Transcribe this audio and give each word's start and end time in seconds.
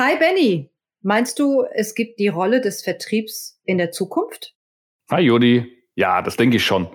Hi 0.00 0.16
Benny, 0.16 0.70
meinst 1.02 1.40
du, 1.40 1.64
es 1.74 1.96
gibt 1.96 2.20
die 2.20 2.28
Rolle 2.28 2.60
des 2.60 2.82
Vertriebs 2.82 3.60
in 3.64 3.78
der 3.78 3.90
Zukunft? 3.90 4.54
Hi 5.10 5.22
Jodi, 5.22 5.66
ja, 5.96 6.22
das 6.22 6.36
denke 6.36 6.58
ich 6.58 6.64
schon. 6.64 6.88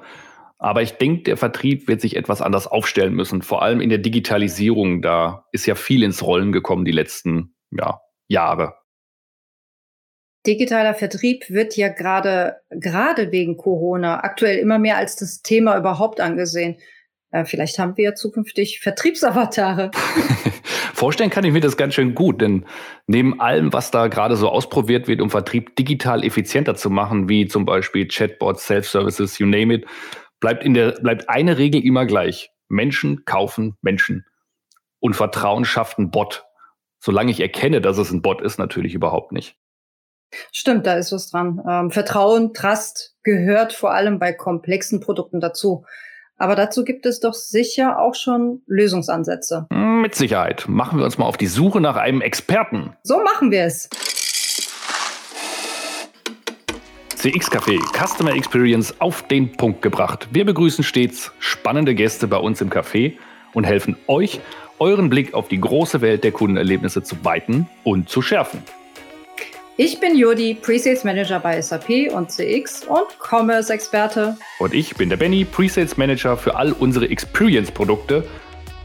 Aber 0.57 0.81
ich 0.83 0.93
denke, 0.93 1.23
der 1.23 1.35
Vertrieb 1.35 1.89
wird 1.89 1.99
sich 1.99 2.15
etwas 2.15 2.41
anders 2.41 2.65
aufstellen 2.65 3.13
müssen, 3.13 3.41
vor 3.41 3.61
allem 3.61 3.81
in 3.81 3.89
der 3.89 3.97
Digitalisierung. 3.97 5.01
Da 5.01 5.45
ist 5.51 5.65
ja 5.65 5.75
viel 5.75 6.01
ins 6.01 6.23
Rollen 6.23 6.53
gekommen 6.53 6.85
die 6.85 6.93
letzten 6.93 7.53
ja, 7.71 7.99
Jahre. 8.29 8.75
Digitaler 10.47 10.93
Vertrieb 10.93 11.49
wird 11.49 11.75
ja 11.75 11.89
gerade, 11.89 12.61
gerade 12.69 13.33
wegen 13.33 13.57
Corona 13.57 14.23
aktuell 14.23 14.59
immer 14.59 14.79
mehr 14.79 14.95
als 14.95 15.17
das 15.17 15.41
Thema 15.41 15.77
überhaupt 15.77 16.21
angesehen. 16.21 16.77
Äh, 17.31 17.43
vielleicht 17.43 17.79
haben 17.79 17.97
wir 17.97 18.05
ja 18.05 18.15
zukünftig 18.15 18.79
Vertriebsavatare. 18.79 19.91
Vorstellen 20.93 21.31
kann 21.31 21.43
ich 21.43 21.51
mir 21.51 21.59
das 21.59 21.75
ganz 21.75 21.95
schön 21.95 22.13
gut, 22.13 22.39
denn 22.39 22.65
neben 23.07 23.41
allem, 23.41 23.73
was 23.73 23.89
da 23.89 24.07
gerade 24.07 24.35
so 24.35 24.47
ausprobiert 24.47 25.07
wird, 25.07 25.21
um 25.21 25.31
Vertrieb 25.31 25.75
digital 25.75 26.23
effizienter 26.23 26.75
zu 26.75 26.91
machen, 26.91 27.27
wie 27.27 27.47
zum 27.47 27.65
Beispiel 27.65 28.07
Chatbots, 28.07 28.67
Self-Services, 28.67 29.39
you 29.39 29.47
name 29.47 29.73
it, 29.73 29.87
bleibt, 30.39 30.63
in 30.63 30.75
der, 30.75 30.91
bleibt 30.91 31.29
eine 31.29 31.57
Regel 31.57 31.83
immer 31.83 32.05
gleich. 32.05 32.51
Menschen 32.69 33.25
kaufen 33.25 33.75
Menschen. 33.81 34.25
Und 34.99 35.15
Vertrauen 35.15 35.65
schafft 35.65 35.97
ein 35.97 36.11
Bot. 36.11 36.45
Solange 36.99 37.31
ich 37.31 37.39
erkenne, 37.39 37.81
dass 37.81 37.97
es 37.97 38.11
ein 38.11 38.21
Bot 38.21 38.41
ist, 38.41 38.59
natürlich 38.59 38.93
überhaupt 38.93 39.31
nicht. 39.31 39.57
Stimmt, 40.51 40.85
da 40.85 40.93
ist 40.93 41.11
was 41.11 41.29
dran. 41.29 41.61
Ähm, 41.67 41.91
Vertrauen, 41.91 42.53
Trust 42.53 43.15
gehört 43.23 43.73
vor 43.73 43.93
allem 43.93 44.19
bei 44.19 44.31
komplexen 44.31 44.99
Produkten 44.99 45.39
dazu. 45.39 45.85
Aber 46.37 46.55
dazu 46.55 46.83
gibt 46.83 47.05
es 47.05 47.19
doch 47.19 47.33
sicher 47.33 47.99
auch 47.99 48.15
schon 48.15 48.61
Lösungsansätze. 48.67 49.67
Hm, 49.71 50.01
mit 50.01 50.15
Sicherheit. 50.15 50.65
Machen 50.67 50.97
wir 50.97 51.05
uns 51.05 51.17
mal 51.17 51.25
auf 51.25 51.37
die 51.37 51.47
Suche 51.47 51.79
nach 51.79 51.95
einem 51.95 52.21
Experten. 52.21 52.93
So 53.03 53.21
machen 53.23 53.51
wir 53.51 53.63
es. 53.63 53.89
CX 57.15 57.49
Café 57.49 57.79
Customer 57.97 58.33
Experience 58.33 58.99
auf 58.99 59.25
den 59.27 59.53
Punkt 59.53 59.81
gebracht. 59.81 60.27
Wir 60.31 60.43
begrüßen 60.43 60.83
stets 60.83 61.31
spannende 61.39 61.95
Gäste 61.95 62.27
bei 62.27 62.37
uns 62.37 62.59
im 62.59 62.69
Café 62.69 63.13
und 63.53 63.63
helfen 63.63 63.95
euch, 64.07 64.41
euren 64.79 65.09
Blick 65.09 65.33
auf 65.33 65.47
die 65.47 65.61
große 65.61 66.01
Welt 66.01 66.25
der 66.25 66.33
Kundenerlebnisse 66.33 67.01
zu 67.01 67.23
weiten 67.23 67.69
und 67.85 68.09
zu 68.09 68.21
schärfen. 68.21 68.61
Ich 69.75 69.99
bin 69.99 70.15
Jodi, 70.15 70.53
Presales 70.53 71.03
Manager 71.03 71.39
bei 71.39 71.59
SAP 71.59 72.11
und 72.13 72.29
CX 72.29 72.83
und 72.83 73.07
Commerce-Experte. 73.17 74.37
Und 74.59 74.71
ich 74.71 74.95
bin 74.95 75.09
der 75.09 75.17
Benny, 75.17 75.45
Presales 75.45 75.97
Manager 75.97 76.37
für 76.37 76.55
all 76.55 76.73
unsere 76.73 77.09
Experience-Produkte, 77.09 78.23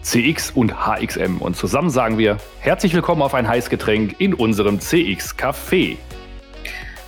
CX 0.01 0.53
und 0.53 0.73
HXM. 0.87 1.43
Und 1.43 1.59
zusammen 1.59 1.91
sagen 1.91 2.17
wir 2.17 2.39
herzlich 2.61 2.95
willkommen 2.95 3.21
auf 3.21 3.35
ein 3.35 3.47
Heißgetränk 3.47 4.19
in 4.19 4.33
unserem 4.33 4.81
CX 4.81 5.37
Café. 5.37 5.99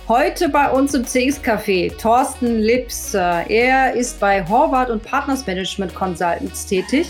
Heute 0.07 0.49
bei 0.49 0.69
uns 0.69 0.93
im 0.93 1.03
CX 1.03 1.41
Café 1.43 1.91
Thorsten 1.97 2.59
Lips. 2.59 3.15
Er 3.15 3.93
ist 3.95 4.19
bei 4.19 4.47
Horvath 4.47 4.91
und 4.91 5.01
Partners 5.01 5.47
Management 5.47 5.95
Consultants 5.95 6.67
tätig 6.67 7.07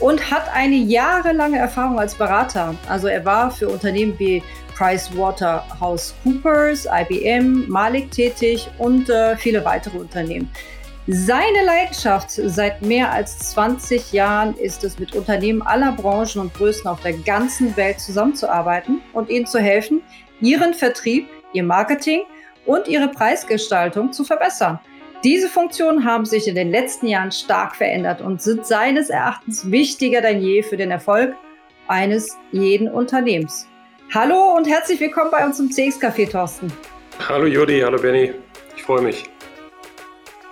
und 0.00 0.32
hat 0.32 0.52
eine 0.52 0.74
jahrelange 0.74 1.58
Erfahrung 1.58 2.00
als 2.00 2.16
Berater. 2.16 2.74
Also 2.88 3.06
er 3.06 3.24
war 3.24 3.52
für 3.52 3.68
Unternehmen 3.68 4.18
wie 4.18 4.42
PricewaterhouseCoopers, 4.78 6.86
IBM, 6.86 7.68
Malik 7.68 8.12
tätig 8.12 8.70
und 8.78 9.10
äh, 9.10 9.36
viele 9.36 9.64
weitere 9.64 9.98
Unternehmen. 9.98 10.48
Seine 11.08 11.64
Leidenschaft 11.64 12.30
seit 12.30 12.82
mehr 12.82 13.10
als 13.10 13.38
20 13.38 14.12
Jahren 14.12 14.54
ist 14.56 14.84
es, 14.84 14.98
mit 14.98 15.16
Unternehmen 15.16 15.62
aller 15.62 15.92
Branchen 15.92 16.42
und 16.42 16.52
Größen 16.54 16.86
auf 16.86 17.00
der 17.00 17.14
ganzen 17.14 17.74
Welt 17.78 17.98
zusammenzuarbeiten 17.98 19.00
und 19.14 19.30
ihnen 19.30 19.46
zu 19.46 19.58
helfen, 19.58 20.02
ihren 20.40 20.74
Vertrieb, 20.74 21.26
ihr 21.54 21.64
Marketing 21.64 22.24
und 22.66 22.88
ihre 22.88 23.08
Preisgestaltung 23.08 24.12
zu 24.12 24.22
verbessern. 24.22 24.78
Diese 25.24 25.48
Funktionen 25.48 26.04
haben 26.04 26.26
sich 26.26 26.46
in 26.46 26.54
den 26.54 26.70
letzten 26.70 27.08
Jahren 27.08 27.32
stark 27.32 27.74
verändert 27.74 28.20
und 28.20 28.42
sind 28.42 28.66
seines 28.66 29.10
Erachtens 29.10 29.70
wichtiger 29.70 30.20
denn 30.20 30.40
je 30.40 30.62
für 30.62 30.76
den 30.76 30.90
Erfolg 30.90 31.34
eines 31.88 32.36
jeden 32.52 32.86
Unternehmens. 32.86 33.66
Hallo 34.14 34.54
und 34.56 34.66
herzlich 34.66 34.98
willkommen 35.00 35.30
bei 35.30 35.44
uns 35.44 35.60
im 35.60 35.70
CX 35.70 36.00
Café, 36.00 36.30
Thorsten. 36.30 36.72
Hallo 37.28 37.44
Jodi, 37.44 37.80
hallo 37.80 38.00
Benny. 38.00 38.32
Ich 38.74 38.82
freue 38.82 39.02
mich. 39.02 39.24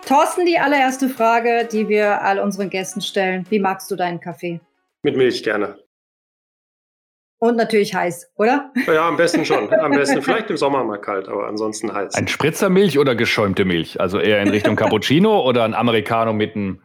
Thorsten, 0.06 0.44
die 0.44 0.58
allererste 0.58 1.08
Frage, 1.08 1.66
die 1.72 1.88
wir 1.88 2.20
all 2.20 2.38
unseren 2.38 2.68
Gästen 2.68 3.00
stellen. 3.00 3.46
Wie 3.48 3.58
magst 3.58 3.90
du 3.90 3.96
deinen 3.96 4.20
Kaffee? 4.20 4.60
Mit 5.02 5.16
Milch 5.16 5.42
gerne. 5.42 5.78
Und 7.38 7.56
natürlich 7.56 7.94
heiß, 7.94 8.30
oder? 8.36 8.72
Ja, 8.86 9.08
am 9.08 9.16
besten 9.16 9.46
schon. 9.46 9.72
Am 9.80 9.92
besten 9.92 10.20
vielleicht 10.20 10.50
im 10.50 10.58
Sommer 10.58 10.84
mal 10.84 11.00
kalt, 11.00 11.26
aber 11.26 11.46
ansonsten 11.46 11.94
heiß. 11.94 12.14
Ein 12.14 12.28
Spritzermilch 12.28 12.98
oder 12.98 13.14
geschäumte 13.14 13.64
Milch? 13.64 13.98
Also 13.98 14.18
eher 14.18 14.42
in 14.42 14.50
Richtung 14.50 14.76
Cappuccino 14.76 15.40
oder 15.48 15.64
ein 15.64 15.72
Americano 15.72 16.34
mit 16.34 16.56
einem 16.56 16.82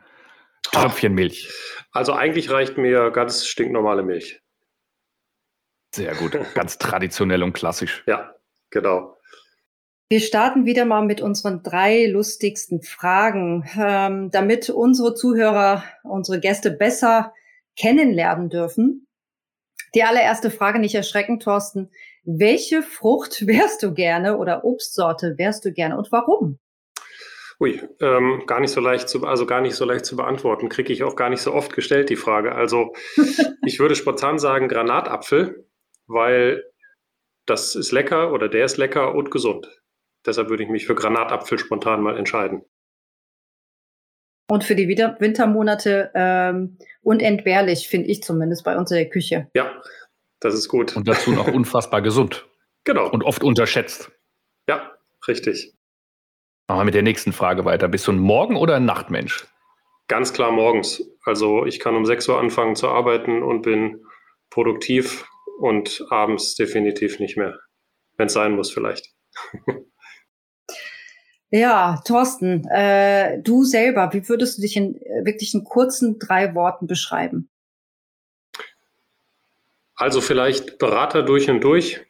Tröpfchen 0.63 1.15
Milch? 1.15 1.51
Also 1.91 2.13
eigentlich 2.13 2.49
reicht 2.49 2.77
mir 2.77 3.11
ganz 3.11 3.45
stinknormale 3.45 4.03
Milch. 4.03 4.41
Sehr 5.94 6.16
gut, 6.16 6.38
ganz 6.53 6.78
traditionell 6.78 7.44
und 7.44 7.53
klassisch. 7.53 8.03
Ja, 8.07 8.35
genau. 8.69 9.18
Wir 10.09 10.19
starten 10.19 10.66
wieder 10.66 10.85
mal 10.85 11.06
mit 11.06 11.22
unseren 11.22 11.63
drei 11.63 12.06
lustigsten 12.06 12.81
Fragen, 12.81 13.66
ähm, 13.78 14.29
damit 14.31 14.69
unsere 14.69 15.16
Zuhörer, 15.16 15.84
unsere 16.03 16.40
Gäste 16.40 16.72
besser 16.72 17.34
kennenlernen 17.78 18.50
dürfen. 18.50 19.07
Die 19.96 20.03
allererste 20.03 20.52
Frage, 20.52 20.79
nicht 20.79 20.96
erschrecken, 20.96 21.40
Thorsten. 21.40 21.91
Welche 22.23 22.81
Frucht 22.81 23.47
wärst 23.47 23.84
du 23.84 23.94
gerne 23.94 24.38
oder 24.38 24.63
Obstsorte 24.63 25.35
wärst 25.38 25.66
du 25.66 25.72
gerne 25.72 25.97
und 25.97 26.12
warum? 26.12 26.59
Ui, 27.59 27.79
ähm, 28.00 28.44
gar 28.47 28.59
nicht 28.59 28.72
so 28.72 28.81
leicht 28.81 29.08
zu, 29.08 29.25
also 29.25 29.46
gar 29.46 29.62
nicht 29.62 29.75
so 29.75 29.85
leicht 29.85 30.06
zu 30.06 30.16
beantworten. 30.16 30.68
Kriege 30.68 30.91
ich 30.91 31.03
auch 31.03 31.16
gar 31.16 31.29
nicht 31.29 31.41
so 31.41 31.53
oft 31.53 31.73
gestellt 31.73 32.09
die 32.09 32.16
Frage. 32.16 32.56
Also 32.56 32.94
ich 33.66 33.79
würde 33.79 33.96
spontan 33.96 34.40
sagen 34.40 34.68
Granatapfel, 34.68 35.68
weil 36.11 36.63
das 37.45 37.75
ist 37.75 37.91
lecker 37.91 38.31
oder 38.31 38.47
der 38.49 38.66
ist 38.66 38.77
lecker 38.77 39.16
und 39.16 39.31
gesund. 39.31 39.67
Deshalb 40.25 40.49
würde 40.49 40.63
ich 40.63 40.69
mich 40.69 40.85
für 40.85 40.95
Granatapfel 40.95 41.57
spontan 41.57 42.01
mal 42.01 42.17
entscheiden. 42.17 42.63
Und 44.47 44.63
für 44.63 44.75
die 44.75 44.88
Wintermonate 44.88 46.11
ähm, 46.13 46.77
unentbehrlich, 47.01 47.88
finde 47.88 48.09
ich 48.09 48.22
zumindest 48.22 48.63
bei 48.63 48.77
uns 48.77 48.91
in 48.91 48.97
der 48.97 49.09
Küche. 49.09 49.49
Ja, 49.53 49.81
das 50.41 50.53
ist 50.53 50.67
gut. 50.67 50.95
Und 50.95 51.07
dazu 51.07 51.31
noch 51.31 51.47
unfassbar 51.53 52.01
gesund. 52.01 52.47
Genau. 52.83 53.09
Und 53.09 53.23
oft 53.23 53.43
unterschätzt. 53.43 54.11
Ja, 54.67 54.91
richtig. 55.28 55.73
Machen 56.67 56.81
wir 56.81 56.85
mit 56.85 56.95
der 56.95 57.03
nächsten 57.03 57.31
Frage 57.31 57.66
weiter. 57.66 57.88
Bist 57.88 58.07
du 58.07 58.11
ein 58.11 58.19
Morgen- 58.19 58.57
oder 58.57 58.75
ein 58.75 58.85
Nachtmensch? 58.85 59.45
Ganz 60.07 60.33
klar 60.33 60.51
morgens. 60.51 61.01
Also 61.23 61.66
ich 61.66 61.79
kann 61.79 61.95
um 61.95 62.05
6 62.05 62.28
Uhr 62.28 62.39
anfangen 62.39 62.75
zu 62.75 62.89
arbeiten 62.89 63.43
und 63.43 63.61
bin 63.61 64.03
produktiv 64.49 65.25
und 65.61 66.03
abends 66.09 66.55
definitiv 66.55 67.19
nicht 67.19 67.38
mehr. 67.38 67.59
Wenn 68.17 68.27
es 68.27 68.33
sein 68.33 68.55
muss, 68.55 68.72
vielleicht. 68.72 69.13
ja, 71.51 72.01
Thorsten, 72.05 72.66
äh, 72.67 73.41
du 73.41 73.63
selber, 73.63 74.09
wie 74.13 74.27
würdest 74.27 74.57
du 74.57 74.61
dich 74.63 74.75
in 74.75 74.95
äh, 74.95 75.25
wirklich 75.25 75.53
in 75.53 75.63
kurzen 75.63 76.19
drei 76.19 76.55
Worten 76.55 76.88
beschreiben? 76.88 77.49
Also 79.95 80.19
vielleicht 80.19 80.79
Berater 80.79 81.23
durch 81.23 81.49
und 81.49 81.63
durch. 81.63 82.01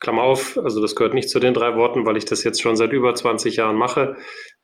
Klammer 0.00 0.22
auf, 0.22 0.58
also 0.58 0.80
das 0.80 0.94
gehört 0.94 1.14
nicht 1.14 1.30
zu 1.30 1.40
den 1.40 1.54
drei 1.54 1.76
Worten, 1.76 2.06
weil 2.06 2.16
ich 2.16 2.24
das 2.24 2.44
jetzt 2.44 2.60
schon 2.60 2.76
seit 2.76 2.92
über 2.92 3.14
20 3.14 3.56
Jahren 3.56 3.76
mache 3.76 4.16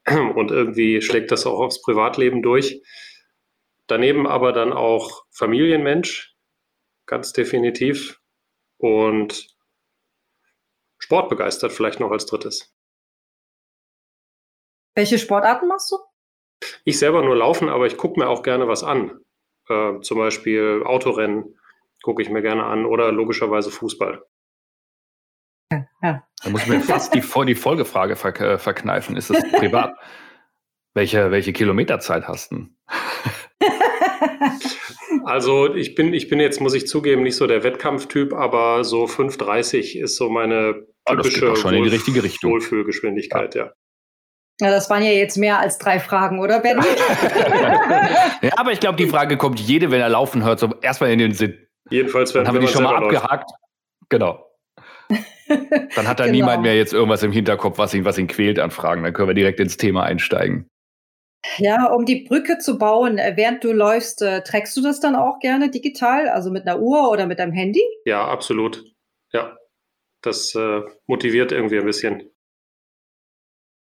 und 0.34 0.50
irgendwie 0.50 1.00
schlägt 1.00 1.30
das 1.30 1.46
auch 1.46 1.60
aufs 1.60 1.82
Privatleben 1.82 2.42
durch. 2.42 2.82
Daneben 3.86 4.26
aber 4.26 4.52
dann 4.52 4.72
auch 4.72 5.24
Familienmensch, 5.30 6.33
ganz 7.06 7.32
definitiv. 7.32 8.20
Und 8.78 9.56
sportbegeistert 10.98 11.72
vielleicht 11.72 12.00
noch 12.00 12.10
als 12.10 12.26
drittes. 12.26 12.74
Welche 14.94 15.18
Sportarten 15.18 15.68
machst 15.68 15.92
du? 15.92 15.98
Ich 16.84 16.98
selber 16.98 17.22
nur 17.22 17.36
laufen, 17.36 17.68
aber 17.68 17.86
ich 17.86 17.96
gucke 17.96 18.18
mir 18.18 18.28
auch 18.28 18.42
gerne 18.42 18.68
was 18.68 18.84
an. 18.84 19.20
Äh, 19.68 20.00
zum 20.00 20.18
Beispiel 20.18 20.82
Autorennen 20.84 21.58
gucke 22.02 22.22
ich 22.22 22.30
mir 22.30 22.42
gerne 22.42 22.64
an 22.64 22.86
oder 22.86 23.12
logischerweise 23.12 23.70
Fußball. 23.70 24.24
Ja. 26.02 26.26
Da 26.42 26.50
muss 26.50 26.66
mir 26.66 26.80
fast 26.80 27.14
die, 27.14 27.20
die 27.20 27.54
Folgefrage 27.54 28.16
ver 28.16 28.58
verkneifen. 28.58 29.16
Ist 29.16 29.30
es 29.30 29.42
privat? 29.52 29.96
welche, 30.94 31.30
welche 31.30 31.52
Kilometerzeit 31.52 32.26
hast 32.26 32.52
du? 32.52 32.68
Also 35.24 35.74
ich 35.74 35.94
bin, 35.94 36.12
ich 36.12 36.28
bin 36.28 36.40
jetzt, 36.40 36.60
muss 36.60 36.74
ich 36.74 36.86
zugeben, 36.86 37.22
nicht 37.22 37.36
so 37.36 37.46
der 37.46 37.62
Wettkampftyp, 37.62 38.32
aber 38.32 38.84
so 38.84 39.04
5,30 39.04 39.98
ist 39.98 40.16
so 40.16 40.28
meine 40.28 40.86
ah, 41.04 41.16
typische 41.16 41.56
schon 41.56 41.74
in 41.74 41.84
die 41.84 41.90
richtige 41.90 42.22
Richtung. 42.22 42.52
Wohlfühlgeschwindigkeit, 42.52 43.54
ja. 43.54 43.72
ja. 44.60 44.70
das 44.70 44.90
waren 44.90 45.02
ja 45.02 45.10
jetzt 45.10 45.36
mehr 45.36 45.58
als 45.58 45.78
drei 45.78 45.98
Fragen, 45.98 46.40
oder 46.40 46.60
Ben? 46.60 46.78
ja, 48.42 48.50
aber 48.56 48.72
ich 48.72 48.80
glaube, 48.80 48.96
die 48.96 49.06
Frage 49.06 49.36
kommt 49.36 49.60
jede, 49.60 49.90
wenn 49.90 50.00
er 50.00 50.10
laufen 50.10 50.44
hört, 50.44 50.60
so 50.60 50.74
erstmal 50.82 51.10
in 51.10 51.18
den 51.18 51.32
Sinn. 51.32 51.58
Jedenfalls, 51.90 52.34
wenn, 52.34 52.44
Dann 52.44 52.48
haben 52.48 52.60
wir 52.60 52.66
die 52.66 52.72
schon 52.72 52.84
mal 52.84 52.96
abgehakt. 52.96 53.50
Genau. 54.08 54.46
Dann 55.48 56.08
hat 56.08 56.20
da 56.20 56.24
genau. 56.24 56.36
niemand 56.36 56.62
mehr 56.62 56.76
jetzt 56.76 56.92
irgendwas 56.92 57.22
im 57.22 57.32
Hinterkopf, 57.32 57.78
was 57.78 57.94
ihn, 57.94 58.04
was 58.04 58.18
ihn 58.18 58.26
quält 58.26 58.58
an 58.58 58.70
Fragen. 58.70 59.02
Dann 59.02 59.12
können 59.12 59.28
wir 59.28 59.34
direkt 59.34 59.60
ins 59.60 59.76
Thema 59.76 60.04
einsteigen. 60.04 60.68
Ja, 61.58 61.86
um 61.92 62.04
die 62.04 62.24
Brücke 62.24 62.58
zu 62.58 62.78
bauen, 62.78 63.18
äh, 63.18 63.34
während 63.36 63.64
du 63.64 63.72
läufst, 63.72 64.22
äh, 64.22 64.42
trägst 64.42 64.76
du 64.76 64.82
das 64.82 65.00
dann 65.00 65.16
auch 65.16 65.38
gerne 65.38 65.70
digital, 65.70 66.28
also 66.28 66.50
mit 66.50 66.66
einer 66.66 66.80
Uhr 66.80 67.10
oder 67.10 67.26
mit 67.26 67.38
deinem 67.38 67.52
Handy? 67.52 67.82
Ja, 68.04 68.26
absolut. 68.26 68.84
Ja, 69.32 69.56
das 70.22 70.54
äh, 70.54 70.80
motiviert 71.06 71.52
irgendwie 71.52 71.78
ein 71.78 71.86
bisschen. 71.86 72.30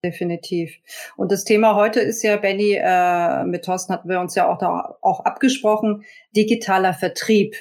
Definitiv. 0.03 0.77
Und 1.17 1.31
das 1.31 1.43
Thema 1.43 1.75
heute 1.75 1.99
ist 1.99 2.23
ja, 2.23 2.37
Benny, 2.37 2.77
äh, 2.79 3.43
mit 3.43 3.65
Thorsten 3.65 3.91
hatten 3.91 4.07
wir 4.07 4.21
uns 4.21 4.33
ja 4.33 4.47
auch 4.47 4.57
da 4.57 4.97
auch 5.01 5.25
abgesprochen, 5.25 6.05
digitaler 6.33 6.93
Vertrieb. 6.93 7.55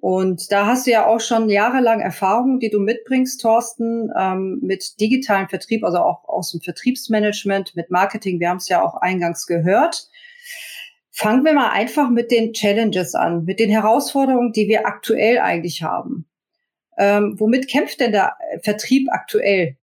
Und 0.00 0.52
da 0.52 0.66
hast 0.66 0.86
du 0.86 0.92
ja 0.92 1.06
auch 1.06 1.20
schon 1.20 1.48
jahrelang 1.48 2.00
Erfahrung, 2.00 2.60
die 2.60 2.70
du 2.70 2.78
mitbringst, 2.78 3.40
Thorsten, 3.40 4.10
ähm, 4.16 4.58
mit 4.62 5.00
digitalen 5.00 5.48
Vertrieb, 5.48 5.84
also 5.84 5.98
auch 5.98 6.28
aus 6.28 6.52
dem 6.52 6.60
Vertriebsmanagement, 6.60 7.74
mit 7.74 7.90
Marketing. 7.90 8.38
Wir 8.38 8.50
haben 8.50 8.58
es 8.58 8.68
ja 8.68 8.82
auch 8.82 8.94
eingangs 8.96 9.46
gehört. 9.46 10.08
Fangen 11.10 11.44
wir 11.44 11.52
mal 11.52 11.70
einfach 11.70 12.10
mit 12.10 12.30
den 12.30 12.52
Challenges 12.52 13.14
an, 13.14 13.44
mit 13.44 13.58
den 13.58 13.70
Herausforderungen, 13.70 14.52
die 14.52 14.68
wir 14.68 14.86
aktuell 14.86 15.38
eigentlich 15.38 15.82
haben. 15.82 16.26
Ähm, 16.96 17.34
womit 17.38 17.68
kämpft 17.68 18.00
denn 18.00 18.12
der 18.12 18.36
Vertrieb 18.62 19.08
aktuell? 19.10 19.76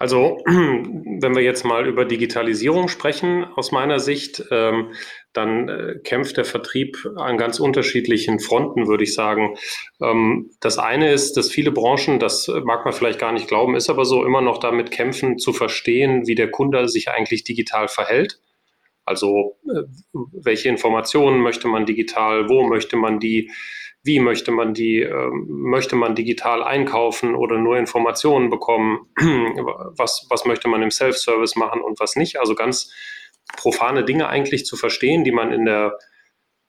Also, 0.00 0.38
wenn 0.46 1.36
wir 1.36 1.42
jetzt 1.42 1.66
mal 1.66 1.86
über 1.86 2.06
Digitalisierung 2.06 2.88
sprechen, 2.88 3.44
aus 3.44 3.70
meiner 3.70 4.00
Sicht, 4.00 4.42
ähm, 4.50 4.94
dann 5.34 5.68
äh, 5.68 5.98
kämpft 6.02 6.38
der 6.38 6.46
Vertrieb 6.46 7.06
an 7.16 7.36
ganz 7.36 7.60
unterschiedlichen 7.60 8.40
Fronten, 8.40 8.88
würde 8.88 9.04
ich 9.04 9.12
sagen. 9.12 9.58
Ähm, 10.00 10.52
das 10.60 10.78
eine 10.78 11.12
ist, 11.12 11.36
dass 11.36 11.50
viele 11.50 11.70
Branchen, 11.70 12.18
das 12.18 12.48
mag 12.64 12.86
man 12.86 12.94
vielleicht 12.94 13.18
gar 13.18 13.32
nicht 13.32 13.46
glauben, 13.46 13.76
ist 13.76 13.90
aber 13.90 14.06
so, 14.06 14.24
immer 14.24 14.40
noch 14.40 14.56
damit 14.56 14.90
kämpfen, 14.90 15.36
zu 15.36 15.52
verstehen, 15.52 16.26
wie 16.26 16.34
der 16.34 16.50
Kunde 16.50 16.88
sich 16.88 17.10
eigentlich 17.10 17.44
digital 17.44 17.86
verhält. 17.86 18.40
Also, 19.04 19.58
äh, 19.68 19.82
welche 20.32 20.70
Informationen 20.70 21.40
möchte 21.42 21.68
man 21.68 21.84
digital, 21.84 22.48
wo 22.48 22.66
möchte 22.66 22.96
man 22.96 23.20
die 23.20 23.50
wie 24.02 24.18
möchte 24.18 24.50
man 24.50 24.72
die, 24.72 25.02
äh, 25.02 25.30
möchte 25.46 25.94
man 25.94 26.14
digital 26.14 26.62
einkaufen 26.62 27.34
oder 27.34 27.58
nur 27.58 27.76
Informationen 27.76 28.48
bekommen, 28.48 29.06
was, 29.96 30.26
was 30.30 30.46
möchte 30.46 30.68
man 30.68 30.82
im 30.82 30.90
Self-Service 30.90 31.56
machen 31.56 31.82
und 31.82 32.00
was 32.00 32.16
nicht. 32.16 32.40
Also 32.40 32.54
ganz 32.54 32.92
profane 33.56 34.04
Dinge 34.04 34.28
eigentlich 34.28 34.64
zu 34.64 34.76
verstehen, 34.76 35.24
die 35.24 35.32
man 35.32 35.52
in 35.52 35.66
der, 35.66 35.98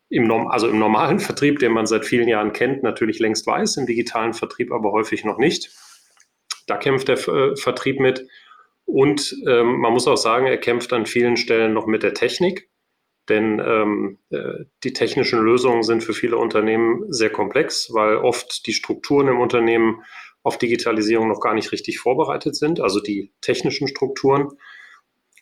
im, 0.10 0.30
also 0.48 0.68
im 0.68 0.80
normalen 0.80 1.20
Vertrieb, 1.22 1.60
den 1.60 1.72
man 1.72 1.86
seit 1.86 2.06
vielen 2.06 2.28
Jahren 2.28 2.52
kennt, 2.52 2.84
natürlich 2.84 3.20
längst 3.20 3.48
weiß, 3.48 3.78
im 3.78 3.86
digitalen 3.86 4.34
Vertrieb 4.34 4.72
aber 4.72 4.92
häufig 4.92 5.24
noch 5.24 5.38
nicht. 5.38 5.72
Da 6.68 6.78
kämpft 6.78 7.08
der 7.08 7.18
äh, 7.28 7.56
Vertrieb 7.56 8.00
mit. 8.00 8.28
Und 8.86 9.34
ähm, 9.48 9.78
man 9.80 9.94
muss 9.94 10.08
auch 10.08 10.18
sagen, 10.18 10.48
er 10.48 10.58
kämpft 10.58 10.92
an 10.92 11.06
vielen 11.06 11.38
Stellen 11.38 11.74
noch 11.74 11.86
mit 11.86 12.04
der 12.04 12.14
Technik. 12.14 12.71
Denn 13.32 13.62
ähm, 13.66 14.18
äh, 14.30 14.66
die 14.84 14.92
technischen 14.92 15.40
Lösungen 15.40 15.84
sind 15.84 16.04
für 16.04 16.12
viele 16.12 16.36
Unternehmen 16.36 17.06
sehr 17.14 17.30
komplex, 17.30 17.94
weil 17.94 18.18
oft 18.18 18.68
die 18.68 18.74
Strukturen 18.74 19.30
im 19.30 19.40
Unternehmen 19.40 20.04
auf 20.44 20.58
Digitalisierung 20.58 21.30
noch 21.30 21.40
gar 21.40 21.54
nicht 21.54 21.72
richtig 21.72 21.98
vorbereitet 22.00 22.58
sind, 22.58 22.82
also 22.82 23.00
die 23.00 23.32
technischen 23.40 23.88
Strukturen. 23.88 24.50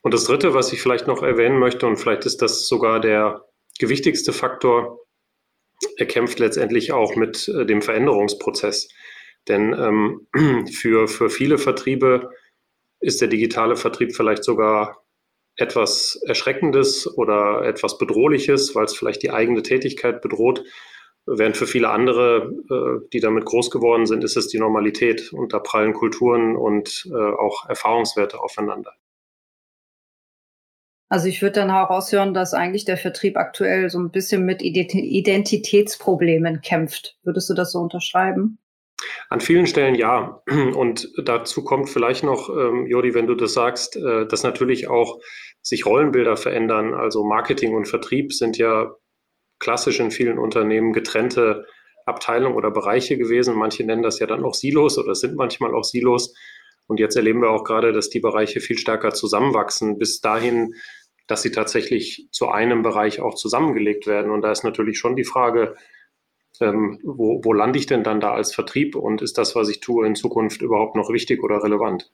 Und 0.03 0.13
das 0.13 0.25
Dritte, 0.25 0.53
was 0.53 0.71
ich 0.71 0.83
vielleicht 0.83 1.07
noch 1.07 1.23
erwähnen 1.23 1.57
möchte, 1.57 1.87
und 1.87 1.97
vielleicht 1.97 2.27
ist 2.27 2.43
das 2.43 2.67
sogar 2.67 2.99
der 2.99 3.43
gewichtigste 3.79 4.33
Faktor, 4.33 4.99
er 5.97 6.05
kämpft 6.05 6.37
letztendlich 6.37 6.91
auch 6.91 7.15
mit 7.15 7.47
äh, 7.47 7.65
dem 7.65 7.81
Veränderungsprozess. 7.81 8.87
Denn 9.47 9.73
ähm, 9.73 10.67
für, 10.71 11.07
für 11.07 11.31
viele 11.31 11.57
Vertriebe 11.57 12.29
ist 12.99 13.19
der 13.19 13.29
digitale 13.29 13.75
Vertrieb 13.75 14.15
vielleicht 14.15 14.43
sogar 14.43 15.03
etwas 15.59 16.21
Erschreckendes 16.25 17.05
oder 17.17 17.65
etwas 17.65 17.97
Bedrohliches, 17.97 18.75
weil 18.75 18.85
es 18.85 18.95
vielleicht 18.95 19.23
die 19.23 19.31
eigene 19.31 19.61
Tätigkeit 19.61 20.21
bedroht. 20.21 20.63
Während 21.25 21.57
für 21.57 21.67
viele 21.67 21.89
andere, 21.89 22.53
äh, 22.69 23.07
die 23.13 23.19
damit 23.19 23.45
groß 23.45 23.69
geworden 23.69 24.05
sind, 24.05 24.23
ist 24.23 24.37
es 24.37 24.47
die 24.47 24.57
Normalität 24.57 25.33
und 25.33 25.53
da 25.53 25.59
prallen 25.59 25.93
Kulturen 25.93 26.55
und 26.55 27.07
äh, 27.11 27.15
auch 27.15 27.69
Erfahrungswerte 27.69 28.39
aufeinander. 28.39 28.93
Also 31.09 31.27
ich 31.27 31.41
würde 31.41 31.59
dann 31.59 31.71
heraushören, 31.71 32.35
dass 32.35 32.53
eigentlich 32.53 32.85
der 32.85 32.97
Vertrieb 32.97 33.35
aktuell 33.35 33.89
so 33.89 33.99
ein 33.99 34.11
bisschen 34.11 34.45
mit 34.45 34.61
Identitätsproblemen 34.61 36.61
kämpft. 36.61 37.17
Würdest 37.23 37.49
du 37.49 37.55
das 37.55 37.71
so 37.71 37.79
unterschreiben? 37.79 38.59
An 39.29 39.41
vielen 39.41 39.67
Stellen 39.67 39.95
ja. 39.95 40.41
Und 40.75 41.09
dazu 41.23 41.63
kommt 41.63 41.89
vielleicht 41.89 42.23
noch, 42.23 42.49
ähm, 42.49 42.87
Jodi, 42.87 43.13
wenn 43.13 43.27
du 43.27 43.35
das 43.35 43.53
sagst, 43.53 43.95
äh, 43.95 44.25
dass 44.27 44.43
natürlich 44.43 44.89
auch 44.89 45.19
sich 45.61 45.85
Rollenbilder 45.85 46.37
verändern. 46.37 46.93
Also 46.93 47.23
Marketing 47.23 47.75
und 47.75 47.87
Vertrieb 47.87 48.33
sind 48.33 48.57
ja 48.57 48.95
klassisch 49.59 49.99
in 49.99 50.11
vielen 50.11 50.39
Unternehmen 50.39 50.93
getrennte 50.93 51.65
Abteilungen 52.05 52.55
oder 52.55 52.71
Bereiche 52.71 53.17
gewesen. 53.17 53.55
Manche 53.55 53.83
nennen 53.83 54.03
das 54.03 54.19
ja 54.19 54.27
dann 54.27 54.43
auch 54.43 54.53
Silos 54.53 54.97
oder 54.97 55.15
sind 55.15 55.35
manchmal 55.35 55.75
auch 55.75 55.83
Silos. 55.83 56.33
Und 56.87 56.99
jetzt 56.99 57.15
erleben 57.15 57.41
wir 57.41 57.51
auch 57.51 57.63
gerade, 57.63 57.93
dass 57.93 58.09
die 58.09 58.19
Bereiche 58.19 58.61
viel 58.61 58.77
stärker 58.77 59.13
zusammenwachsen, 59.13 59.99
bis 59.99 60.21
dahin, 60.21 60.73
dass 61.27 61.43
sie 61.43 61.51
tatsächlich 61.51 62.27
zu 62.31 62.49
einem 62.49 62.81
Bereich 62.81 63.21
auch 63.21 63.35
zusammengelegt 63.35 64.07
werden. 64.07 64.31
Und 64.31 64.41
da 64.41 64.51
ist 64.51 64.63
natürlich 64.63 64.97
schon 64.97 65.15
die 65.15 65.23
Frage, 65.23 65.75
ähm, 66.61 66.99
wo, 67.03 67.41
wo 67.43 67.53
lande 67.53 67.79
ich 67.79 67.85
denn 67.85 68.03
dann 68.03 68.19
da 68.19 68.31
als 68.33 68.53
Vertrieb 68.53 68.95
und 68.95 69.21
ist 69.21 69.37
das, 69.37 69.55
was 69.55 69.69
ich 69.69 69.79
tue, 69.79 70.05
in 70.05 70.15
Zukunft 70.15 70.61
überhaupt 70.61 70.95
noch 70.95 71.09
wichtig 71.11 71.43
oder 71.43 71.63
relevant? 71.63 72.11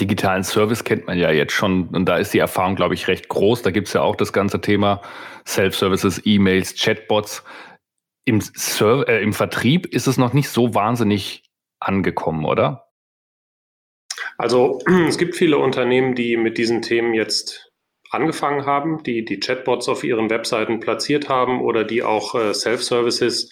digitalen 0.00 0.44
Service 0.44 0.84
kennt 0.84 1.06
man 1.06 1.18
ja 1.18 1.30
jetzt 1.30 1.52
schon 1.52 1.88
und 1.88 2.06
da 2.06 2.16
ist 2.16 2.32
die 2.32 2.38
Erfahrung, 2.38 2.74
glaube 2.74 2.94
ich, 2.94 3.06
recht 3.06 3.28
groß. 3.28 3.62
Da 3.62 3.70
gibt 3.70 3.88
es 3.88 3.94
ja 3.94 4.02
auch 4.02 4.16
das 4.16 4.32
ganze 4.32 4.60
Thema 4.60 5.02
Self-Services, 5.46 6.22
E-Mails, 6.24 6.74
Chatbots. 6.74 7.44
Im, 8.24 8.40
Serv 8.40 9.08
äh, 9.08 9.22
Im 9.22 9.32
Vertrieb 9.32 9.86
ist 9.86 10.06
es 10.06 10.16
noch 10.16 10.32
nicht 10.32 10.48
so 10.48 10.74
wahnsinnig 10.74 11.44
angekommen, 11.80 12.44
oder? 12.44 12.88
Also 14.38 14.80
es 15.08 15.18
gibt 15.18 15.36
viele 15.36 15.58
Unternehmen, 15.58 16.14
die 16.14 16.36
mit 16.36 16.58
diesen 16.58 16.82
Themen 16.82 17.14
jetzt 17.14 17.69
angefangen 18.10 18.66
haben, 18.66 19.02
die 19.02 19.24
die 19.24 19.40
Chatbots 19.40 19.88
auf 19.88 20.04
ihren 20.04 20.30
Webseiten 20.30 20.80
platziert 20.80 21.28
haben 21.28 21.60
oder 21.60 21.84
die 21.84 22.02
auch 22.02 22.34
äh, 22.34 22.52
Self-Services 22.52 23.50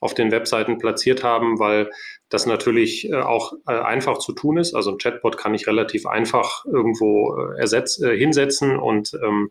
auf 0.00 0.14
den 0.14 0.30
Webseiten 0.30 0.78
platziert 0.78 1.24
haben, 1.24 1.58
weil 1.58 1.90
das 2.28 2.46
natürlich 2.46 3.10
äh, 3.10 3.16
auch 3.16 3.52
äh, 3.66 3.72
einfach 3.72 4.18
zu 4.18 4.32
tun 4.32 4.56
ist. 4.56 4.74
Also 4.74 4.92
ein 4.92 4.98
Chatbot 4.98 5.36
kann 5.36 5.54
ich 5.54 5.66
relativ 5.66 6.06
einfach 6.06 6.64
irgendwo 6.64 7.36
äh, 7.36 7.60
ersetz, 7.60 8.00
äh, 8.00 8.16
hinsetzen 8.16 8.78
und 8.78 9.12
ähm, 9.22 9.50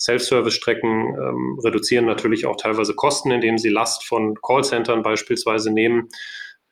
Self-Service-Strecken 0.00 0.90
ähm, 0.90 1.58
reduzieren 1.62 2.06
natürlich 2.06 2.46
auch 2.46 2.56
teilweise 2.56 2.94
Kosten, 2.94 3.30
indem 3.30 3.58
sie 3.58 3.70
Last 3.70 4.04
von 4.06 4.36
Callcentern 4.40 5.02
beispielsweise 5.02 5.72
nehmen. 5.72 6.08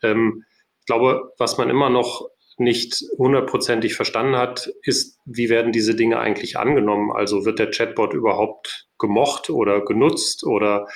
Ähm, 0.02 0.44
ich 0.80 0.86
glaube, 0.86 1.32
was 1.36 1.58
man 1.58 1.68
immer 1.68 1.90
noch 1.90 2.28
nicht 2.58 3.04
hundertprozentig 3.18 3.94
verstanden 3.94 4.36
hat, 4.36 4.72
ist, 4.82 5.18
wie 5.24 5.48
werden 5.50 5.72
diese 5.72 5.94
Dinge 5.94 6.18
eigentlich 6.18 6.56
angenommen? 6.58 7.12
Also 7.12 7.44
wird 7.44 7.58
der 7.58 7.70
Chatbot 7.70 8.14
überhaupt 8.14 8.86
gemocht 8.98 9.50
oder 9.50 9.84
genutzt 9.84 10.44
oder 10.44 10.86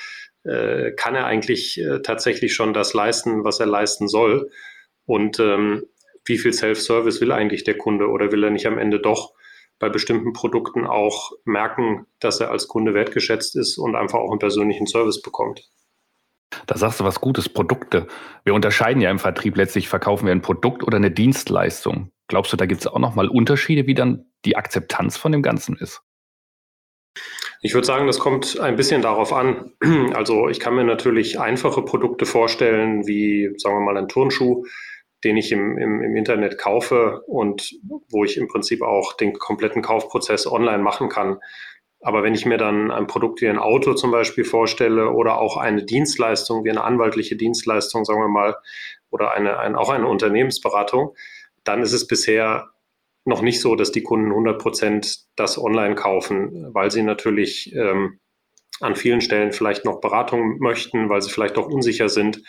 äh, 0.45 0.93
kann 0.93 1.15
er 1.15 1.27
eigentlich 1.27 1.79
äh, 1.79 2.01
tatsächlich 2.01 2.55
schon 2.55 2.73
das 2.73 2.95
leisten, 2.95 3.45
was 3.45 3.61
er 3.61 3.67
leisten 3.67 4.09
soll? 4.09 4.51
Und 5.05 5.39
ähm, 5.39 5.85
wie 6.25 6.39
viel 6.39 6.53
Self-Service 6.53 7.21
will 7.21 7.33
eigentlich 7.33 7.65
der 7.65 7.77
Kunde 7.77 8.09
oder 8.09 8.33
will 8.33 8.45
er 8.45 8.51
nicht 8.51 8.67
am 8.67 8.79
Ende 8.79 9.01
doch 9.01 9.35
bei 9.79 9.89
bestimmten 9.89 10.33
Produkten 10.33 10.87
auch 10.87 11.33
merken, 11.45 12.07
dass 12.21 12.41
er 12.41 12.51
als 12.51 12.69
Kunde 12.69 12.95
wertgeschätzt 12.95 13.57
ist 13.57 13.79
und 13.79 13.97
einfach 13.97 14.19
auch 14.19 14.31
einen 14.31 14.39
persönlichen 14.39 14.87
Service 14.87 15.21
bekommt? 15.23 15.69
Da 16.67 16.77
sagst 16.77 17.01
du 17.01 17.05
was 17.05 17.21
Gutes, 17.21 17.49
Produkte. 17.49 18.07
Wir 18.45 18.55
unterscheiden 18.55 19.01
ja 19.01 19.11
im 19.11 19.19
Vertrieb 19.19 19.57
letztlich, 19.57 19.89
verkaufen 19.89 20.27
wir 20.27 20.33
ein 20.33 20.43
Produkt 20.43 20.83
oder 20.83 20.97
eine 20.97 21.11
Dienstleistung. 21.11 22.11
Glaubst 22.29 22.53
du, 22.53 22.57
da 22.57 22.67
gibt 22.67 22.81
es 22.81 22.87
auch 22.87 22.99
nochmal 22.99 23.29
Unterschiede, 23.29 23.87
wie 23.87 23.95
dann 23.95 24.27
die 24.45 24.57
Akzeptanz 24.57 25.17
von 25.17 25.33
dem 25.33 25.43
Ganzen 25.43 25.77
ist? 25.77 26.03
Ich 27.63 27.75
würde 27.75 27.87
sagen, 27.87 28.07
das 28.07 28.19
kommt 28.19 28.59
ein 28.59 28.77
bisschen 28.77 29.03
darauf 29.03 29.33
an. 29.33 29.73
Also 30.15 30.49
ich 30.49 30.61
kann 30.61 30.75
mir 30.75 30.85
natürlich 30.85 31.39
einfache 31.39 31.83
Produkte 31.83 32.27
vorstellen, 32.27 33.07
wie 33.07 33.51
sagen 33.59 33.77
wir 33.77 33.85
mal 33.85 33.97
ein 33.97 34.09
Turnschuh, 34.09 34.65
den 35.25 35.37
ich 35.37 35.53
im, 35.53 35.77
im, 35.77 36.03
im 36.03 36.17
Internet 36.17 36.57
kaufe 36.57 37.23
und 37.27 37.75
wo 38.09 38.25
ich 38.25 38.37
im 38.37 38.49
Prinzip 38.49 38.83
auch 38.83 39.13
den 39.13 39.35
kompletten 39.35 39.83
Kaufprozess 39.83 40.47
online 40.47 40.83
machen 40.83 41.09
kann. 41.09 41.39
Aber 42.03 42.23
wenn 42.23 42.35
ich 42.35 42.47
mir 42.47 42.57
dann 42.57 42.91
ein 42.91 43.07
Produkt 43.07 43.43
wie 43.43 43.49
ein 43.49 43.59
Auto 43.59 43.95
zum 43.95 44.11
Beispiel 44.11 44.45
vorstelle 44.45 45.11
oder 45.11 45.39
auch 45.39 45.57
eine 45.57 45.85
Dienstleistung 45.85 46.65
wie 46.65 46.71
eine 46.71 46.83
anwaltliche 46.83 47.37
Dienstleistung, 47.37 48.05
sagen 48.05 48.21
wir 48.21 48.29
mal, 48.29 48.57
oder 49.11 49.33
eine, 49.33 49.59
ein, 49.59 49.77
auch 49.77 49.91
eine 49.91 50.07
Unternehmensberatung, 50.07 51.15
dann 51.65 51.83
ist 51.83 51.93
es 51.93 52.07
bisher 52.07 52.71
noch 53.25 53.43
nicht 53.43 53.61
so, 53.61 53.77
dass 53.77 53.93
die 53.93 54.03
Kunden 54.03 54.31
100 54.31 54.61
Prozent 54.61 55.19
das 55.37 55.59
online 55.59 55.95
kaufen, 55.95 56.73
weil 56.73 56.91
sie 56.91 57.03
natürlich 57.03 57.75
ähm, 57.75 58.19
an 58.81 58.97
vielen 58.97 59.21
Stellen 59.21 59.53
vielleicht 59.53 59.85
noch 59.85 60.01
Beratung 60.01 60.59
möchten, 60.59 61.11
weil 61.11 61.21
sie 61.21 61.31
vielleicht 61.31 61.59
auch 61.59 61.67
unsicher 61.67 62.09
sind, 62.09 62.43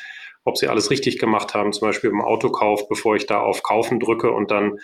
ob 0.45 0.57
sie 0.57 0.69
alles 0.69 0.89
richtig 0.89 1.19
gemacht 1.19 1.53
haben, 1.53 1.73
zum 1.73 1.87
Beispiel 1.87 2.09
im 2.09 2.21
Autokauf, 2.21 2.87
bevor 2.87 3.15
ich 3.15 3.27
da 3.27 3.41
auf 3.41 3.63
Kaufen 3.63 3.99
drücke 3.99 4.31
und 4.31 4.49
dann 4.49 4.79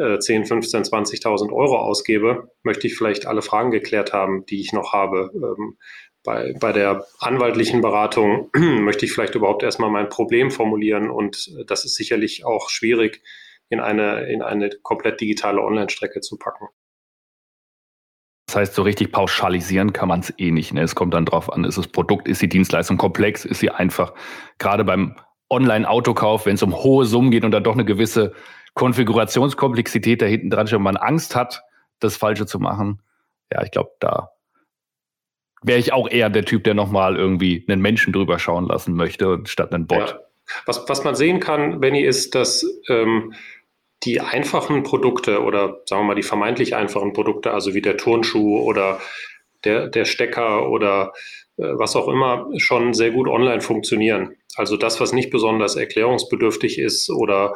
äh, 0.00 0.18
10, 0.18 0.46
15, 0.46 0.84
20.000 0.84 1.52
Euro 1.52 1.78
ausgebe, 1.78 2.50
möchte 2.62 2.86
ich 2.86 2.96
vielleicht 2.96 3.26
alle 3.26 3.42
Fragen 3.42 3.70
geklärt 3.70 4.12
haben, 4.12 4.46
die 4.46 4.60
ich 4.60 4.72
noch 4.72 4.92
habe. 4.92 5.30
Ähm, 5.34 5.76
bei, 6.22 6.54
bei 6.60 6.72
der 6.72 7.04
anwaltlichen 7.18 7.80
Beratung 7.80 8.50
möchte 8.54 9.06
ich 9.06 9.12
vielleicht 9.12 9.34
überhaupt 9.34 9.62
erstmal 9.62 9.90
mein 9.90 10.08
Problem 10.08 10.50
formulieren 10.50 11.10
und 11.10 11.50
das 11.66 11.84
ist 11.84 11.94
sicherlich 11.94 12.44
auch 12.44 12.68
schwierig 12.70 13.22
in 13.68 13.80
eine, 13.80 14.30
in 14.30 14.42
eine 14.42 14.70
komplett 14.82 15.20
digitale 15.20 15.62
Online-Strecke 15.62 16.20
zu 16.20 16.36
packen. 16.36 16.66
Das 18.48 18.56
heißt, 18.56 18.74
so 18.74 18.82
richtig 18.82 19.12
pauschalisieren 19.12 19.92
kann 19.92 20.08
man 20.08 20.20
es 20.20 20.34
eh 20.36 20.50
nicht. 20.50 20.74
Ne? 20.74 20.82
Es 20.82 20.96
kommt 20.96 21.14
dann 21.14 21.24
drauf 21.24 21.52
an, 21.52 21.62
ist 21.62 21.78
das 21.78 21.86
Produkt, 21.86 22.26
ist 22.26 22.42
die 22.42 22.48
Dienstleistung 22.48 22.96
komplex, 22.96 23.44
ist 23.44 23.60
sie 23.60 23.70
einfach, 23.70 24.12
gerade 24.58 24.82
beim 24.82 25.14
Online-Autokauf, 25.48 26.46
wenn 26.46 26.56
es 26.56 26.62
um 26.62 26.74
hohe 26.74 27.04
Summen 27.04 27.30
geht 27.30 27.44
und 27.44 27.52
da 27.52 27.60
doch 27.60 27.74
eine 27.74 27.84
gewisse 27.84 28.32
Konfigurationskomplexität 28.80 30.22
da 30.22 30.26
hinten 30.26 30.48
dran 30.48 30.66
steht 30.66 30.78
und 30.78 30.84
man 30.84 30.96
Angst 30.96 31.36
hat, 31.36 31.62
das 31.98 32.16
Falsche 32.16 32.46
zu 32.46 32.58
machen. 32.58 33.02
Ja, 33.52 33.62
ich 33.62 33.70
glaube, 33.70 33.90
da 34.00 34.30
wäre 35.62 35.78
ich 35.78 35.92
auch 35.92 36.08
eher 36.08 36.30
der 36.30 36.46
Typ, 36.46 36.64
der 36.64 36.72
nochmal 36.72 37.16
irgendwie 37.16 37.62
einen 37.68 37.82
Menschen 37.82 38.14
drüber 38.14 38.38
schauen 38.38 38.64
lassen 38.64 38.94
möchte, 38.94 39.42
statt 39.44 39.74
einen 39.74 39.86
Bot. 39.86 39.98
Ja. 39.98 40.20
Was, 40.64 40.88
was 40.88 41.04
man 41.04 41.14
sehen 41.14 41.40
kann, 41.40 41.80
Benny, 41.80 42.02
ist, 42.02 42.34
dass 42.34 42.64
ähm, 42.88 43.34
die 44.04 44.22
einfachen 44.22 44.82
Produkte 44.82 45.42
oder 45.42 45.82
sagen 45.84 46.00
wir 46.00 46.06
mal 46.06 46.14
die 46.14 46.22
vermeintlich 46.22 46.74
einfachen 46.74 47.12
Produkte, 47.12 47.52
also 47.52 47.74
wie 47.74 47.82
der 47.82 47.98
Turnschuh 47.98 48.60
oder 48.60 48.98
der, 49.64 49.88
der 49.88 50.06
Stecker 50.06 50.70
oder 50.70 51.12
äh, 51.58 51.64
was 51.64 51.96
auch 51.96 52.08
immer, 52.08 52.48
schon 52.56 52.94
sehr 52.94 53.10
gut 53.10 53.28
online 53.28 53.60
funktionieren. 53.60 54.36
Also 54.56 54.78
das, 54.78 55.02
was 55.02 55.12
nicht 55.12 55.28
besonders 55.28 55.76
erklärungsbedürftig 55.76 56.78
ist 56.78 57.10
oder 57.10 57.54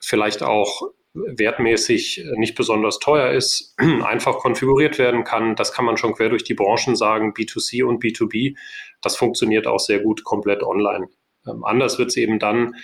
vielleicht 0.00 0.42
auch 0.42 0.90
wertmäßig 1.14 2.24
nicht 2.36 2.54
besonders 2.54 2.98
teuer 2.98 3.32
ist, 3.32 3.74
einfach 4.04 4.38
konfiguriert 4.38 4.98
werden 4.98 5.24
kann. 5.24 5.56
Das 5.56 5.72
kann 5.72 5.84
man 5.84 5.96
schon 5.96 6.14
quer 6.14 6.28
durch 6.28 6.44
die 6.44 6.54
Branchen 6.54 6.96
sagen, 6.96 7.32
B2C 7.32 7.84
und 7.84 8.02
B2B. 8.02 8.56
Das 9.02 9.16
funktioniert 9.16 9.66
auch 9.66 9.80
sehr 9.80 10.00
gut 10.00 10.24
komplett 10.24 10.62
online. 10.62 11.08
Ähm, 11.46 11.64
anders 11.64 11.98
wird 11.98 12.10
es 12.10 12.16
eben 12.16 12.38
dann, 12.38 12.76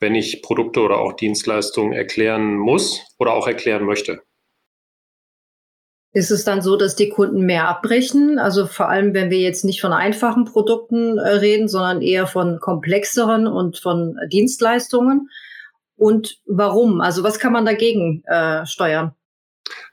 wenn 0.00 0.14
ich 0.14 0.42
Produkte 0.42 0.80
oder 0.80 0.98
auch 0.98 1.14
Dienstleistungen 1.14 1.92
erklären 1.92 2.56
muss 2.56 3.00
oder 3.18 3.32
auch 3.32 3.46
erklären 3.46 3.84
möchte. 3.84 4.22
Ist 6.12 6.30
es 6.30 6.44
dann 6.44 6.62
so, 6.62 6.76
dass 6.76 6.94
die 6.94 7.08
Kunden 7.08 7.44
mehr 7.44 7.68
abbrechen? 7.68 8.38
Also 8.38 8.66
vor 8.68 8.88
allem, 8.88 9.14
wenn 9.14 9.30
wir 9.30 9.40
jetzt 9.40 9.64
nicht 9.64 9.80
von 9.80 9.92
einfachen 9.92 10.44
Produkten 10.44 11.18
äh, 11.18 11.28
reden, 11.28 11.66
sondern 11.66 12.02
eher 12.02 12.28
von 12.28 12.60
komplexeren 12.60 13.48
und 13.48 13.78
von 13.78 14.16
Dienstleistungen 14.30 15.28
und 15.96 16.38
warum? 16.46 17.00
Also 17.00 17.22
was 17.22 17.38
kann 17.38 17.52
man 17.52 17.64
dagegen 17.64 18.22
äh, 18.26 18.64
steuern? 18.66 19.14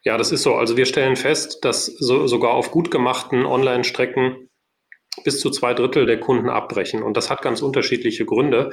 Ja, 0.04 0.18
das 0.18 0.32
ist 0.32 0.44
so. 0.44 0.56
Also 0.56 0.78
wir 0.78 0.86
stellen 0.86 1.16
fest, 1.16 1.64
dass 1.64 1.86
so, 1.86 2.28
sogar 2.28 2.52
auf 2.52 2.72
gut 2.72 2.92
gemachten 2.92 3.46
Online-Strecken 3.46 4.50
bis 5.24 5.40
zu 5.40 5.50
zwei 5.50 5.74
Drittel 5.74 6.06
der 6.06 6.20
Kunden 6.20 6.50
abbrechen. 6.50 7.04
Und 7.04 7.18
das 7.18 7.30
hat 7.30 7.42
ganz 7.42 7.62
unterschiedliche 7.62 8.26
Gründe. 8.26 8.72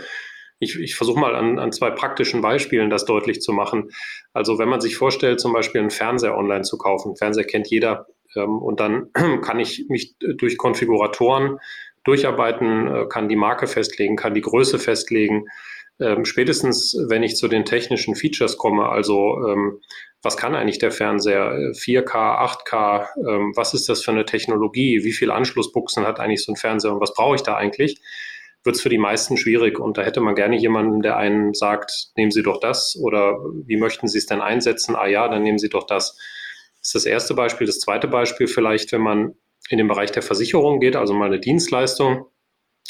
Ich, 0.61 0.77
ich 0.79 0.97
versuche 0.97 1.21
mal 1.21 1.37
an, 1.37 1.59
an 1.59 1.71
zwei 1.71 1.91
praktischen 1.91 2.41
Beispielen 2.41 2.91
das 2.91 3.05
deutlich 3.05 3.41
zu 3.41 3.53
machen. 3.53 3.91
Also 4.33 4.59
wenn 4.59 4.69
man 4.69 4.81
sich 4.81 4.97
vorstellt, 4.97 5.41
zum 5.41 5.53
Beispiel 5.53 5.81
einen 5.81 5.91
Fernseher 5.91 6.37
online 6.37 6.63
zu 6.63 6.79
kaufen, 6.79 7.17
Fernseher 7.17 7.45
kennt 7.45 7.69
jeder, 7.69 8.07
ähm, 8.37 8.59
und 8.59 8.81
dann 8.81 9.11
kann 9.43 9.61
ich 9.61 9.87
mich 9.89 10.17
durch 10.19 10.59
Konfiguratoren 10.59 11.59
durcharbeiten, 12.05 12.87
äh, 12.87 13.07
kann 13.09 13.29
die 13.29 13.37
Marke 13.37 13.67
festlegen, 13.67 14.17
kann 14.17 14.35
die 14.35 14.41
Größe 14.41 14.79
festlegen, 14.79 15.47
ähm, 16.01 16.25
spätestens, 16.25 16.97
wenn 17.09 17.23
ich 17.23 17.37
zu 17.37 17.49
den 17.49 17.65
technischen 17.65 18.15
Features 18.15 18.57
komme, 18.57 18.89
also 18.89 19.45
ähm, 19.47 19.81
was 20.23 20.37
kann 20.37 20.55
eigentlich 20.55 20.79
der 20.79 20.91
Fernseher? 20.91 21.73
4K, 21.75 22.65
8K, 22.67 23.07
ähm, 23.29 23.53
was 23.55 23.75
ist 23.75 23.89
das 23.89 24.03
für 24.03 24.11
eine 24.11 24.25
Technologie? 24.25 25.05
Wie 25.05 25.13
viele 25.13 25.35
Anschlussbuchsen 25.35 26.07
hat 26.07 26.21
eigentlich 26.21 26.45
so 26.45 26.53
ein 26.53 26.57
Fernseher 26.57 26.93
und 26.93 27.01
was 27.01 27.15
brauche 27.15 27.37
ich 27.37 27.43
da 27.43 27.57
eigentlich? 27.57 28.01
Wird 28.65 28.77
es 28.77 28.83
für 28.83 28.89
die 28.89 28.99
meisten 28.99 29.37
schwierig 29.37 29.79
und 29.79 29.99
da 29.99 30.03
hätte 30.03 30.21
man 30.21 30.35
gerne 30.35 30.57
jemanden, 30.57 31.03
der 31.03 31.17
einen 31.17 31.55
sagt, 31.55 32.11
nehmen 32.17 32.33
Sie 32.33 32.43
doch 32.43 32.61
das 32.61 32.99
oder 33.01 33.39
wie 33.67 33.77
möchten 33.77 34.09
Sie 34.09 34.19
es 34.19 34.27
denn 34.27 34.41
einsetzen? 34.41 34.97
Ah 34.97 35.07
ja, 35.07 35.29
dann 35.29 35.43
nehmen 35.43 35.59
Sie 35.59 35.69
doch 35.69 35.87
das. 35.87 36.17
Das 36.81 36.89
ist 36.89 36.95
das 36.95 37.07
erste 37.07 37.35
Beispiel. 37.35 37.67
Das 37.67 37.81
zweite 37.81 38.09
Beispiel 38.09 38.49
vielleicht, 38.49 38.93
wenn 38.93 39.01
man 39.01 39.35
in 39.69 39.79
den 39.79 39.89
Bereich 39.89 40.13
der 40.13 40.23
Versicherung 40.23 40.81
geht, 40.81 40.97
also 40.97 41.15
mal 41.15 41.27
eine 41.27 41.41
Dienstleistung 41.41 42.27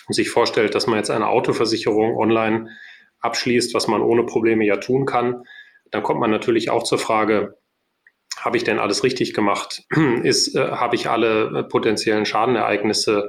und 0.06 0.14
sich 0.14 0.30
vorstellt, 0.30 0.74
dass 0.74 0.86
man 0.86 0.98
jetzt 0.98 1.10
eine 1.10 1.28
Autoversicherung 1.28 2.16
online 2.16 2.70
abschließt, 3.20 3.74
was 3.74 3.88
man 3.88 4.02
ohne 4.02 4.24
Probleme 4.24 4.64
ja 4.64 4.76
tun 4.76 5.06
kann, 5.06 5.44
dann 5.90 6.02
kommt 6.02 6.20
man 6.20 6.30
natürlich 6.30 6.70
auch 6.70 6.82
zur 6.82 6.98
Frage, 6.98 7.58
habe 8.38 8.56
ich 8.56 8.64
denn 8.64 8.78
alles 8.78 9.02
richtig 9.02 9.34
gemacht? 9.34 9.84
Ist, 10.22 10.54
äh, 10.54 10.70
habe 10.70 10.96
ich 10.96 11.08
alle 11.08 11.58
äh, 11.58 11.62
potenziellen 11.64 12.26
Schadenereignisse 12.26 13.28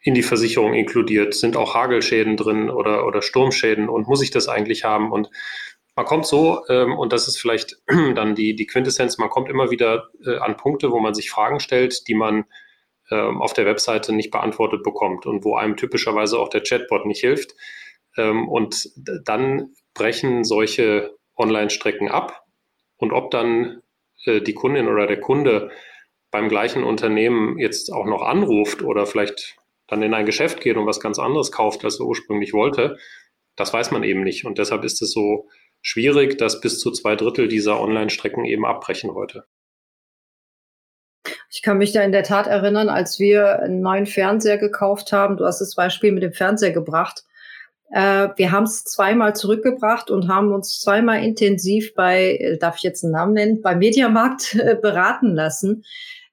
in 0.00 0.14
die 0.14 0.22
Versicherung 0.22 0.74
inkludiert? 0.74 1.34
Sind 1.34 1.56
auch 1.56 1.74
Hagelschäden 1.74 2.36
drin 2.36 2.70
oder, 2.70 3.06
oder 3.06 3.22
Sturmschäden? 3.22 3.88
Und 3.88 4.08
muss 4.08 4.22
ich 4.22 4.30
das 4.30 4.48
eigentlich 4.48 4.84
haben? 4.84 5.12
Und 5.12 5.28
man 5.94 6.06
kommt 6.06 6.26
so, 6.26 6.62
ähm, 6.68 6.96
und 6.96 7.12
das 7.12 7.28
ist 7.28 7.38
vielleicht 7.38 7.76
dann 8.14 8.34
die, 8.34 8.56
die 8.56 8.66
Quintessenz, 8.66 9.18
man 9.18 9.28
kommt 9.28 9.50
immer 9.50 9.70
wieder 9.70 10.08
äh, 10.24 10.36
an 10.38 10.56
Punkte, 10.56 10.90
wo 10.90 11.00
man 11.00 11.14
sich 11.14 11.30
Fragen 11.30 11.60
stellt, 11.60 12.08
die 12.08 12.14
man 12.14 12.44
ähm, 13.10 13.42
auf 13.42 13.52
der 13.52 13.66
Webseite 13.66 14.14
nicht 14.14 14.30
beantwortet 14.30 14.82
bekommt 14.82 15.26
und 15.26 15.44
wo 15.44 15.56
einem 15.56 15.76
typischerweise 15.76 16.38
auch 16.38 16.48
der 16.48 16.62
Chatbot 16.62 17.04
nicht 17.04 17.20
hilft. 17.20 17.54
Ähm, 18.16 18.48
und 18.48 18.90
dann 18.96 19.74
brechen 19.94 20.44
solche 20.44 21.16
Online-Strecken 21.36 22.08
ab. 22.08 22.44
Und 22.96 23.12
ob 23.12 23.30
dann 23.30 23.82
äh, 24.24 24.40
die 24.40 24.54
Kundin 24.54 24.88
oder 24.88 25.06
der 25.06 25.20
Kunde 25.20 25.70
beim 26.30 26.48
gleichen 26.48 26.84
Unternehmen 26.84 27.58
jetzt 27.58 27.92
auch 27.92 28.06
noch 28.06 28.22
anruft 28.22 28.82
oder 28.82 29.06
vielleicht 29.06 29.56
dann 29.86 30.02
in 30.02 30.14
ein 30.14 30.26
Geschäft 30.26 30.60
geht 30.60 30.76
und 30.76 30.86
was 30.86 31.00
ganz 31.00 31.18
anderes 31.18 31.52
kauft, 31.52 31.84
als 31.84 32.00
er 32.00 32.06
ursprünglich 32.06 32.54
wollte, 32.54 32.96
das 33.56 33.72
weiß 33.72 33.90
man 33.90 34.02
eben 34.02 34.22
nicht. 34.22 34.46
Und 34.46 34.58
deshalb 34.58 34.84
ist 34.84 35.02
es 35.02 35.12
so 35.12 35.48
schwierig, 35.82 36.38
dass 36.38 36.60
bis 36.60 36.78
zu 36.78 36.90
zwei 36.90 37.16
Drittel 37.16 37.48
dieser 37.48 37.80
Online-Strecken 37.80 38.44
eben 38.44 38.64
abbrechen 38.64 39.12
heute. 39.12 39.44
Ich 41.50 41.60
kann 41.60 41.76
mich 41.76 41.92
da 41.92 42.02
in 42.02 42.12
der 42.12 42.22
Tat 42.22 42.46
erinnern, 42.46 42.88
als 42.88 43.18
wir 43.18 43.60
einen 43.60 43.82
neuen 43.82 44.06
Fernseher 44.06 44.56
gekauft 44.56 45.12
haben. 45.12 45.36
Du 45.36 45.44
hast 45.44 45.60
das 45.60 45.74
Beispiel 45.74 46.12
mit 46.12 46.22
dem 46.22 46.32
Fernseher 46.32 46.72
gebracht. 46.72 47.24
Äh, 47.92 48.30
wir 48.36 48.52
haben 48.52 48.64
es 48.64 48.84
zweimal 48.84 49.36
zurückgebracht 49.36 50.10
und 50.10 50.26
haben 50.26 50.52
uns 50.52 50.80
zweimal 50.80 51.22
intensiv 51.22 51.94
bei, 51.94 52.36
äh, 52.36 52.58
darf 52.58 52.76
ich 52.76 52.82
jetzt 52.82 53.04
einen 53.04 53.12
Namen 53.12 53.34
nennen, 53.34 53.60
bei 53.60 53.76
Mediamarkt 53.76 54.54
äh, 54.54 54.76
beraten 54.80 55.34
lassen, 55.34 55.84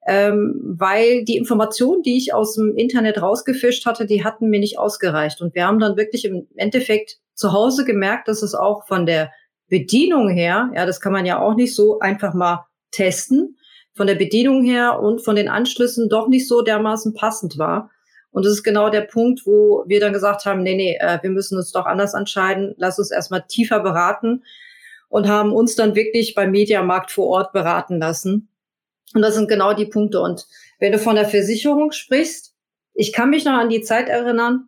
ähm, 0.08 0.56
weil 0.64 1.26
die 1.26 1.36
Informationen, 1.36 2.02
die 2.02 2.18
ich 2.18 2.34
aus 2.34 2.56
dem 2.56 2.76
Internet 2.78 3.22
rausgefischt 3.22 3.86
hatte, 3.86 4.06
die 4.06 4.24
hatten 4.24 4.50
mir 4.50 4.62
nicht 4.62 4.80
ausgereicht. 4.80 5.42
Und 5.42 5.54
wir 5.54 5.68
haben 5.68 5.80
dann 5.80 5.98
wirklich 5.98 6.24
im 6.24 6.48
Endeffekt 6.56 7.18
zu 7.34 7.52
Hause 7.52 7.84
gemerkt, 7.84 8.30
dass 8.30 8.42
es 8.42 8.56
auch 8.56 8.88
von 8.88 9.06
der 9.06 9.32
Bedienung 9.68 10.30
her, 10.30 10.72
ja, 10.74 10.86
das 10.86 11.02
kann 11.02 11.12
man 11.12 11.26
ja 11.26 11.40
auch 11.40 11.56
nicht 11.56 11.76
so 11.76 12.00
einfach 12.00 12.34
mal 12.34 12.66
testen, 12.92 13.58
von 13.94 14.08
der 14.08 14.16
Bedienung 14.16 14.64
her 14.64 15.02
und 15.02 15.20
von 15.20 15.36
den 15.36 15.50
Anschlüssen 15.50 16.08
doch 16.08 16.30
nicht 16.30 16.48
so 16.48 16.62
dermaßen 16.62 17.14
passend 17.14 17.58
war. 17.58 17.92
Und 18.32 18.46
das 18.46 18.54
ist 18.54 18.64
genau 18.64 18.90
der 18.90 19.02
Punkt, 19.02 19.46
wo 19.46 19.84
wir 19.88 20.00
dann 20.00 20.14
gesagt 20.14 20.46
haben, 20.46 20.62
nee, 20.62 20.76
nee, 20.76 20.98
äh, 21.00 21.20
wir 21.22 21.32
müssen 21.32 21.58
uns 21.58 21.72
doch 21.72 21.86
anders 21.86 22.14
entscheiden. 22.14 22.76
Lass 22.78 23.00
uns 23.00 23.12
erstmal 23.12 23.46
tiefer 23.48 23.80
beraten 23.80 24.44
und 25.08 25.28
haben 25.28 25.52
uns 25.52 25.76
dann 25.76 25.96
wirklich 25.96 26.36
beim 26.36 26.52
Mediamarkt 26.52 27.12
vor 27.12 27.28
Ort 27.28 27.54
beraten 27.54 28.00
lassen. 28.00 28.50
Und 29.14 29.24
das 29.24 29.34
sind 29.34 29.50
genau 29.50 29.74
die 29.74 29.88
Punkte. 29.88 30.22
Und 30.22 30.48
wenn 30.80 30.92
du 30.92 31.00
von 31.00 31.16
der 31.16 31.28
Versicherung 31.28 31.92
sprichst, 31.92 32.54
ich 32.94 33.14
kann 33.14 33.32
mich 33.32 33.46
noch 33.46 33.54
an 33.54 33.70
die 33.70 33.82
Zeit 33.82 34.08
erinnern, 34.08 34.68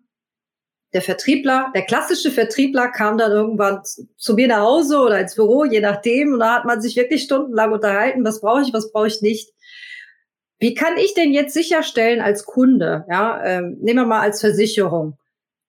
der 0.94 1.01
Vertriebler, 1.01 1.72
der 1.74 1.86
klassische 1.86 2.32
Vertriebler 2.32 2.89
kam 2.89 3.18
dann 3.18 3.32
irgendwann 3.32 3.82
zu 4.18 4.34
mir 4.34 4.48
nach 4.48 4.62
Hause 4.62 5.00
oder 5.00 5.20
ins 5.20 5.36
Büro, 5.36 5.63
je 5.63 5.80
nachdem. 5.80 6.34
Und 6.34 6.39
da 6.39 6.56
hat 6.56 6.65
man 6.65 6.82
sich 6.82 6.96
wirklich 6.98 7.24
stundenlang 7.24 7.72
unterhalten, 7.72 8.25
was 8.25 8.41
brauche 8.41 8.62
ich, 8.62 8.74
was 8.74 8.91
brauche 8.91 9.08
ich 9.08 9.22
nicht. 9.22 9.53
Wie 10.62 10.75
kann 10.75 10.96
ich 10.98 11.15
denn 11.15 11.34
jetzt 11.34 11.56
sicherstellen 11.56 12.22
als 12.22 12.46
Kunde, 12.46 13.03
ja, 13.10 13.44
ähm, 13.44 13.77
nehmen 13.82 14.01
wir 14.01 14.06
mal 14.06 14.22
als 14.22 14.41
Versicherung, 14.41 15.18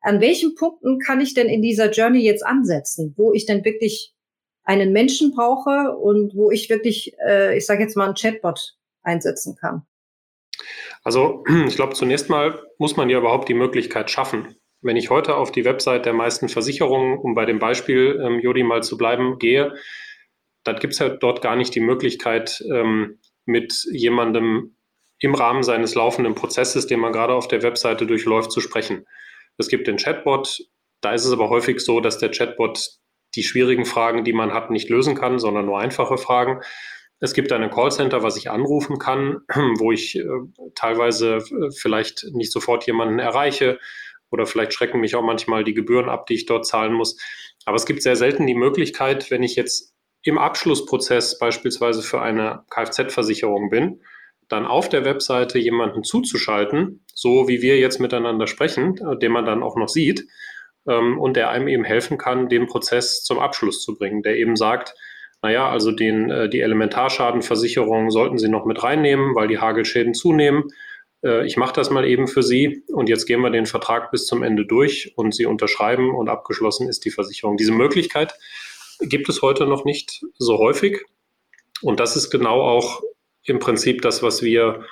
an 0.03 0.21
welchen 0.21 0.55
Punkten 0.55 0.99
kann 0.99 1.23
ich 1.23 1.33
denn 1.33 1.49
in 1.49 1.63
dieser 1.63 1.91
Journey 1.91 2.21
jetzt 2.21 2.45
ansetzen, 2.45 3.15
wo 3.17 3.33
ich 3.33 3.47
denn 3.47 3.65
wirklich 3.65 4.13
einen 4.65 4.93
Menschen 4.93 5.33
brauche 5.33 5.97
und 5.97 6.37
wo 6.37 6.51
ich 6.51 6.69
wirklich, 6.69 7.15
äh, 7.27 7.57
ich 7.57 7.65
sage 7.65 7.83
jetzt 7.83 7.97
mal, 7.97 8.05
einen 8.05 8.17
Chatbot 8.17 8.77
einsetzen 9.03 9.57
kann? 9.57 9.87
Also 11.03 11.43
ich 11.67 11.77
glaube, 11.77 11.95
zunächst 11.95 12.29
mal 12.29 12.61
muss 12.77 12.97
man 12.97 13.09
ja 13.09 13.17
überhaupt 13.17 13.49
die 13.49 13.55
Möglichkeit 13.55 14.11
schaffen. 14.11 14.57
Wenn 14.83 14.99
ich 14.99 15.09
heute 15.09 15.37
auf 15.37 15.53
die 15.53 15.65
Website 15.65 16.05
der 16.05 16.13
meisten 16.13 16.51
Versicherungen, 16.51 17.17
um 17.17 17.35
bei 17.35 17.47
dem 17.47 17.61
Beispiel 17.61 18.21
ähm, 18.23 18.41
Jodi 18.41 18.63
mal 18.63 18.83
zu 18.83 18.99
bleiben, 18.99 19.39
gehe, 19.39 19.73
dann 20.65 20.77
gibt 20.81 20.93
es 20.93 20.99
ja 20.99 21.09
dort 21.09 21.41
gar 21.41 21.57
nicht 21.57 21.75
die 21.75 21.81
Möglichkeit, 21.81 22.63
ähm, 22.71 23.21
mit 23.47 23.87
jemandem 23.91 24.77
im 25.23 25.35
Rahmen 25.35 25.62
seines 25.62 25.95
laufenden 25.95 26.35
Prozesses, 26.35 26.87
den 26.87 27.00
man 27.00 27.12
gerade 27.12 27.35
auf 27.35 27.49
der 27.49 27.62
Webseite 27.62 28.07
durchläuft, 28.07 28.50
zu 28.50 28.61
sprechen. 28.61 29.07
Es 29.57 29.69
gibt 29.69 29.87
den 29.87 29.97
Chatbot, 29.97 30.59
da 31.00 31.12
ist 31.12 31.25
es 31.25 31.33
aber 31.33 31.49
häufig 31.49 31.81
so, 31.81 32.00
dass 32.00 32.19
der 32.19 32.31
Chatbot 32.31 32.91
die 33.37 33.45
schwierigen 33.45 33.85
Fragen, 33.85 34.25
die 34.25 34.33
man 34.33 34.52
hat, 34.52 34.71
nicht 34.71 34.91
lösen 34.91 35.14
kann, 35.14 35.38
sondern 35.38 35.67
nur 35.67 35.79
einfache 35.79 36.19
Fragen. 36.19 36.61
Es 37.21 37.35
gibt 37.35 37.52
ein 37.52 37.71
Callcenter, 37.71 38.25
was 38.25 38.37
ich 38.37 38.50
anrufen 38.50 38.99
kann, 38.99 39.43
wo 39.79 39.93
ich 39.93 40.17
äh, 40.17 40.25
teilweise 40.75 41.37
äh, 41.37 41.71
vielleicht 41.71 42.25
nicht 42.33 42.50
sofort 42.50 42.85
jemanden 42.87 43.21
erreiche 43.21 43.79
oder 44.33 44.45
vielleicht 44.45 44.75
schrecken 44.75 44.99
mich 44.99 45.14
auch 45.14 45.23
manchmal 45.23 45.62
die 45.62 45.75
Gebühren 45.75 46.09
ab, 46.09 46.26
die 46.26 46.35
ich 46.35 46.47
dort 46.47 46.67
zahlen 46.67 46.95
muss. 46.95 47.17
Aber 47.64 47.76
es 47.76 47.87
gibt 47.87 48.02
sehr 48.02 48.17
selten 48.17 48.47
die 48.49 48.57
Möglichkeit, 48.57 49.31
wenn 49.31 49.45
ich 49.45 49.55
jetzt 49.55 49.95
im 50.25 50.37
Abschlussprozess 50.37 51.38
beispielsweise 51.38 52.02
für 52.02 52.21
eine 52.21 52.64
Kfz-Versicherung 52.71 53.71
bin, 53.71 54.02
dann 54.52 54.66
auf 54.66 54.88
der 54.88 55.04
Webseite 55.04 55.59
jemanden 55.59 56.04
zuzuschalten, 56.04 57.04
so 57.14 57.49
wie 57.49 57.62
wir 57.62 57.78
jetzt 57.78 58.00
miteinander 58.00 58.47
sprechen, 58.47 58.99
äh, 58.99 59.18
den 59.18 59.32
man 59.32 59.47
dann 59.47 59.62
auch 59.62 59.76
noch 59.76 59.88
sieht, 59.88 60.26
ähm, 60.87 61.18
und 61.18 61.37
der 61.37 61.50
einem 61.50 61.68
eben 61.68 61.85
helfen 61.85 62.18
kann, 62.18 62.49
den 62.49 62.66
Prozess 62.66 63.23
zum 63.23 63.38
Abschluss 63.38 63.82
zu 63.82 63.97
bringen, 63.97 64.23
der 64.23 64.37
eben 64.37 64.56
sagt, 64.56 64.94
naja, 65.42 65.68
also 65.68 65.90
den, 65.90 66.30
äh, 66.30 66.49
die 66.49 66.61
Elementarschadenversicherung 66.61 68.11
sollten 68.11 68.38
Sie 68.38 68.49
noch 68.49 68.64
mit 68.64 68.82
reinnehmen, 68.82 69.35
weil 69.35 69.49
die 69.49 69.59
Hagelschäden 69.59 70.14
zunehmen. 70.14 70.64
Äh, 71.25 71.47
ich 71.47 71.56
mache 71.56 71.75
das 71.75 71.90
mal 71.90 72.06
eben 72.06 72.28
für 72.28 72.42
Sie 72.42 72.85
und 72.88 73.09
jetzt 73.09 73.26
gehen 73.26 73.40
wir 73.40 73.50
den 73.50 73.66
Vertrag 73.66 74.11
bis 74.11 74.26
zum 74.26 74.42
Ende 74.42 74.66
durch 74.66 75.12
und 75.16 75.35
Sie 75.35 75.47
unterschreiben 75.47 76.14
und 76.14 76.28
abgeschlossen 76.28 76.88
ist 76.88 77.04
die 77.04 77.11
Versicherung. 77.11 77.56
Diese 77.56 77.73
Möglichkeit 77.73 78.35
gibt 79.00 79.28
es 79.28 79.42
heute 79.42 79.66
noch 79.66 79.85
nicht 79.85 80.23
so 80.38 80.59
häufig 80.59 81.04
und 81.80 81.99
das 81.99 82.14
ist 82.16 82.30
genau 82.30 82.61
auch 82.61 83.02
im 83.45 83.59
Prinzip 83.59 84.03
das, 84.03 84.23
was 84.23 84.43
wir 84.43 84.85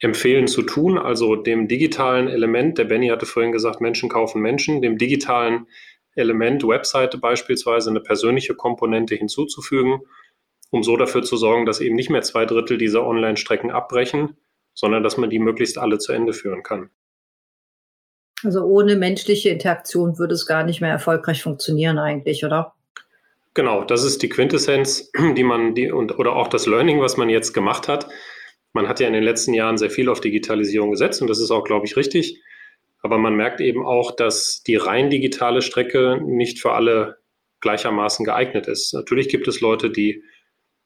empfehlen 0.00 0.48
zu 0.48 0.62
tun, 0.62 0.98
also 0.98 1.36
dem 1.36 1.68
digitalen 1.68 2.28
Element, 2.28 2.78
der 2.78 2.84
Benny 2.84 3.08
hatte 3.08 3.26
vorhin 3.26 3.52
gesagt, 3.52 3.80
Menschen 3.80 4.08
kaufen 4.08 4.40
Menschen, 4.40 4.80
dem 4.80 4.96
digitalen 4.96 5.66
Element 6.14 6.66
Webseite 6.66 7.18
beispielsweise 7.18 7.90
eine 7.90 8.00
persönliche 8.00 8.54
Komponente 8.54 9.14
hinzuzufügen, 9.14 10.00
um 10.70 10.82
so 10.82 10.96
dafür 10.96 11.22
zu 11.22 11.36
sorgen, 11.36 11.66
dass 11.66 11.80
eben 11.80 11.96
nicht 11.96 12.10
mehr 12.10 12.22
zwei 12.22 12.46
Drittel 12.46 12.78
dieser 12.78 13.06
Online-Strecken 13.06 13.70
abbrechen, 13.70 14.36
sondern 14.74 15.02
dass 15.02 15.16
man 15.16 15.30
die 15.30 15.38
möglichst 15.38 15.78
alle 15.78 15.98
zu 15.98 16.12
Ende 16.12 16.32
führen 16.32 16.62
kann. 16.62 16.90
Also 18.42 18.62
ohne 18.64 18.96
menschliche 18.96 19.50
Interaktion 19.50 20.18
würde 20.18 20.34
es 20.34 20.46
gar 20.46 20.64
nicht 20.64 20.80
mehr 20.80 20.90
erfolgreich 20.90 21.42
funktionieren 21.42 21.98
eigentlich, 21.98 22.44
oder? 22.44 22.74
Genau, 23.54 23.82
das 23.84 24.04
ist 24.04 24.22
die 24.22 24.28
Quintessenz, 24.28 25.10
die 25.36 25.42
man, 25.42 25.74
die, 25.74 25.90
und, 25.90 26.18
oder 26.18 26.36
auch 26.36 26.48
das 26.48 26.66
Learning, 26.66 27.00
was 27.00 27.16
man 27.16 27.28
jetzt 27.28 27.52
gemacht 27.52 27.88
hat. 27.88 28.08
Man 28.72 28.88
hat 28.88 29.00
ja 29.00 29.08
in 29.08 29.12
den 29.12 29.24
letzten 29.24 29.54
Jahren 29.54 29.78
sehr 29.78 29.90
viel 29.90 30.08
auf 30.08 30.20
Digitalisierung 30.20 30.92
gesetzt 30.92 31.20
und 31.20 31.28
das 31.28 31.40
ist 31.40 31.50
auch, 31.50 31.64
glaube 31.64 31.86
ich, 31.86 31.96
richtig. 31.96 32.40
Aber 33.02 33.18
man 33.18 33.34
merkt 33.34 33.60
eben 33.60 33.84
auch, 33.84 34.14
dass 34.14 34.62
die 34.62 34.76
rein 34.76 35.10
digitale 35.10 35.62
Strecke 35.62 36.20
nicht 36.24 36.60
für 36.60 36.72
alle 36.72 37.18
gleichermaßen 37.60 38.24
geeignet 38.24 38.68
ist. 38.68 38.94
Natürlich 38.94 39.28
gibt 39.28 39.48
es 39.48 39.60
Leute, 39.60 39.90
die 39.90 40.22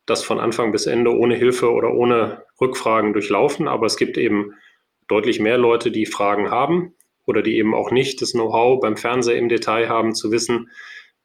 das 0.06 0.23
von 0.23 0.40
Anfang 0.40 0.73
bis 0.73 0.87
Ende 0.87 1.11
ohne 1.11 1.35
Hilfe 1.35 1.71
oder 1.71 1.92
ohne 1.92 2.44
Rückfragen 2.61 3.12
durchlaufen, 3.12 3.68
aber 3.68 3.87
es 3.87 3.97
gibt 3.97 4.16
eben 4.16 4.54
deutlich 5.09 5.40
mehr 5.40 5.59
Leute, 5.59 5.90
die 5.90 6.06
Fragen 6.06 6.50
haben 6.50 6.94
oder 7.26 7.42
die 7.42 7.56
eben 7.56 7.75
auch 7.75 7.90
nicht 7.90 8.23
das 8.23 8.33
Know-how 8.33 8.80
beim 8.80 8.97
Fernseher 8.97 9.37
im 9.37 9.49
Detail 9.49 9.88
haben, 9.88 10.14
zu 10.14 10.30
wissen, 10.30 10.71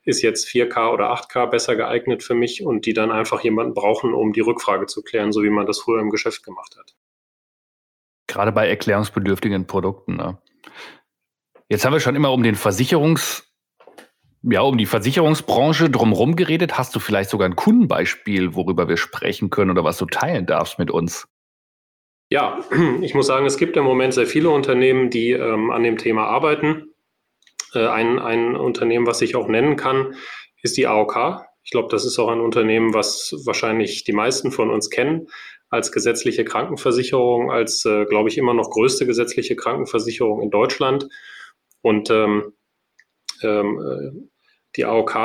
ist 0.10 0.22
jetzt 0.22 0.48
4K 0.48 0.92
oder 0.92 1.14
8K 1.14 1.46
besser 1.48 1.76
geeignet 1.76 2.24
für 2.24 2.34
mich 2.34 2.66
und 2.66 2.86
die 2.86 2.94
dann 2.94 3.12
einfach 3.12 3.42
jemanden 3.42 3.74
brauchen, 3.74 4.14
um 4.14 4.34
die 4.34 4.42
Rückfrage 4.42 4.88
zu 4.88 5.04
klären, 5.04 5.32
so 5.32 5.44
wie 5.44 5.50
man 5.50 5.66
das 5.66 5.80
früher 5.80 6.02
im 6.02 6.10
Geschäft 6.10 6.44
gemacht 6.44 6.76
hat. 6.78 6.96
Gerade 8.28 8.52
bei 8.52 8.68
erklärungsbedürftigen 8.68 9.66
Produkten. 9.68 10.18
Ne? 10.18 10.38
Jetzt 11.70 11.86
haben 11.86 11.94
wir 11.94 12.00
schon 12.00 12.16
immer 12.16 12.32
um 12.32 12.44
den 12.44 12.56
Versicherungs, 12.56 13.48
ja, 14.42 14.62
um 14.62 14.78
die 14.78 14.86
Versicherungsbranche 14.86 15.90
drumherum 15.90 16.36
geredet. 16.36 16.78
Hast 16.78 16.96
du 16.96 17.00
vielleicht 17.00 17.30
sogar 17.30 17.48
ein 17.48 17.56
Kundenbeispiel, 17.56 18.56
worüber 18.56 18.88
wir 18.88 18.98
sprechen 18.98 19.50
können 19.50 19.72
oder 19.72 19.84
was 19.84 19.98
du 19.98 20.06
teilen 20.06 20.46
darfst 20.46 20.80
mit 20.80 20.92
uns? 20.92 21.28
Ja, 22.32 22.60
ich 23.02 23.14
muss 23.14 23.28
sagen, 23.28 23.46
es 23.46 23.58
gibt 23.58 23.78
im 23.78 23.84
Moment 23.84 24.14
sehr 24.14 24.28
viele 24.28 24.50
Unternehmen, 24.50 25.10
die 25.10 25.32
ähm, 25.32 25.72
an 25.72 25.84
dem 25.84 25.98
Thema 25.98 26.26
arbeiten. 26.26 26.89
Äh, 27.74 27.88
ein, 27.88 28.20
ein 28.20 28.56
Unternehmen, 28.56 29.08
was 29.08 29.22
ich 29.22 29.36
auch 29.36 29.48
nennen 29.48 29.76
kann, 29.76 30.16
ist 30.62 30.78
die 30.78 30.88
AOK. 30.88 31.46
Ich 31.64 31.72
glaube, 31.72 31.90
das 31.92 32.06
ist 32.06 32.20
auch 32.20 32.30
ein 32.30 32.42
Unternehmen, 32.42 32.94
was 32.94 33.34
wahrscheinlich 33.46 34.04
die 34.04 34.14
meisten 34.14 34.52
von 34.52 34.70
uns 34.70 34.90
kennen 34.90 35.28
als 35.70 35.92
gesetzliche 35.92 36.44
Krankenversicherung, 36.46 37.52
als, 37.52 37.86
äh, 37.86 38.06
glaube 38.06 38.30
ich, 38.30 38.38
immer 38.38 38.54
noch 38.54 38.72
größte 38.72 39.06
gesetzliche 39.06 39.56
Krankenversicherung 39.56 40.42
in 40.42 40.50
Deutschland. 40.50 41.08
Und 41.82 42.10
ähm, 42.10 42.54
ähm, 43.44 43.80
äh, 43.80 44.30
die 44.76 44.86
AOK 44.86 45.16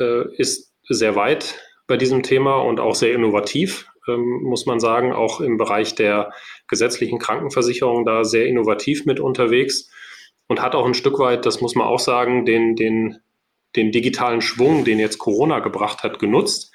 äh, 0.00 0.34
ist 0.36 0.72
sehr 0.88 1.14
weit 1.14 1.60
bei 1.86 1.96
diesem 1.96 2.22
Thema 2.22 2.56
und 2.56 2.80
auch 2.80 2.94
sehr 2.94 3.12
innovativ, 3.12 3.86
ähm, 4.08 4.40
muss 4.42 4.66
man 4.66 4.80
sagen, 4.80 5.12
auch 5.12 5.40
im 5.40 5.58
Bereich 5.58 5.94
der 5.94 6.32
gesetzlichen 6.68 7.18
Krankenversicherung 7.18 8.04
da 8.04 8.24
sehr 8.24 8.46
innovativ 8.46 9.04
mit 9.04 9.20
unterwegs 9.20 9.90
und 10.52 10.60
hat 10.60 10.74
auch 10.74 10.84
ein 10.84 10.92
Stück 10.92 11.18
weit, 11.18 11.46
das 11.46 11.62
muss 11.62 11.74
man 11.76 11.86
auch 11.86 11.98
sagen, 11.98 12.44
den, 12.44 12.76
den, 12.76 13.20
den 13.74 13.90
digitalen 13.90 14.42
Schwung, 14.42 14.84
den 14.84 14.98
jetzt 14.98 15.16
Corona 15.16 15.60
gebracht 15.60 16.02
hat, 16.02 16.18
genutzt 16.18 16.74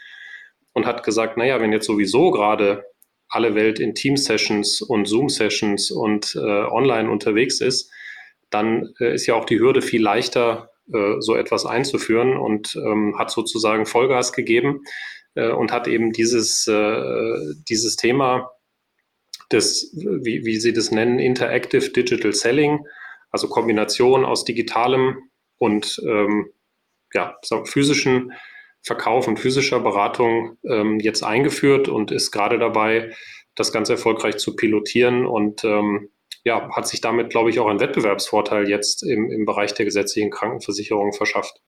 und 0.74 0.88
hat 0.88 1.04
gesagt, 1.04 1.38
naja, 1.38 1.62
wenn 1.62 1.72
jetzt 1.72 1.86
sowieso 1.86 2.32
gerade 2.32 2.86
alle 3.30 3.54
Welt 3.54 3.80
in 3.80 3.94
Team-Sessions 3.94 4.82
und 4.82 5.08
Zoom-Sessions 5.08 5.92
und 5.92 6.36
äh, 6.36 6.40
online 6.40 7.08
unterwegs 7.12 7.62
ist, 7.62 7.92
dann 8.50 8.96
äh, 9.00 9.14
ist 9.14 9.28
ja 9.28 9.36
auch 9.36 9.46
die 9.46 9.60
Hürde 9.60 9.84
viel 9.84 10.02
leichter, 10.02 10.72
äh, 10.92 11.18
so 11.20 11.36
etwas 11.36 11.68
einzuführen 11.68 12.36
und 12.36 12.76
ähm, 12.78 13.14
hat 13.20 13.30
sozusagen 13.30 13.86
Vollgas 13.86 14.34
gegeben 14.34 14.86
äh, 15.36 15.52
und 15.52 15.72
hat 15.72 15.88
eben 15.88 16.14
dieses, 16.14 16.66
äh, 16.66 17.54
dieses 17.70 17.96
Thema 17.96 18.50
des, 19.52 19.94
wie, 19.96 20.46
wie 20.46 20.60
Sie 20.60 20.74
das 20.74 20.90
nennen, 20.90 21.20
Interactive 21.20 21.92
Digital 21.92 22.34
Selling, 22.34 22.80
also 23.38 23.50
Kombination 23.50 24.26
aus 24.26 24.46
digitalem 24.46 25.30
und 25.60 26.02
ähm, 26.04 26.52
ja, 27.14 27.38
physischen 27.66 28.34
Verkauf 28.82 29.28
und 29.28 29.38
physischer 29.38 29.80
Beratung 29.80 30.58
ähm, 30.68 31.00
jetzt 31.00 31.24
eingeführt 31.24 31.88
und 31.88 32.12
ist 32.12 32.32
gerade 32.32 32.58
dabei, 32.58 33.14
das 33.54 33.72
ganz 33.72 33.90
erfolgreich 33.90 34.38
zu 34.38 34.56
pilotieren 34.56 35.28
und 35.28 35.64
ähm, 35.64 36.10
ja, 36.44 36.68
hat 36.76 36.88
sich 36.88 37.02
damit, 37.02 37.30
glaube 37.30 37.52
ich, 37.52 37.60
auch 37.60 37.68
einen 37.68 37.80
Wettbewerbsvorteil 37.80 38.68
jetzt 38.70 39.04
im, 39.04 39.30
im 39.30 39.46
Bereich 39.46 39.74
der 39.74 39.86
gesetzlichen 39.86 40.32
Krankenversicherung 40.32 41.14
verschafft. 41.14 41.62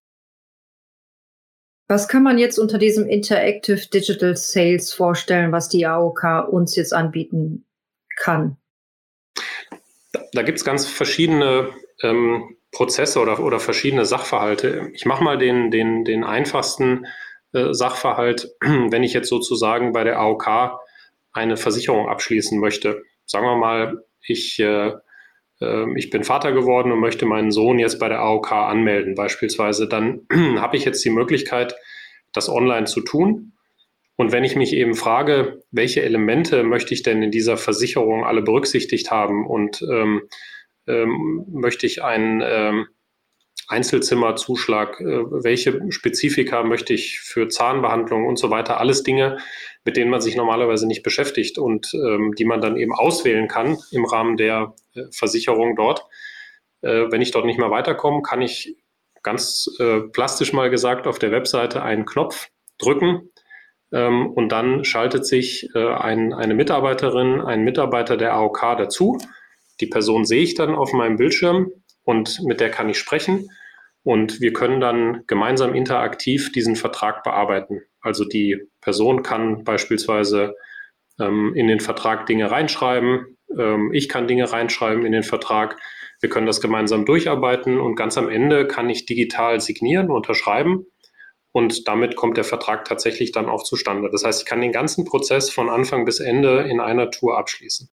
Was 1.87 2.07
kann 2.07 2.23
man 2.23 2.37
jetzt 2.37 2.57
unter 2.57 2.77
diesem 2.77 3.07
Interactive 3.07 3.87
Digital 3.93 4.35
Sales 4.35 4.93
vorstellen, 4.93 5.51
was 5.51 5.69
die 5.69 5.85
AOK 5.85 6.47
uns 6.49 6.75
jetzt 6.75 6.93
anbieten 6.93 7.65
kann? 8.15 8.57
Da, 10.11 10.21
da 10.33 10.41
gibt 10.41 10.57
es 10.57 10.65
ganz 10.65 10.87
verschiedene 10.87 11.69
ähm, 12.01 12.55
Prozesse 12.71 13.19
oder, 13.19 13.39
oder 13.39 13.59
verschiedene 13.59 14.05
Sachverhalte. 14.05 14.91
Ich 14.93 15.05
mache 15.05 15.23
mal 15.23 15.37
den, 15.37 15.71
den, 15.71 16.05
den 16.05 16.23
einfachsten 16.23 17.05
äh, 17.53 17.73
Sachverhalt, 17.73 18.49
wenn 18.61 19.03
ich 19.03 19.13
jetzt 19.13 19.29
sozusagen 19.29 19.91
bei 19.91 20.03
der 20.03 20.19
AOK 20.19 20.79
eine 21.31 21.57
Versicherung 21.57 22.07
abschließen 22.07 22.59
möchte. 22.59 23.03
Sagen 23.25 23.45
wir 23.45 23.57
mal, 23.57 24.03
ich, 24.21 24.59
äh, 24.59 24.93
äh, 25.61 25.97
ich 25.97 26.09
bin 26.09 26.23
Vater 26.23 26.51
geworden 26.51 26.91
und 26.91 26.99
möchte 26.99 27.25
meinen 27.25 27.51
Sohn 27.51 27.79
jetzt 27.79 27.99
bei 27.99 28.09
der 28.09 28.19
AOK 28.19 28.51
anmelden 28.51 29.15
beispielsweise, 29.15 29.87
dann 29.87 30.21
habe 30.57 30.77
ich 30.77 30.85
jetzt 30.85 31.03
die 31.03 31.09
Möglichkeit, 31.09 31.75
das 32.33 32.49
online 32.49 32.85
zu 32.85 33.01
tun. 33.01 33.53
Und 34.19 34.33
wenn 34.33 34.43
ich 34.43 34.57
mich 34.57 34.73
eben 34.73 34.95
frage, 34.95 35.63
welche 35.71 36.01
Elemente 36.01 36.63
möchte 36.63 36.93
ich 36.93 37.03
denn 37.03 37.23
in 37.23 37.31
dieser 37.31 37.55
Versicherung 37.55 38.25
alle 38.25 38.41
berücksichtigt 38.41 39.11
haben 39.11 39.47
und 39.47 39.81
ähm, 39.81 40.23
ähm, 40.87 41.45
möchte 41.49 41.85
ich 41.85 42.03
einen 42.03 42.43
ähm, 42.43 42.87
Einzelzimmerzuschlag, 43.69 44.99
äh, 44.99 45.05
welche 45.05 45.89
Spezifika 45.89 46.63
möchte 46.63 46.93
ich 46.93 47.21
für 47.21 47.47
Zahnbehandlung 47.47 48.25
und 48.27 48.37
so 48.37 48.49
weiter, 48.49 48.81
alles 48.81 49.03
Dinge, 49.03 49.37
mit 49.85 49.95
denen 49.95 50.11
man 50.11 50.19
sich 50.19 50.35
normalerweise 50.35 50.85
nicht 50.85 51.01
beschäftigt 51.01 51.57
und 51.57 51.93
ähm, 51.93 52.35
die 52.37 52.43
man 52.43 52.59
dann 52.59 52.75
eben 52.75 52.91
auswählen 52.91 53.47
kann 53.47 53.77
im 53.91 54.03
Rahmen 54.03 54.35
der 54.35 54.75
äh, 54.95 55.03
Versicherung 55.11 55.77
dort. 55.77 56.05
Äh, 56.81 57.09
wenn 57.09 57.21
ich 57.21 57.31
dort 57.31 57.45
nicht 57.45 57.57
mehr 57.57 57.71
weiterkomme, 57.71 58.21
kann 58.21 58.41
ich 58.41 58.75
ganz 59.23 59.73
äh, 59.79 60.01
plastisch 60.11 60.51
mal 60.51 60.69
gesagt 60.69 61.07
auf 61.07 61.19
der 61.19 61.31
Webseite 61.31 61.83
einen 61.83 62.05
Knopf 62.05 62.49
drücken 62.79 63.29
und 63.97 64.49
dann 64.49 64.83
schaltet 64.83 65.25
sich 65.25 65.69
äh, 65.73 65.93
ein, 65.93 66.33
eine 66.33 66.53
Mitarbeiterin, 66.53 67.41
ein 67.41 67.63
Mitarbeiter 67.63 68.17
der 68.17 68.33
AOK 68.33 68.61
dazu. 68.77 69.17
Die 69.81 69.87
Person 69.87 70.25
sehe 70.25 70.43
ich 70.43 70.55
dann 70.55 70.75
auf 70.75 70.93
meinem 70.93 71.17
Bildschirm 71.17 71.71
und 72.03 72.41
mit 72.43 72.59
der 72.59 72.69
kann 72.69 72.89
ich 72.89 72.99
sprechen. 72.99 73.49
Und 74.03 74.41
wir 74.41 74.53
können 74.53 74.79
dann 74.79 75.23
gemeinsam 75.27 75.73
interaktiv 75.73 76.51
diesen 76.51 76.75
Vertrag 76.75 77.23
bearbeiten. 77.23 77.81
Also 78.01 78.25
die 78.25 78.57
Person 78.81 79.23
kann 79.23 79.63
beispielsweise 79.63 80.55
ähm, 81.19 81.53
in 81.55 81.67
den 81.67 81.79
Vertrag 81.79 82.25
Dinge 82.27 82.49
reinschreiben. 82.49 83.37
Ähm, 83.57 83.91
ich 83.93 84.07
kann 84.07 84.27
Dinge 84.27 84.51
reinschreiben 84.51 85.05
in 85.05 85.11
den 85.11 85.23
Vertrag. 85.23 85.77
Wir 86.21 86.29
können 86.29 86.45
das 86.47 86.61
gemeinsam 86.61 87.05
durcharbeiten 87.05 87.79
und 87.79 87.95
ganz 87.95 88.17
am 88.17 88.29
Ende 88.29 88.67
kann 88.67 88.89
ich 88.89 89.05
digital 89.05 89.59
signieren, 89.59 90.11
unterschreiben 90.11 90.85
und 91.51 91.87
damit 91.87 92.15
kommt 92.15 92.37
der 92.37 92.43
Vertrag 92.43 92.85
tatsächlich 92.85 93.31
dann 93.31 93.49
auch 93.49 93.63
zustande. 93.63 94.09
Das 94.11 94.23
heißt, 94.23 94.41
ich 94.41 94.47
kann 94.47 94.61
den 94.61 94.71
ganzen 94.71 95.05
Prozess 95.05 95.49
von 95.49 95.69
Anfang 95.69 96.05
bis 96.05 96.19
Ende 96.19 96.61
in 96.61 96.79
einer 96.79 97.09
Tour 97.11 97.37
abschließen. 97.37 97.89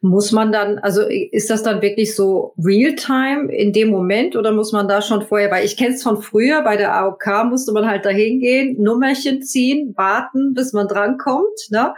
Muss 0.00 0.32
man 0.32 0.52
dann, 0.52 0.78
also 0.80 1.02
ist 1.02 1.48
das 1.48 1.62
dann 1.62 1.82
wirklich 1.82 2.14
so 2.14 2.54
Realtime 2.58 3.52
in 3.52 3.72
dem 3.72 3.88
Moment 3.88 4.36
oder 4.36 4.52
muss 4.52 4.72
man 4.72 4.88
da 4.88 5.00
schon 5.00 5.22
vorher, 5.22 5.50
weil 5.50 5.64
ich 5.64 5.76
kenne 5.76 5.94
es 5.94 6.02
von 6.02 6.20
früher, 6.20 6.62
bei 6.62 6.76
der 6.76 6.94
AOK 6.94 7.44
musste 7.48 7.72
man 7.72 7.86
halt 7.86 8.04
da 8.04 8.10
hingehen, 8.10 8.82
Nummerchen 8.82 9.42
ziehen, 9.42 9.94
warten, 9.96 10.54
bis 10.54 10.72
man 10.72 10.88
drankommt. 10.88 11.70
Ne? 11.70 11.94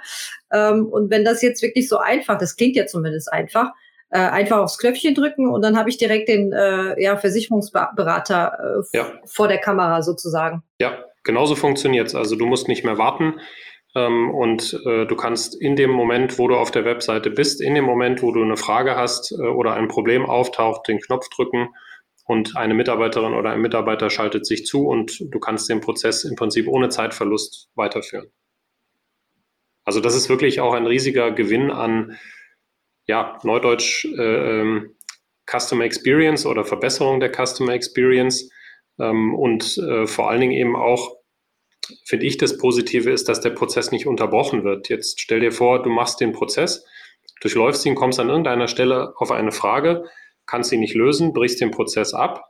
Ähm, 0.52 0.86
und 0.86 1.10
wenn 1.10 1.24
das 1.24 1.42
jetzt 1.42 1.62
wirklich 1.62 1.88
so 1.88 1.98
einfach, 1.98 2.38
das 2.38 2.56
klingt 2.56 2.76
ja 2.76 2.86
zumindest 2.86 3.32
einfach, 3.32 3.72
äh, 4.14 4.18
einfach 4.18 4.58
aufs 4.58 4.78
Knöpfchen 4.78 5.12
drücken 5.12 5.48
und 5.48 5.62
dann 5.62 5.76
habe 5.76 5.90
ich 5.90 5.98
direkt 5.98 6.28
den 6.28 6.52
äh, 6.52 7.02
ja, 7.02 7.16
Versicherungsberater 7.16 8.84
äh, 8.92 8.96
ja. 8.96 9.12
vor 9.26 9.48
der 9.48 9.58
Kamera 9.58 10.02
sozusagen. 10.02 10.62
Ja, 10.80 11.04
genauso 11.24 11.56
funktioniert 11.56 12.06
es. 12.06 12.14
Also 12.14 12.36
du 12.36 12.46
musst 12.46 12.68
nicht 12.68 12.84
mehr 12.84 12.96
warten 12.96 13.40
ähm, 13.96 14.30
und 14.30 14.80
äh, 14.86 15.04
du 15.06 15.16
kannst 15.16 15.60
in 15.60 15.74
dem 15.74 15.90
Moment, 15.90 16.38
wo 16.38 16.46
du 16.46 16.54
auf 16.54 16.70
der 16.70 16.84
Webseite 16.84 17.30
bist, 17.30 17.60
in 17.60 17.74
dem 17.74 17.84
Moment, 17.84 18.22
wo 18.22 18.30
du 18.30 18.40
eine 18.40 18.56
Frage 18.56 18.94
hast 18.94 19.32
äh, 19.32 19.48
oder 19.48 19.74
ein 19.74 19.88
Problem 19.88 20.24
auftaucht, 20.24 20.86
den 20.86 21.00
Knopf 21.00 21.28
drücken 21.30 21.70
und 22.24 22.56
eine 22.56 22.74
Mitarbeiterin 22.74 23.34
oder 23.34 23.50
ein 23.50 23.60
Mitarbeiter 23.60 24.10
schaltet 24.10 24.46
sich 24.46 24.64
zu 24.64 24.86
und 24.86 25.18
du 25.20 25.40
kannst 25.40 25.68
den 25.68 25.80
Prozess 25.80 26.22
im 26.22 26.36
Prinzip 26.36 26.68
ohne 26.68 26.88
Zeitverlust 26.88 27.68
weiterführen. 27.74 28.30
Also 29.84 29.98
das 29.98 30.14
ist 30.14 30.28
wirklich 30.28 30.60
auch 30.60 30.72
ein 30.72 30.86
riesiger 30.86 31.32
Gewinn 31.32 31.72
an 31.72 32.16
ja, 33.06 33.38
Neudeutsch 33.42 34.04
äh, 34.04 34.80
Customer 35.46 35.84
Experience 35.84 36.46
oder 36.46 36.64
Verbesserung 36.64 37.20
der 37.20 37.32
Customer 37.32 37.72
Experience. 37.72 38.50
Ähm, 38.98 39.34
und 39.34 39.78
äh, 39.78 40.06
vor 40.06 40.30
allen 40.30 40.40
Dingen 40.40 40.52
eben 40.52 40.76
auch, 40.76 41.16
finde 42.06 42.26
ich, 42.26 42.38
das 42.38 42.56
Positive 42.56 43.10
ist, 43.10 43.28
dass 43.28 43.40
der 43.40 43.50
Prozess 43.50 43.90
nicht 43.90 44.06
unterbrochen 44.06 44.64
wird. 44.64 44.88
Jetzt 44.88 45.20
stell 45.20 45.40
dir 45.40 45.52
vor, 45.52 45.82
du 45.82 45.90
machst 45.90 46.20
den 46.20 46.32
Prozess, 46.32 46.86
durchläufst 47.40 47.84
ihn, 47.84 47.94
kommst 47.94 48.20
an 48.20 48.28
irgendeiner 48.28 48.68
Stelle 48.68 49.14
auf 49.16 49.30
eine 49.30 49.52
Frage, 49.52 50.04
kannst 50.46 50.72
ihn 50.72 50.80
nicht 50.80 50.94
lösen, 50.94 51.32
brichst 51.32 51.60
den 51.60 51.70
Prozess 51.70 52.14
ab 52.14 52.44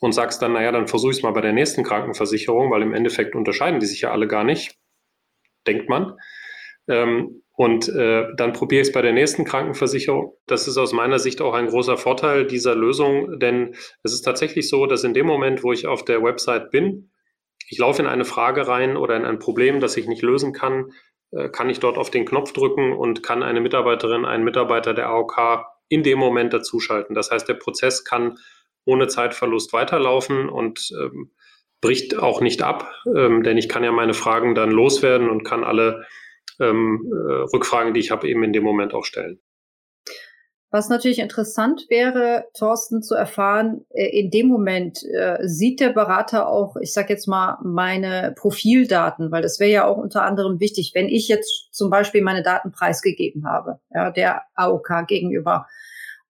und 0.00 0.12
sagst 0.12 0.42
dann, 0.42 0.52
naja, 0.52 0.72
dann 0.72 0.88
versuche 0.88 1.12
ich 1.12 1.18
es 1.18 1.22
mal 1.22 1.32
bei 1.32 1.40
der 1.40 1.52
nächsten 1.52 1.82
Krankenversicherung, 1.82 2.70
weil 2.70 2.82
im 2.82 2.92
Endeffekt 2.92 3.34
unterscheiden 3.34 3.80
die 3.80 3.86
sich 3.86 4.02
ja 4.02 4.10
alle 4.10 4.28
gar 4.28 4.44
nicht, 4.44 4.76
denkt 5.66 5.88
man. 5.88 6.18
Ähm, 6.88 7.42
und 7.56 7.88
äh, 7.88 8.26
dann 8.36 8.52
probiere 8.52 8.82
ich 8.82 8.88
es 8.88 8.92
bei 8.92 9.00
der 9.00 9.14
nächsten 9.14 9.44
Krankenversicherung. 9.44 10.36
Das 10.46 10.68
ist 10.68 10.76
aus 10.76 10.92
meiner 10.92 11.18
Sicht 11.18 11.40
auch 11.40 11.54
ein 11.54 11.68
großer 11.68 11.96
Vorteil 11.96 12.46
dieser 12.46 12.74
Lösung, 12.74 13.38
denn 13.38 13.74
es 14.02 14.12
ist 14.12 14.22
tatsächlich 14.22 14.68
so, 14.68 14.84
dass 14.84 15.04
in 15.04 15.14
dem 15.14 15.26
Moment, 15.26 15.64
wo 15.64 15.72
ich 15.72 15.86
auf 15.86 16.04
der 16.04 16.22
Website 16.22 16.70
bin, 16.70 17.10
ich 17.68 17.78
laufe 17.78 18.02
in 18.02 18.08
eine 18.08 18.26
Frage 18.26 18.68
rein 18.68 18.98
oder 18.98 19.16
in 19.16 19.24
ein 19.24 19.38
Problem, 19.38 19.80
das 19.80 19.96
ich 19.96 20.06
nicht 20.06 20.22
lösen 20.22 20.52
kann, 20.52 20.92
äh, 21.30 21.48
kann 21.48 21.70
ich 21.70 21.80
dort 21.80 21.96
auf 21.96 22.10
den 22.10 22.26
Knopf 22.26 22.52
drücken 22.52 22.92
und 22.92 23.22
kann 23.22 23.42
eine 23.42 23.62
Mitarbeiterin, 23.62 24.26
einen 24.26 24.44
Mitarbeiter 24.44 24.92
der 24.92 25.08
AOK 25.08 25.64
in 25.88 26.02
dem 26.02 26.18
Moment 26.18 26.52
dazuschalten. 26.52 27.14
Das 27.14 27.30
heißt, 27.30 27.48
der 27.48 27.54
Prozess 27.54 28.04
kann 28.04 28.36
ohne 28.84 29.08
Zeitverlust 29.08 29.72
weiterlaufen 29.72 30.50
und 30.50 30.90
ähm, 31.00 31.32
bricht 31.80 32.18
auch 32.18 32.42
nicht 32.42 32.62
ab, 32.62 32.92
ähm, 33.16 33.42
denn 33.42 33.56
ich 33.56 33.68
kann 33.70 33.82
ja 33.82 33.92
meine 33.92 34.14
Fragen 34.14 34.54
dann 34.54 34.70
loswerden 34.70 35.30
und 35.30 35.42
kann 35.42 35.64
alle 35.64 36.06
ähm, 36.60 37.10
äh, 37.10 37.54
Rückfragen, 37.54 37.94
die 37.94 38.00
ich 38.00 38.10
habe, 38.10 38.28
eben 38.28 38.42
in 38.42 38.52
dem 38.52 38.64
Moment 38.64 38.94
auch 38.94 39.04
stellen. 39.04 39.40
Was 40.70 40.88
natürlich 40.88 41.20
interessant 41.20 41.86
wäre, 41.88 42.48
Thorsten, 42.52 43.02
zu 43.02 43.14
erfahren, 43.14 43.86
äh, 43.90 44.20
in 44.20 44.30
dem 44.30 44.48
Moment 44.48 44.98
äh, 45.04 45.38
sieht 45.42 45.80
der 45.80 45.90
Berater 45.90 46.48
auch, 46.48 46.76
ich 46.80 46.92
sage 46.92 47.12
jetzt 47.12 47.26
mal, 47.28 47.58
meine 47.62 48.34
Profildaten, 48.36 49.30
weil 49.30 49.42
das 49.42 49.60
wäre 49.60 49.70
ja 49.70 49.86
auch 49.86 49.96
unter 49.96 50.24
anderem 50.24 50.60
wichtig, 50.60 50.92
wenn 50.94 51.08
ich 51.08 51.28
jetzt 51.28 51.68
zum 51.70 51.88
Beispiel 51.88 52.20
meine 52.20 52.42
Daten 52.42 52.72
preisgegeben 52.72 53.46
habe, 53.46 53.78
ja, 53.94 54.10
der 54.10 54.42
AOK 54.54 55.06
gegenüber. 55.06 55.66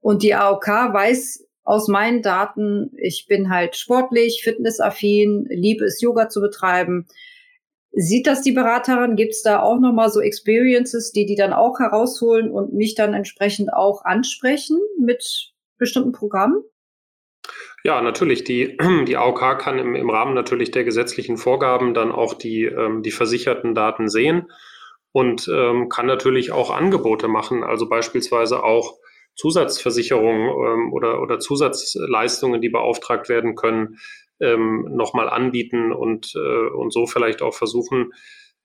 Und 0.00 0.22
die 0.22 0.34
AOK 0.34 0.68
weiß 0.68 1.44
aus 1.64 1.88
meinen 1.88 2.22
Daten, 2.22 2.92
ich 2.96 3.26
bin 3.26 3.50
halt 3.50 3.74
sportlich, 3.74 4.42
fitnessaffin, 4.44 5.46
liebe 5.48 5.86
es, 5.86 6.00
Yoga 6.00 6.28
zu 6.28 6.40
betreiben. 6.40 7.08
Sieht 7.98 8.26
das 8.26 8.42
die 8.42 8.52
Beraterin? 8.52 9.16
Gibt 9.16 9.32
es 9.32 9.42
da 9.42 9.62
auch 9.62 9.80
nochmal 9.80 10.10
so 10.10 10.20
Experiences, 10.20 11.12
die 11.12 11.24
die 11.24 11.34
dann 11.34 11.54
auch 11.54 11.78
herausholen 11.80 12.50
und 12.50 12.74
mich 12.74 12.94
dann 12.94 13.14
entsprechend 13.14 13.72
auch 13.72 14.04
ansprechen 14.04 14.78
mit 15.00 15.54
bestimmten 15.78 16.12
Programmen? 16.12 16.62
Ja, 17.84 18.02
natürlich. 18.02 18.44
Die, 18.44 18.76
die 19.08 19.16
AOK 19.16 19.58
kann 19.58 19.78
im, 19.78 19.94
im 19.94 20.10
Rahmen 20.10 20.34
natürlich 20.34 20.72
der 20.72 20.84
gesetzlichen 20.84 21.38
Vorgaben 21.38 21.94
dann 21.94 22.12
auch 22.12 22.34
die, 22.34 22.64
ähm, 22.64 23.02
die 23.02 23.12
versicherten 23.12 23.74
Daten 23.74 24.10
sehen 24.10 24.52
und 25.12 25.48
ähm, 25.50 25.88
kann 25.88 26.04
natürlich 26.04 26.52
auch 26.52 26.68
Angebote 26.68 27.28
machen, 27.28 27.64
also 27.64 27.88
beispielsweise 27.88 28.62
auch 28.62 28.98
Zusatzversicherungen 29.36 30.48
ähm, 30.50 30.92
oder, 30.92 31.22
oder 31.22 31.38
Zusatzleistungen, 31.38 32.60
die 32.60 32.68
beauftragt 32.68 33.30
werden 33.30 33.54
können, 33.54 33.98
ähm, 34.40 34.86
nochmal 34.90 35.28
anbieten 35.28 35.92
und, 35.92 36.32
äh, 36.34 36.68
und 36.68 36.92
so 36.92 37.06
vielleicht 37.06 37.42
auch 37.42 37.54
versuchen, 37.54 38.12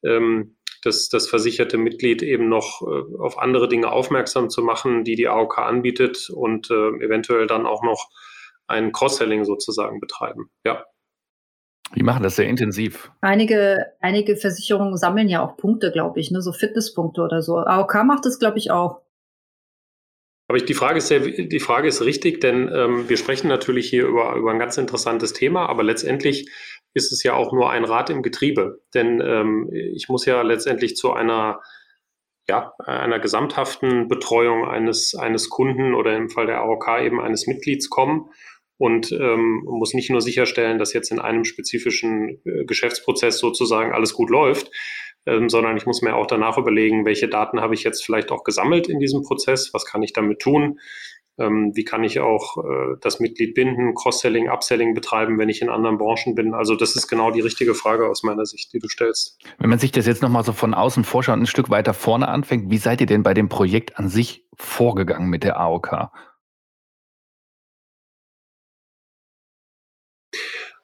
ähm, 0.04 0.58
das, 0.84 1.10
das 1.10 1.30
versicherte 1.30 1.78
Mitglied 1.78 2.24
eben 2.24 2.50
noch 2.50 2.82
äh, 2.82 3.18
auf 3.20 3.38
andere 3.38 3.68
Dinge 3.68 3.92
aufmerksam 3.92 4.50
zu 4.50 4.64
machen, 4.64 5.04
die 5.04 5.16
die 5.16 5.28
AOK 5.28 5.60
anbietet 5.60 6.30
und 6.30 6.72
äh, 6.72 6.90
eventuell 7.04 7.48
dann 7.48 7.66
auch 7.66 7.84
noch 7.84 8.10
ein 8.68 8.92
Cross-Selling 8.92 9.46
sozusagen 9.46 10.00
betreiben. 10.00 10.50
Ja. 10.66 10.86
Die 11.96 12.04
machen 12.04 12.24
das 12.24 12.38
sehr 12.38 12.48
intensiv. 12.48 13.12
Einige, 13.20 13.86
einige 14.00 14.38
Versicherungen 14.38 14.96
sammeln 14.96 15.28
ja 15.28 15.46
auch 15.46 15.58
Punkte, 15.58 15.92
glaube 15.92 16.20
ich, 16.20 16.32
ne? 16.32 16.42
so 16.42 16.54
Fitnesspunkte 16.54 17.22
oder 17.22 17.42
so. 17.42 17.58
AOK 17.58 18.04
macht 18.06 18.26
das, 18.26 18.40
glaube 18.40 18.58
ich, 18.58 18.72
auch. 18.72 19.02
Aber 20.52 20.60
die 20.60 20.74
Frage 20.74 20.98
ist 20.98 21.08
sehr, 21.08 21.22
die 21.22 21.60
Frage 21.62 21.88
ist 21.88 22.02
richtig, 22.02 22.42
denn 22.42 22.70
ähm, 22.76 23.08
wir 23.08 23.16
sprechen 23.16 23.48
natürlich 23.48 23.90
hier 23.90 24.06
über, 24.06 24.36
über 24.36 24.52
ein 24.52 24.60
ganz 24.60 24.78
interessantes 24.78 25.32
Thema, 25.32 25.70
aber 25.70 25.82
letztendlich 25.82 26.52
ist 26.94 27.14
es 27.14 27.24
ja 27.24 27.36
auch 27.36 27.54
nur 27.54 27.70
ein 27.70 27.86
Rad 27.86 28.10
im 28.10 28.22
Getriebe. 28.22 28.82
Denn 28.94 29.22
ähm, 29.22 29.70
ich 29.72 30.10
muss 30.10 30.26
ja 30.26 30.42
letztendlich 30.42 30.98
zu 30.98 31.14
einer, 31.14 31.62
ja, 32.50 32.74
einer 32.80 33.20
gesamthaften 33.20 34.10
Betreuung 34.10 34.68
eines, 34.68 35.16
eines 35.16 35.50
Kunden 35.50 35.94
oder 35.94 36.18
im 36.18 36.30
Fall 36.30 36.48
der 36.48 36.60
AOK 36.60 37.00
eben 37.00 37.22
eines 37.22 37.48
Mitglieds 37.48 37.90
kommen 37.90 38.30
und 38.78 39.14
ähm, 39.14 39.62
muss 39.64 39.94
nicht 39.94 40.10
nur 40.10 40.20
sicherstellen, 40.20 40.80
dass 40.80 40.92
jetzt 40.92 41.14
in 41.14 41.20
einem 41.20 41.46
spezifischen 41.46 42.42
äh, 42.44 42.66
Geschäftsprozess 42.66 43.40
sozusagen 43.40 43.94
alles 43.94 44.14
gut 44.14 44.30
läuft, 44.30 44.70
ähm, 45.26 45.50
sondern 45.50 45.78
ich 45.78 45.86
muss 45.86 46.02
mir 46.02 46.16
auch 46.16 46.28
danach 46.28 46.58
überlegen, 46.58 47.06
welche 47.06 47.28
Daten 47.28 47.62
habe 47.62 47.74
ich 47.74 47.84
jetzt 47.84 48.04
vielleicht 48.04 48.32
auch 48.32 48.44
gesammelt 48.44 48.88
in 48.88 49.00
diesem 49.00 49.24
Prozess, 49.24 49.74
was 49.74 49.86
kann 49.86 50.04
ich 50.04 50.14
damit 50.14 50.40
tun, 50.40 50.80
ähm, 51.38 51.72
wie 51.76 51.84
kann 51.84 52.04
ich 52.04 52.20
auch 52.20 52.58
äh, 52.58 52.98
das 53.02 53.20
Mitglied 53.20 53.54
binden, 53.54 53.94
Cross-Selling, 53.96 54.50
Upselling 54.50 54.94
betreiben, 54.94 55.38
wenn 55.38 55.50
ich 55.50 55.62
in 55.62 55.70
anderen 55.70 55.98
Branchen 55.98 56.36
bin. 56.36 56.54
Also 56.54 56.76
das 56.76 56.96
ist 56.96 57.08
genau 57.08 57.32
die 57.32 57.42
richtige 57.42 57.74
Frage 57.74 58.08
aus 58.08 58.24
meiner 58.24 58.46
Sicht, 58.46 58.74
die 58.74 58.80
du 58.80 58.88
stellst. 58.88 59.40
Wenn 59.58 59.70
man 59.70 59.80
sich 59.80 59.92
das 59.92 60.06
jetzt 60.06 60.22
nochmal 60.22 60.44
so 60.44 60.54
von 60.54 60.74
außen 60.74 61.04
vorschaut 61.04 61.36
und 61.36 61.44
ein 61.44 61.48
Stück 61.48 61.70
weiter 61.70 61.94
vorne 61.94 62.28
anfängt, 62.28 62.70
wie 62.70 62.78
seid 62.78 63.02
ihr 63.02 63.08
denn 63.08 63.24
bei 63.24 63.34
dem 63.34 63.50
Projekt 63.50 63.98
an 63.98 64.10
sich 64.10 64.46
vorgegangen 64.56 65.30
mit 65.30 65.44
der 65.44 65.60
AOK? 65.60 66.12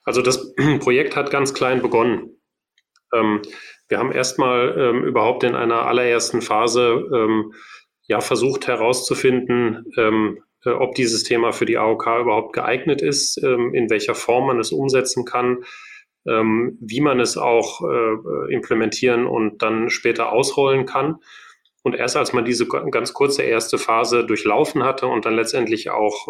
Also 0.03 0.21
das 0.21 0.53
Projekt 0.79 1.15
hat 1.15 1.31
ganz 1.31 1.53
klein 1.53 1.81
begonnen. 1.81 2.36
Ähm, 3.13 3.41
wir 3.87 3.99
haben 3.99 4.11
erstmal 4.11 4.75
ähm, 4.77 5.03
überhaupt 5.03 5.43
in 5.43 5.55
einer 5.55 5.85
allerersten 5.85 6.41
Phase 6.41 7.07
ähm, 7.13 7.53
ja 8.07 8.21
versucht 8.21 8.67
herauszufinden, 8.67 9.85
äh, 9.97 10.69
ob 10.69 10.95
dieses 10.95 11.23
Thema 11.23 11.51
für 11.51 11.65
die 11.65 11.77
AOK 11.77 12.07
überhaupt 12.21 12.53
geeignet 12.53 13.01
ist, 13.01 13.37
in 13.37 13.89
welcher 13.89 14.15
Form 14.15 14.47
man 14.47 14.59
es 14.59 14.71
umsetzen 14.71 15.23
kann, 15.23 15.63
wie 16.25 16.99
man 16.99 17.19
es 17.21 17.37
auch 17.37 17.81
äh, 17.81 18.53
implementieren 18.53 19.27
und 19.27 19.61
dann 19.61 19.89
später 19.89 20.31
ausrollen 20.31 20.85
kann. 20.85 21.17
Und 21.83 21.95
erst 21.95 22.17
als 22.17 22.33
man 22.33 22.43
diese 22.43 22.67
ganz 22.67 23.13
kurze 23.13 23.43
erste 23.43 23.77
Phase 23.77 24.25
durchlaufen 24.25 24.83
hatte 24.83 25.07
und 25.07 25.25
dann 25.25 25.35
letztendlich 25.35 25.89
auch 25.89 26.27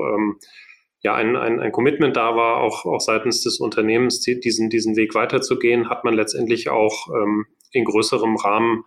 ja, 1.02 1.14
ein, 1.14 1.36
ein, 1.36 1.60
ein 1.60 1.72
Commitment 1.72 2.18
da 2.18 2.36
war, 2.36 2.58
auch, 2.58 2.86
auch 2.86 3.02
seitens 3.02 3.44
des 3.44 3.60
Unternehmens, 3.60 4.22
diesen, 4.22 4.70
diesen 4.70 4.96
Weg 4.96 5.14
weiterzugehen, 5.14 5.90
hat 5.90 6.04
man 6.04 6.14
letztendlich 6.14 6.70
auch 6.70 7.08
ähm, 7.14 7.46
in 7.72 7.86
größerem 7.86 8.36
Rahmen 8.36 8.84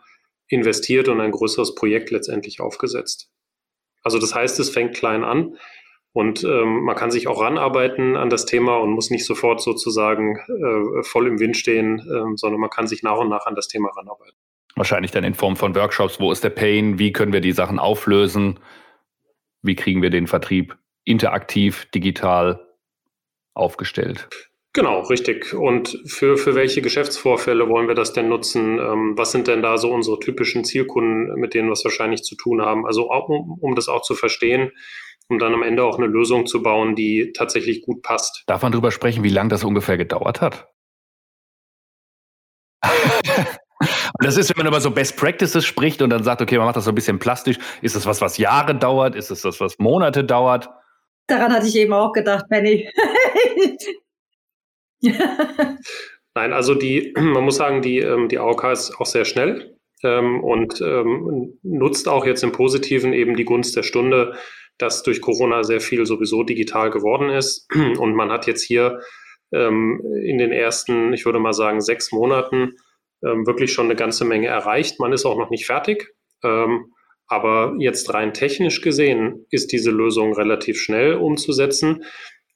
investiert 0.48 1.08
und 1.08 1.20
ein 1.20 1.30
größeres 1.30 1.74
Projekt 1.74 2.10
letztendlich 2.10 2.60
aufgesetzt. 2.60 3.30
Also 4.02 4.18
das 4.18 4.34
heißt, 4.34 4.58
es 4.58 4.70
fängt 4.70 4.96
klein 4.96 5.22
an 5.22 5.56
und 6.12 6.42
ähm, 6.42 6.82
man 6.82 6.96
kann 6.96 7.12
sich 7.12 7.28
auch 7.28 7.40
ranarbeiten 7.40 8.16
an 8.16 8.30
das 8.30 8.46
Thema 8.46 8.76
und 8.78 8.90
muss 8.90 9.10
nicht 9.10 9.24
sofort 9.24 9.60
sozusagen 9.60 10.36
äh, 10.36 11.02
voll 11.04 11.28
im 11.28 11.38
Wind 11.38 11.56
stehen, 11.56 12.00
äh, 12.00 12.36
sondern 12.36 12.60
man 12.60 12.70
kann 12.70 12.88
sich 12.88 13.04
nach 13.04 13.18
und 13.18 13.28
nach 13.28 13.46
an 13.46 13.54
das 13.54 13.68
Thema 13.68 13.90
ranarbeiten. 13.90 14.36
Wahrscheinlich 14.74 15.12
dann 15.12 15.24
in 15.24 15.34
Form 15.34 15.56
von 15.56 15.74
Workshops. 15.76 16.18
Wo 16.18 16.32
ist 16.32 16.42
der 16.42 16.50
Pain? 16.50 16.98
Wie 16.98 17.12
können 17.12 17.32
wir 17.32 17.40
die 17.40 17.52
Sachen 17.52 17.78
auflösen? 17.78 18.58
Wie 19.62 19.76
kriegen 19.76 20.02
wir 20.02 20.10
den 20.10 20.26
Vertrieb 20.26 20.76
interaktiv, 21.10 21.86
digital 21.94 22.66
aufgestellt? 23.54 24.28
Genau, 24.72 25.00
richtig. 25.00 25.52
Und 25.52 25.98
für, 26.06 26.36
für 26.36 26.54
welche 26.54 26.80
Geschäftsvorfälle 26.80 27.68
wollen 27.68 27.88
wir 27.88 27.96
das 27.96 28.12
denn 28.12 28.28
nutzen? 28.28 28.78
Ähm, 28.78 29.14
was 29.16 29.32
sind 29.32 29.48
denn 29.48 29.62
da 29.62 29.78
so 29.78 29.90
unsere 29.90 30.20
typischen 30.20 30.64
Zielkunden, 30.64 31.34
mit 31.40 31.54
denen 31.54 31.68
wir 31.68 31.72
es 31.72 31.84
wahrscheinlich 31.84 32.22
zu 32.22 32.36
tun 32.36 32.62
haben? 32.62 32.86
Also 32.86 33.10
auch, 33.10 33.28
um, 33.28 33.58
um 33.60 33.74
das 33.74 33.88
auch 33.88 34.02
zu 34.02 34.14
verstehen, 34.14 34.70
um 35.28 35.40
dann 35.40 35.54
am 35.54 35.64
Ende 35.64 35.82
auch 35.82 35.98
eine 35.98 36.06
Lösung 36.06 36.46
zu 36.46 36.62
bauen, 36.62 36.94
die 36.94 37.32
tatsächlich 37.32 37.82
gut 37.82 38.02
passt. 38.02 38.44
Darf 38.46 38.62
man 38.62 38.70
darüber 38.70 38.92
sprechen, 38.92 39.24
wie 39.24 39.28
lange 39.28 39.48
das 39.48 39.64
ungefähr 39.64 39.96
gedauert 39.96 40.40
hat? 40.40 40.68
Das 44.22 44.36
ist, 44.36 44.50
wenn 44.50 44.58
man 44.58 44.66
über 44.66 44.80
so 44.82 44.90
Best 44.90 45.16
Practices 45.16 45.64
spricht 45.64 46.02
und 46.02 46.10
dann 46.10 46.22
sagt, 46.22 46.42
okay, 46.42 46.58
man 46.58 46.66
macht 46.66 46.76
das 46.76 46.84
so 46.84 46.90
ein 46.90 46.94
bisschen 46.94 47.18
plastisch, 47.18 47.56
ist 47.80 47.96
das 47.96 48.04
was, 48.04 48.20
was 48.20 48.36
Jahre 48.36 48.74
dauert? 48.74 49.14
Ist 49.14 49.30
es 49.30 49.40
das, 49.40 49.60
was 49.60 49.78
Monate 49.78 50.24
dauert? 50.24 50.68
Daran 51.30 51.52
hatte 51.52 51.68
ich 51.68 51.76
eben 51.76 51.92
auch 51.92 52.12
gedacht, 52.12 52.46
Benny. 52.48 52.90
Nein, 56.34 56.52
also 56.52 56.74
die, 56.74 57.14
man 57.16 57.44
muss 57.44 57.56
sagen, 57.56 57.82
die, 57.82 57.98
ähm, 57.98 58.28
die 58.28 58.38
AOK 58.38 58.64
ist 58.64 58.94
auch 58.98 59.06
sehr 59.06 59.24
schnell 59.24 59.76
ähm, 60.02 60.42
und 60.42 60.80
ähm, 60.80 61.58
nutzt 61.62 62.08
auch 62.08 62.26
jetzt 62.26 62.42
im 62.42 62.50
Positiven 62.52 63.12
eben 63.12 63.36
die 63.36 63.44
Gunst 63.44 63.76
der 63.76 63.84
Stunde, 63.84 64.34
dass 64.78 65.04
durch 65.04 65.20
Corona 65.20 65.62
sehr 65.62 65.80
viel 65.80 66.04
sowieso 66.04 66.42
digital 66.42 66.90
geworden 66.90 67.30
ist. 67.30 67.68
Und 67.98 68.14
man 68.14 68.32
hat 68.32 68.46
jetzt 68.46 68.62
hier 68.64 69.00
ähm, 69.52 70.02
in 70.22 70.38
den 70.38 70.52
ersten, 70.52 71.12
ich 71.12 71.26
würde 71.26 71.38
mal 71.38 71.52
sagen, 71.52 71.80
sechs 71.80 72.12
Monaten 72.12 72.72
ähm, 73.22 73.46
wirklich 73.46 73.72
schon 73.72 73.86
eine 73.86 73.96
ganze 73.96 74.24
Menge 74.24 74.48
erreicht. 74.48 74.98
Man 74.98 75.12
ist 75.12 75.26
auch 75.26 75.38
noch 75.38 75.50
nicht 75.50 75.66
fertig. 75.66 76.14
Ähm, 76.42 76.92
aber 77.30 77.76
jetzt 77.78 78.12
rein 78.12 78.34
technisch 78.34 78.80
gesehen 78.82 79.46
ist 79.50 79.70
diese 79.70 79.92
Lösung 79.92 80.34
relativ 80.34 80.80
schnell 80.80 81.14
umzusetzen. 81.14 82.02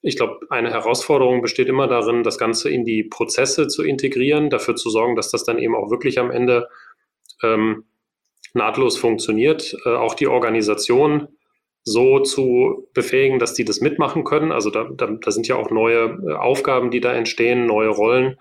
Ich 0.03 0.17
glaube, 0.17 0.41
eine 0.51 0.71
Herausforderung 0.71 1.43
besteht 1.43 1.69
immer 1.69 1.87
darin, 1.87 2.25
das 2.25 2.39
Ganze 2.39 2.71
in 2.71 2.85
die 2.85 3.05
Prozesse 3.05 3.69
zu 3.69 3.85
integrieren, 3.85 4.51
dafür 4.51 4.75
zu 4.75 4.91
sorgen, 4.91 5.15
dass 5.15 5.31
das 5.31 5.45
dann 5.45 5.61
eben 5.61 5.77
auch 5.77 5.93
wirklich 5.93 6.19
am 6.19 6.33
Ende 6.33 6.69
ähm, 7.45 7.85
nahtlos 8.53 8.99
funktioniert. 8.99 9.77
Äh, 9.85 9.91
auch 9.91 10.15
die 10.15 10.27
Organisation 10.27 11.29
so 11.85 12.19
zu 12.19 12.89
befähigen, 12.95 13.39
dass 13.39 13.55
die 13.55 13.65
das 13.65 13.81
mitmachen 13.81 14.25
können. 14.25 14.51
Also 14.51 14.71
da, 14.71 14.91
da, 14.93 15.07
da 15.07 15.31
sind 15.31 15.47
ja 15.47 15.55
auch 15.55 15.71
neue 15.71 16.19
äh, 16.27 16.33
Aufgaben, 16.33 16.91
die 16.91 17.01
da 17.01 17.13
entstehen, 17.13 17.67
neue 17.67 17.91
Rollen. 17.91 18.39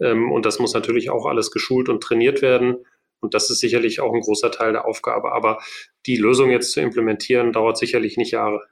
Ähm, 0.00 0.32
und 0.32 0.44
das 0.44 0.58
muss 0.58 0.74
natürlich 0.74 1.08
auch 1.08 1.24
alles 1.24 1.52
geschult 1.52 1.88
und 1.88 2.02
trainiert 2.02 2.42
werden. 2.42 2.78
Und 3.20 3.34
das 3.34 3.50
ist 3.50 3.60
sicherlich 3.60 4.00
auch 4.00 4.14
ein 4.14 4.20
großer 4.20 4.50
Teil 4.50 4.72
der 4.72 4.86
Aufgabe. 4.86 5.32
Aber 5.32 5.58
die 6.06 6.16
Lösung 6.16 6.50
jetzt 6.50 6.72
zu 6.72 6.80
implementieren, 6.80 7.52
dauert 7.52 7.78
sicherlich 7.78 8.16
nicht 8.16 8.32
Jahre. 8.32 8.62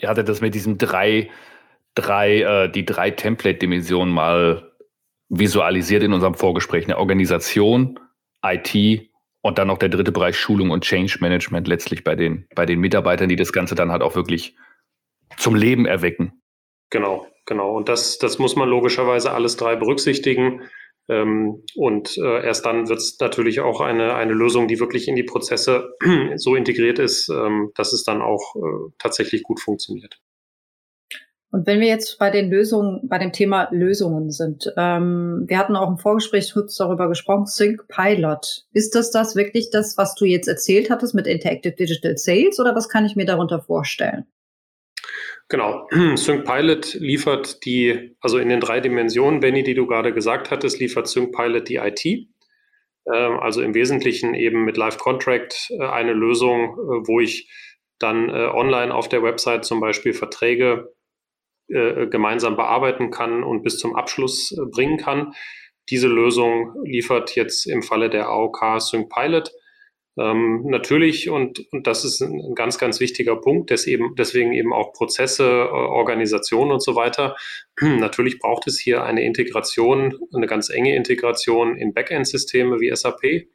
Ihr 0.00 0.08
hattet 0.08 0.28
das 0.28 0.40
mit 0.40 0.54
diesen 0.54 0.78
drei, 0.78 1.30
drei, 1.94 2.40
äh, 2.40 2.70
die 2.70 2.86
drei 2.86 3.10
Template-Dimensionen 3.10 4.12
mal 4.12 4.72
visualisiert 5.28 6.02
in 6.02 6.12
unserem 6.12 6.34
Vorgespräch. 6.34 6.84
Eine 6.84 6.98
Organisation, 6.98 8.00
IT 8.42 9.10
und 9.42 9.58
dann 9.58 9.68
noch 9.68 9.78
der 9.78 9.90
dritte 9.90 10.12
Bereich 10.12 10.38
Schulung 10.38 10.70
und 10.70 10.84
Change 10.84 11.18
Management 11.20 11.68
letztlich 11.68 12.02
bei 12.02 12.14
den, 12.14 12.46
bei 12.54 12.66
den 12.66 12.80
Mitarbeitern, 12.80 13.28
die 13.28 13.36
das 13.36 13.52
Ganze 13.52 13.74
dann 13.74 13.92
halt 13.92 14.02
auch 14.02 14.14
wirklich 14.14 14.56
zum 15.36 15.54
Leben 15.54 15.86
erwecken. 15.86 16.40
Genau, 16.90 17.26
genau. 17.46 17.76
Und 17.76 17.88
das, 17.88 18.18
das 18.18 18.38
muss 18.38 18.56
man 18.56 18.68
logischerweise 18.68 19.32
alles 19.32 19.56
drei 19.56 19.76
berücksichtigen. 19.76 20.62
Ähm, 21.08 21.62
und 21.74 22.16
äh, 22.16 22.44
erst 22.44 22.64
dann 22.64 22.88
wird 22.88 22.98
es 22.98 23.18
natürlich 23.20 23.60
auch 23.60 23.80
eine, 23.80 24.14
eine 24.14 24.32
Lösung, 24.32 24.68
die 24.68 24.80
wirklich 24.80 25.06
in 25.08 25.16
die 25.16 25.22
Prozesse 25.22 25.90
so 26.36 26.54
integriert 26.56 26.98
ist, 26.98 27.28
ähm, 27.28 27.70
dass 27.74 27.92
es 27.92 28.04
dann 28.04 28.22
auch 28.22 28.56
äh, 28.56 28.92
tatsächlich 28.98 29.42
gut 29.42 29.60
funktioniert. 29.60 30.20
Und 31.54 31.68
wenn 31.68 31.78
wir 31.78 31.86
jetzt 31.86 32.18
bei 32.18 32.30
den 32.30 32.50
Lösungen, 32.50 33.08
bei 33.08 33.18
dem 33.18 33.30
Thema 33.30 33.68
Lösungen 33.70 34.32
sind, 34.32 34.72
ähm, 34.76 35.44
wir 35.46 35.56
hatten 35.56 35.76
auch 35.76 35.88
im 35.88 35.98
Vorgespräch 35.98 36.52
kurz 36.52 36.74
darüber 36.74 37.08
gesprochen, 37.08 37.46
Sync 37.46 37.86
Pilot. 37.86 38.64
Ist 38.72 38.96
das 38.96 39.12
das 39.12 39.36
wirklich 39.36 39.70
das, 39.70 39.96
was 39.96 40.16
du 40.16 40.24
jetzt 40.24 40.48
erzählt 40.48 40.90
hattest 40.90 41.14
mit 41.14 41.28
Interactive 41.28 41.76
Digital 41.76 42.16
Sales 42.16 42.58
oder 42.58 42.74
was 42.74 42.88
kann 42.88 43.06
ich 43.06 43.14
mir 43.14 43.24
darunter 43.24 43.60
vorstellen? 43.60 44.26
Genau. 45.48 45.86
Sync 46.16 46.44
Pilot 46.44 46.94
liefert 46.94 47.64
die, 47.64 48.16
also 48.20 48.38
in 48.38 48.48
den 48.48 48.60
drei 48.60 48.80
Dimensionen, 48.80 49.40
Benny, 49.40 49.62
die 49.62 49.74
du 49.74 49.86
gerade 49.86 50.12
gesagt 50.12 50.50
hattest, 50.50 50.80
liefert 50.80 51.06
Sync 51.06 51.34
Pilot 51.34 51.68
die 51.68 51.76
IT. 51.76 52.04
Ähm, 53.12 53.38
also 53.40 53.62
im 53.62 53.74
Wesentlichen 53.74 54.34
eben 54.34 54.64
mit 54.64 54.76
Live 54.76 54.98
Contract 54.98 55.70
äh, 55.78 55.84
eine 55.84 56.12
Lösung, 56.12 56.74
äh, 56.74 57.06
wo 57.06 57.20
ich 57.20 57.50
dann 57.98 58.28
äh, 58.28 58.48
online 58.48 58.94
auf 58.94 59.08
der 59.08 59.22
Website 59.22 59.64
zum 59.64 59.80
Beispiel 59.80 60.12
Verträge 60.12 60.92
gemeinsam 61.66 62.56
bearbeiten 62.56 63.10
kann 63.10 63.42
und 63.42 63.62
bis 63.62 63.78
zum 63.78 63.96
Abschluss 63.96 64.54
bringen 64.70 64.98
kann. 64.98 65.32
Diese 65.88 66.08
Lösung 66.08 66.74
liefert 66.84 67.34
jetzt 67.36 67.66
im 67.66 67.82
Falle 67.82 68.10
der 68.10 68.28
AOK 68.28 68.82
Sync 68.82 69.10
Pilot 69.10 69.50
ähm, 70.16 70.62
natürlich, 70.66 71.28
und, 71.28 71.60
und 71.72 71.86
das 71.86 72.04
ist 72.04 72.20
ein 72.20 72.54
ganz, 72.54 72.78
ganz 72.78 73.00
wichtiger 73.00 73.36
Punkt, 73.36 73.70
des 73.70 73.86
eben, 73.86 74.14
deswegen 74.14 74.52
eben 74.52 74.72
auch 74.72 74.92
Prozesse, 74.92 75.44
äh, 75.44 75.68
Organisation 75.68 76.70
und 76.70 76.82
so 76.82 76.94
weiter. 76.94 77.36
natürlich 77.80 78.38
braucht 78.38 78.66
es 78.68 78.78
hier 78.78 79.02
eine 79.02 79.24
Integration, 79.24 80.18
eine 80.32 80.46
ganz 80.46 80.70
enge 80.70 80.94
Integration 80.94 81.76
in 81.76 81.92
Backend-Systeme 81.92 82.78
wie 82.80 82.94
SAP. 82.94 83.48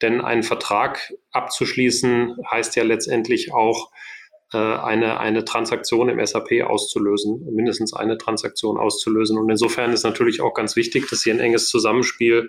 Denn 0.00 0.20
einen 0.20 0.44
Vertrag 0.44 1.12
abzuschließen 1.32 2.36
heißt 2.48 2.76
ja 2.76 2.84
letztendlich 2.84 3.52
auch, 3.52 3.90
eine, 4.56 5.20
eine 5.20 5.44
Transaktion 5.44 6.08
im 6.08 6.24
SAP 6.24 6.62
auszulösen, 6.64 7.46
mindestens 7.54 7.92
eine 7.92 8.16
Transaktion 8.16 8.78
auszulösen. 8.78 9.36
Und 9.36 9.50
insofern 9.50 9.92
ist 9.92 10.04
natürlich 10.04 10.40
auch 10.40 10.54
ganz 10.54 10.74
wichtig, 10.74 11.08
dass 11.10 11.22
hier 11.22 11.34
ein 11.34 11.40
enges 11.40 11.68
Zusammenspiel 11.68 12.48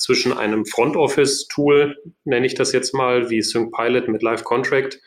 zwischen 0.00 0.32
einem 0.32 0.64
Front 0.64 0.96
Office 0.96 1.46
Tool, 1.48 1.96
nenne 2.24 2.46
ich 2.46 2.54
das 2.54 2.72
jetzt 2.72 2.94
mal, 2.94 3.30
wie 3.30 3.42
Sync 3.42 3.74
Pilot 3.74 4.08
mit 4.08 4.22
Live 4.22 4.44
Contract 4.44 5.00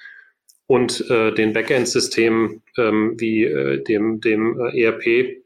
und 0.68 1.10
äh, 1.10 1.34
den 1.34 1.54
Backend-Systemen 1.54 2.64
ähm, 2.78 3.16
wie 3.18 3.44
äh, 3.44 3.84
dem, 3.84 4.22
dem 4.22 4.60
äh, 4.60 4.84
ERP, 4.84 5.44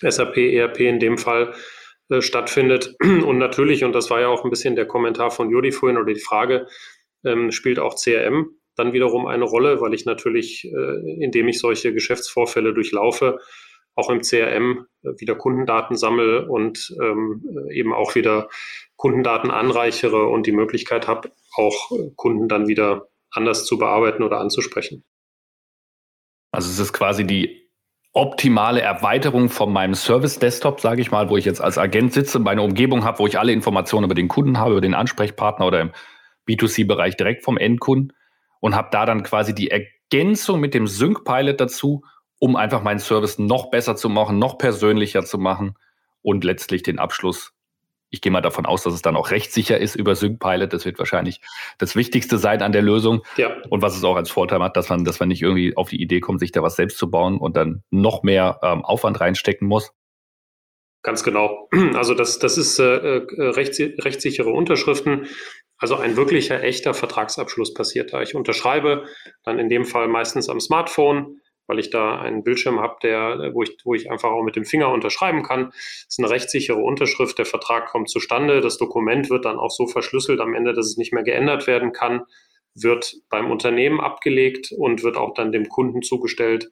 SAP 0.00 0.36
ERP 0.36 0.80
in 0.80 1.00
dem 1.00 1.18
Fall 1.18 1.54
äh, 2.08 2.20
stattfindet. 2.20 2.94
Und 3.02 3.38
natürlich, 3.38 3.84
und 3.84 3.92
das 3.92 4.10
war 4.10 4.20
ja 4.20 4.28
auch 4.28 4.44
ein 4.44 4.50
bisschen 4.50 4.76
der 4.76 4.86
Kommentar 4.86 5.30
von 5.30 5.50
Jodi 5.50 5.72
vorhin 5.72 5.96
oder 5.96 6.12
die 6.12 6.20
Frage, 6.20 6.66
ähm, 7.24 7.52
spielt 7.52 7.78
auch 7.78 7.96
CRM 7.96 8.50
dann 8.76 8.92
wiederum 8.92 9.26
eine 9.26 9.44
Rolle, 9.44 9.80
weil 9.80 9.94
ich 9.94 10.04
natürlich, 10.04 10.64
äh, 10.64 11.22
indem 11.22 11.48
ich 11.48 11.58
solche 11.58 11.92
Geschäftsvorfälle 11.92 12.74
durchlaufe, 12.74 13.38
auch 13.94 14.10
im 14.10 14.20
CRM 14.20 14.86
äh, 15.02 15.10
wieder 15.18 15.36
Kundendaten 15.36 15.96
sammle 15.96 16.48
und 16.48 16.94
ähm, 17.00 17.68
eben 17.70 17.92
auch 17.92 18.14
wieder 18.14 18.48
Kundendaten 18.96 19.50
anreichere 19.50 20.26
und 20.26 20.46
die 20.46 20.52
Möglichkeit 20.52 21.06
habe, 21.06 21.30
auch 21.56 21.90
Kunden 22.16 22.48
dann 22.48 22.68
wieder 22.68 23.08
anders 23.30 23.64
zu 23.66 23.78
bearbeiten 23.78 24.22
oder 24.22 24.38
anzusprechen. 24.38 25.04
Also 26.52 26.70
es 26.70 26.78
ist 26.78 26.92
quasi 26.92 27.26
die 27.26 27.64
optimale 28.12 28.80
Erweiterung 28.80 29.48
von 29.48 29.72
meinem 29.72 29.94
Service-Desktop, 29.94 30.80
sage 30.80 31.00
ich 31.00 31.10
mal, 31.10 31.28
wo 31.28 31.36
ich 31.36 31.44
jetzt 31.44 31.60
als 31.60 31.78
Agent 31.78 32.12
sitze, 32.12 32.38
meine 32.38 32.62
Umgebung 32.62 33.04
habe, 33.04 33.18
wo 33.18 33.26
ich 33.26 33.40
alle 33.40 33.52
Informationen 33.52 34.04
über 34.04 34.14
den 34.14 34.28
Kunden 34.28 34.58
habe, 34.58 34.72
über 34.72 34.80
den 34.80 34.94
Ansprechpartner 34.94 35.66
oder 35.66 35.80
im 35.80 35.90
B2C-Bereich 36.48 37.16
direkt 37.16 37.42
vom 37.42 37.56
Endkunden 37.56 38.12
und 38.64 38.74
habe 38.74 38.88
da 38.90 39.04
dann 39.04 39.22
quasi 39.22 39.54
die 39.54 39.70
Ergänzung 39.70 40.58
mit 40.58 40.72
dem 40.72 40.86
Sync-Pilot 40.86 41.60
dazu, 41.60 42.02
um 42.38 42.56
einfach 42.56 42.82
meinen 42.82 42.98
Service 42.98 43.38
noch 43.38 43.68
besser 43.68 43.94
zu 43.94 44.08
machen, 44.08 44.38
noch 44.38 44.56
persönlicher 44.56 45.22
zu 45.22 45.36
machen 45.36 45.74
und 46.22 46.44
letztlich 46.44 46.82
den 46.82 46.98
Abschluss. 46.98 47.52
Ich 48.08 48.22
gehe 48.22 48.32
mal 48.32 48.40
davon 48.40 48.64
aus, 48.64 48.82
dass 48.82 48.94
es 48.94 49.02
dann 49.02 49.16
auch 49.16 49.32
rechtssicher 49.32 49.76
ist 49.76 49.96
über 49.96 50.14
SyncPilot. 50.14 50.72
Das 50.72 50.86
wird 50.86 50.98
wahrscheinlich 50.98 51.42
das 51.76 51.94
Wichtigste 51.94 52.38
sein 52.38 52.62
an 52.62 52.72
der 52.72 52.80
Lösung. 52.80 53.20
Ja. 53.36 53.54
Und 53.68 53.82
was 53.82 53.98
es 53.98 54.02
auch 54.02 54.16
als 54.16 54.30
Vorteil 54.30 54.62
hat, 54.62 54.78
dass 54.78 54.88
man, 54.88 55.04
dass 55.04 55.20
man 55.20 55.28
nicht 55.28 55.42
irgendwie 55.42 55.76
auf 55.76 55.90
die 55.90 56.00
Idee 56.00 56.20
kommt, 56.20 56.40
sich 56.40 56.50
da 56.50 56.62
was 56.62 56.74
selbst 56.74 56.96
zu 56.96 57.10
bauen 57.10 57.36
und 57.36 57.58
dann 57.58 57.82
noch 57.90 58.22
mehr 58.22 58.60
ähm, 58.62 58.82
Aufwand 58.82 59.20
reinstecken 59.20 59.68
muss. 59.68 59.92
Ganz 61.02 61.22
genau. 61.22 61.68
Also 61.94 62.14
das, 62.14 62.38
das 62.38 62.56
ist 62.56 62.78
äh, 62.78 63.18
äh 63.18 63.26
rechts, 63.50 63.78
rechtssichere 63.78 64.48
Unterschriften. 64.48 65.26
Also 65.78 65.96
ein 65.96 66.16
wirklicher, 66.16 66.62
echter 66.62 66.94
Vertragsabschluss 66.94 67.74
passiert 67.74 68.12
da. 68.12 68.22
Ich 68.22 68.34
unterschreibe 68.34 69.04
dann 69.42 69.58
in 69.58 69.68
dem 69.68 69.84
Fall 69.84 70.08
meistens 70.08 70.48
am 70.48 70.60
Smartphone 70.60 71.40
weil 71.66 71.78
ich 71.78 71.90
da 71.90 72.20
einen 72.20 72.44
Bildschirm 72.44 72.80
habe, 72.80 73.50
wo 73.54 73.62
ich, 73.62 73.76
wo 73.84 73.94
ich 73.94 74.10
einfach 74.10 74.30
auch 74.30 74.42
mit 74.42 74.56
dem 74.56 74.64
Finger 74.64 74.90
unterschreiben 74.90 75.42
kann. 75.42 75.70
Das 75.70 76.06
ist 76.08 76.18
eine 76.18 76.30
rechtssichere 76.30 76.78
Unterschrift, 76.78 77.38
der 77.38 77.46
Vertrag 77.46 77.88
kommt 77.88 78.10
zustande, 78.10 78.60
das 78.60 78.78
Dokument 78.78 79.30
wird 79.30 79.44
dann 79.44 79.58
auch 79.58 79.70
so 79.70 79.86
verschlüsselt 79.86 80.40
am 80.40 80.54
Ende, 80.54 80.72
dass 80.72 80.86
es 80.86 80.96
nicht 80.96 81.12
mehr 81.12 81.22
geändert 81.22 81.66
werden 81.66 81.92
kann, 81.92 82.22
wird 82.74 83.16
beim 83.30 83.50
Unternehmen 83.50 84.00
abgelegt 84.00 84.72
und 84.76 85.02
wird 85.02 85.16
auch 85.16 85.34
dann 85.34 85.52
dem 85.52 85.68
Kunden 85.68 86.02
zugestellt, 86.02 86.70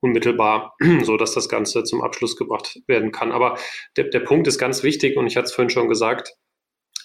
unmittelbar, 0.00 0.74
so 1.02 1.16
dass 1.16 1.32
das 1.32 1.48
Ganze 1.48 1.84
zum 1.84 2.02
Abschluss 2.02 2.36
gebracht 2.36 2.80
werden 2.86 3.12
kann. 3.12 3.32
Aber 3.32 3.58
der, 3.96 4.04
der 4.04 4.20
Punkt 4.20 4.46
ist 4.46 4.58
ganz 4.58 4.82
wichtig 4.82 5.16
und 5.16 5.26
ich 5.26 5.36
hatte 5.36 5.46
es 5.46 5.54
vorhin 5.54 5.70
schon 5.70 5.88
gesagt, 5.88 6.36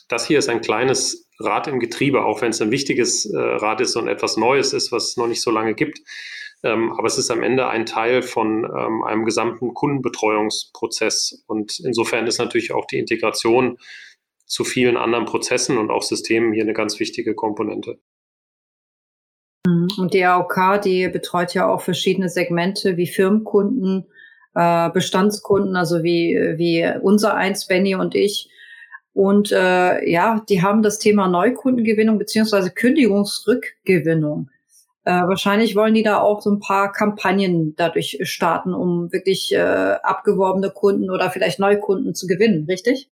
das 0.08 0.28
hier 0.28 0.40
ist 0.40 0.50
ein 0.50 0.62
kleines 0.62 1.28
Rad 1.40 1.68
im 1.68 1.80
Getriebe, 1.80 2.24
auch 2.24 2.42
wenn 2.42 2.52
es 2.52 2.62
ein 2.62 2.72
wichtiges 2.72 3.26
äh, 3.26 3.38
Rad 3.38 3.82
ist 3.82 3.96
und 3.96 4.08
etwas 4.08 4.38
Neues 4.38 4.74
ist, 4.74 4.92
was 4.92 5.10
es 5.10 5.18
noch 5.18 5.28
nicht 5.28 5.42
so 5.42 5.52
lange 5.52 5.74
gibt. 5.74 6.00
Ähm, 6.64 6.94
aber 6.94 7.08
es 7.08 7.18
ist 7.18 7.32
am 7.32 7.42
Ende 7.42 7.68
ein 7.68 7.86
Teil 7.86 8.22
von 8.22 8.66
ähm, 8.66 9.04
einem 9.04 9.26
gesamten 9.26 9.74
Kundenbetreuungsprozess. 9.74 11.44
Und 11.48 11.80
insofern 11.80 12.28
ist 12.28 12.38
natürlich 12.38 12.72
auch 12.72 12.86
die 12.86 13.00
Integration 13.00 13.78
zu 14.46 14.64
vielen 14.64 14.98
anderen 14.98 15.26
Prozessen 15.26 15.78
und 15.78 15.90
auch 15.90 16.04
Systemen 16.04 16.54
hier 16.54 16.64
eine 16.64 16.74
ganz 16.74 17.00
wichtige 17.00 17.34
Komponente. 17.34 18.00
Mhm. 19.66 19.88
Und 19.98 20.14
die 20.14 20.26
AOK, 20.26 20.82
die 20.84 21.08
betreut 21.08 21.54
ja 21.54 21.68
auch 21.68 21.82
verschiedene 21.82 22.30
Segmente 22.30 22.98
wie 22.98 23.08
Firmenkunden, 23.08 24.06
äh, 24.54 24.90
Bestandskunden, 24.92 25.76
also 25.76 26.04
wie, 26.04 26.36
wie 26.58 26.88
unser 27.02 27.36
eins, 27.36 27.68
Benny 27.68 27.96
und 27.96 28.14
ich. 28.14 28.50
Und 29.14 29.52
äh, 29.52 30.10
ja, 30.10 30.44
die 30.48 30.62
haben 30.62 30.84
das 30.84 31.00
Thema 31.00 31.28
Neukundengewinnung 31.28 32.18
beziehungsweise 32.18 32.72
Kündigungsrückgewinnung. 32.72 34.50
Äh, 35.04 35.12
wahrscheinlich 35.12 35.76
wollen 35.76 35.96
die 35.96 36.04
da 36.04 36.20
auch 36.20 36.42
so 36.42 36.52
ein 36.52 36.60
paar 36.60 36.92
Kampagnen 36.92 37.76
dadurch 37.76 38.20
starten, 38.24 38.74
um 38.74 39.12
wirklich 39.12 39.54
äh, 39.54 39.58
abgeworbene 39.58 40.70
Kunden 40.70 41.10
oder 41.10 41.32
vielleicht 41.32 41.60
Neukunden 41.60 42.14
zu 42.14 42.28
gewinnen, 42.28 42.66
richtig? 42.70 43.10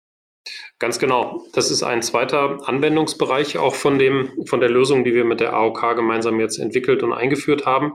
Ganz 0.77 0.99
genau. 0.99 1.43
Das 1.53 1.71
ist 1.71 1.83
ein 1.83 2.01
zweiter 2.01 2.67
Anwendungsbereich 2.67 3.57
auch 3.57 3.73
von 3.73 3.97
dem, 3.97 4.29
von 4.45 4.59
der 4.59 4.69
Lösung, 4.69 5.03
die 5.03 5.13
wir 5.13 5.25
mit 5.25 5.39
der 5.39 5.53
AOK 5.53 5.95
gemeinsam 5.95 6.39
jetzt 6.39 6.59
entwickelt 6.59 7.01
und 7.03 7.13
eingeführt 7.13 7.65
haben. 7.65 7.93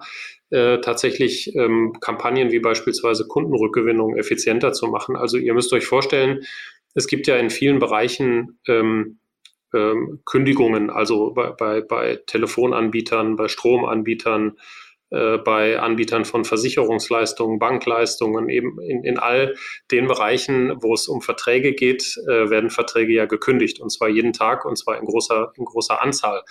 Äh, 0.50 0.80
tatsächlich 0.80 1.54
ähm, 1.54 1.92
Kampagnen 2.00 2.50
wie 2.50 2.58
beispielsweise 2.58 3.26
Kundenrückgewinnung 3.28 4.16
effizienter 4.16 4.72
zu 4.72 4.88
machen. 4.88 5.14
Also 5.14 5.36
ihr 5.36 5.54
müsst 5.54 5.72
euch 5.72 5.86
vorstellen, 5.86 6.40
es 6.94 7.07
gibt 7.07 7.26
ja 7.26 7.37
in 7.37 7.50
vielen 7.50 7.79
Bereichen 7.79 8.61
ähm, 8.68 9.20
ähm, 9.74 10.20
Kündigungen, 10.24 10.90
also 10.90 11.33
bei, 11.33 11.50
bei, 11.50 11.81
bei 11.81 12.20
Telefonanbietern, 12.26 13.37
bei 13.37 13.48
Stromanbietern, 13.48 14.57
äh, 15.11 15.38
bei 15.38 15.79
Anbietern 15.79 16.24
von 16.24 16.44
Versicherungsleistungen, 16.44 17.59
Bankleistungen, 17.59 18.48
eben 18.48 18.81
in, 18.81 19.05
in 19.05 19.18
all 19.18 19.55
den 19.90 20.07
Bereichen, 20.07 20.72
wo 20.83 20.94
es 20.94 21.09
um 21.09 21.20
Verträge 21.20 21.72
geht, 21.74 22.16
äh, 22.29 22.50
werden 22.50 22.70
Verträge 22.70 23.12
ja 23.12 23.26
gekündigt 23.26 23.81
und 23.81 23.90
zwar 23.90 24.09
jeden 24.09 24.33
Tag 24.33 24.64
und 24.64 24.76
zwar 24.76 24.98
in 24.98 25.05
großer, 25.05 25.53
in 25.57 25.64
großer 25.64 26.03
Anzahl. 26.03 26.42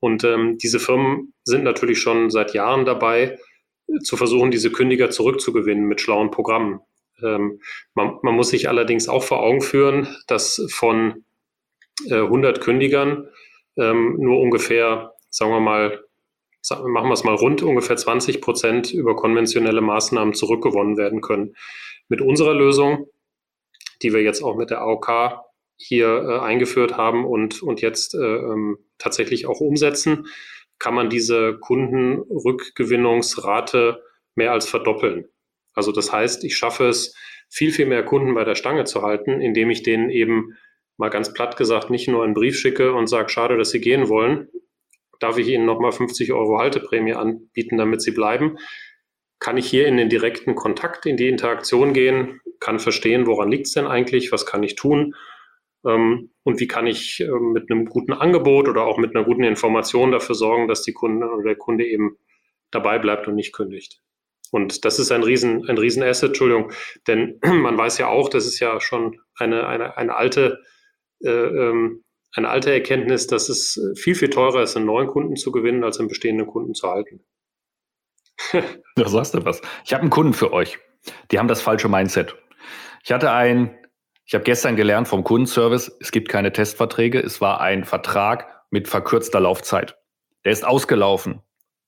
Und 0.00 0.24
ähm, 0.24 0.56
diese 0.58 0.80
Firmen 0.80 1.34
sind 1.44 1.62
natürlich 1.62 2.00
schon 2.00 2.30
seit 2.30 2.54
Jahren 2.54 2.84
dabei, 2.84 3.38
zu 4.04 4.16
versuchen, 4.16 4.50
diese 4.50 4.70
Kündiger 4.70 5.10
zurückzugewinnen 5.10 5.84
mit 5.84 6.00
schlauen 6.00 6.30
Programmen. 6.30 6.80
Ähm, 7.22 7.60
man, 7.94 8.18
man, 8.22 8.34
muss 8.34 8.50
sich 8.50 8.68
allerdings 8.68 9.08
auch 9.08 9.22
vor 9.22 9.40
Augen 9.40 9.60
führen, 9.60 10.08
dass 10.26 10.66
von 10.70 11.24
100 12.10 12.58
äh, 12.58 12.60
Kündigern 12.60 13.28
ähm, 13.76 14.16
nur 14.18 14.40
ungefähr, 14.40 15.14
sagen 15.28 15.52
wir 15.52 15.60
mal, 15.60 16.02
machen 16.68 17.08
wir 17.08 17.12
es 17.12 17.24
mal 17.24 17.34
rund, 17.34 17.62
ungefähr 17.62 17.96
20 17.96 18.40
Prozent 18.40 18.92
über 18.92 19.16
konventionelle 19.16 19.80
Maßnahmen 19.80 20.34
zurückgewonnen 20.34 20.96
werden 20.96 21.20
können. 21.20 21.56
Mit 22.08 22.20
unserer 22.20 22.54
Lösung, 22.54 23.08
die 24.02 24.12
wir 24.12 24.22
jetzt 24.22 24.42
auch 24.42 24.56
mit 24.56 24.70
der 24.70 24.82
AOK 24.82 25.44
hier 25.76 26.08
äh, 26.08 26.40
eingeführt 26.40 26.96
haben 26.96 27.24
und, 27.24 27.62
und 27.62 27.80
jetzt 27.80 28.14
äh, 28.14 28.18
ähm, 28.18 28.78
tatsächlich 28.98 29.46
auch 29.46 29.60
umsetzen, 29.60 30.26
kann 30.78 30.94
man 30.94 31.10
diese 31.10 31.58
Kundenrückgewinnungsrate 31.58 34.02
mehr 34.34 34.52
als 34.52 34.68
verdoppeln. 34.68 35.28
Also 35.74 35.92
das 35.92 36.12
heißt, 36.12 36.44
ich 36.44 36.56
schaffe 36.56 36.88
es, 36.88 37.14
viel, 37.48 37.72
viel 37.72 37.86
mehr 37.86 38.04
Kunden 38.04 38.34
bei 38.34 38.44
der 38.44 38.54
Stange 38.54 38.84
zu 38.84 39.02
halten, 39.02 39.40
indem 39.40 39.70
ich 39.70 39.82
denen 39.82 40.08
eben 40.08 40.56
mal 40.96 41.08
ganz 41.10 41.32
platt 41.32 41.56
gesagt 41.56 41.90
nicht 41.90 42.08
nur 42.08 42.22
einen 42.22 42.34
Brief 42.34 42.56
schicke 42.56 42.92
und 42.92 43.08
sage, 43.08 43.28
schade, 43.28 43.56
dass 43.56 43.70
Sie 43.70 43.80
gehen 43.80 44.08
wollen, 44.08 44.48
darf 45.18 45.36
ich 45.36 45.48
Ihnen 45.48 45.66
nochmal 45.66 45.92
50 45.92 46.32
Euro 46.32 46.58
Halteprämie 46.58 47.14
anbieten, 47.14 47.76
damit 47.76 48.02
Sie 48.02 48.12
bleiben. 48.12 48.56
Kann 49.40 49.56
ich 49.56 49.68
hier 49.68 49.86
in 49.86 49.96
den 49.96 50.08
direkten 50.08 50.54
Kontakt, 50.54 51.06
in 51.06 51.16
die 51.16 51.28
Interaktion 51.28 51.92
gehen, 51.92 52.40
kann 52.60 52.78
verstehen, 52.78 53.26
woran 53.26 53.50
liegt 53.50 53.66
es 53.66 53.72
denn 53.72 53.86
eigentlich, 53.86 54.30
was 54.32 54.46
kann 54.46 54.62
ich 54.62 54.74
tun 54.76 55.14
ähm, 55.86 56.30
und 56.44 56.60
wie 56.60 56.68
kann 56.68 56.86
ich 56.86 57.20
äh, 57.20 57.30
mit 57.30 57.70
einem 57.70 57.86
guten 57.86 58.12
Angebot 58.12 58.68
oder 58.68 58.84
auch 58.84 58.98
mit 58.98 59.16
einer 59.16 59.24
guten 59.24 59.44
Information 59.44 60.12
dafür 60.12 60.34
sorgen, 60.34 60.68
dass 60.68 60.82
die 60.82 60.92
Kunde 60.92 61.28
oder 61.30 61.42
der 61.42 61.56
Kunde 61.56 61.86
eben 61.86 62.18
dabei 62.70 62.98
bleibt 62.98 63.26
und 63.26 63.34
nicht 63.34 63.52
kündigt. 63.52 64.02
Und 64.50 64.84
das 64.84 64.98
ist 64.98 65.12
ein 65.12 65.22
riesen, 65.22 65.68
ein 65.68 65.78
riesen 65.78 66.02
Asset, 66.02 66.30
Entschuldigung, 66.30 66.72
denn 67.06 67.38
man 67.44 67.78
weiß 67.78 67.98
ja 67.98 68.08
auch, 68.08 68.28
das 68.28 68.46
ist 68.46 68.58
ja 68.60 68.80
schon 68.80 69.20
eine, 69.36 69.66
eine, 69.66 69.96
eine 69.96 70.16
alte 70.16 70.60
äh, 71.22 71.28
ähm, 71.30 72.04
eine 72.34 72.48
alte 72.48 72.72
Erkenntnis, 72.72 73.26
dass 73.26 73.48
es 73.48 73.80
viel, 73.96 74.14
viel 74.14 74.30
teurer 74.30 74.62
ist, 74.62 74.76
einen 74.76 74.86
neuen 74.86 75.08
Kunden 75.08 75.36
zu 75.36 75.50
gewinnen, 75.50 75.82
als 75.82 75.98
einen 75.98 76.08
bestehenden 76.08 76.46
Kunden 76.46 76.74
zu 76.74 76.88
halten. 76.88 77.24
da 78.96 79.08
sagst 79.08 79.34
du 79.34 79.44
was. 79.44 79.60
Ich 79.84 79.92
habe 79.92 80.02
einen 80.02 80.10
Kunden 80.10 80.32
für 80.32 80.52
euch. 80.52 80.78
Die 81.30 81.38
haben 81.38 81.48
das 81.48 81.60
falsche 81.60 81.88
Mindset. 81.88 82.36
Ich 83.02 83.12
hatte 83.12 83.32
ein, 83.32 83.76
ich 84.24 84.34
habe 84.34 84.44
gestern 84.44 84.76
gelernt 84.76 85.08
vom 85.08 85.24
Kundenservice, 85.24 85.96
es 86.00 86.12
gibt 86.12 86.28
keine 86.28 86.52
Testverträge. 86.52 87.18
Es 87.18 87.40
war 87.40 87.60
ein 87.60 87.84
Vertrag 87.84 88.64
mit 88.70 88.86
verkürzter 88.86 89.40
Laufzeit. 89.40 89.96
Der 90.44 90.52
ist 90.52 90.64
ausgelaufen 90.64 91.42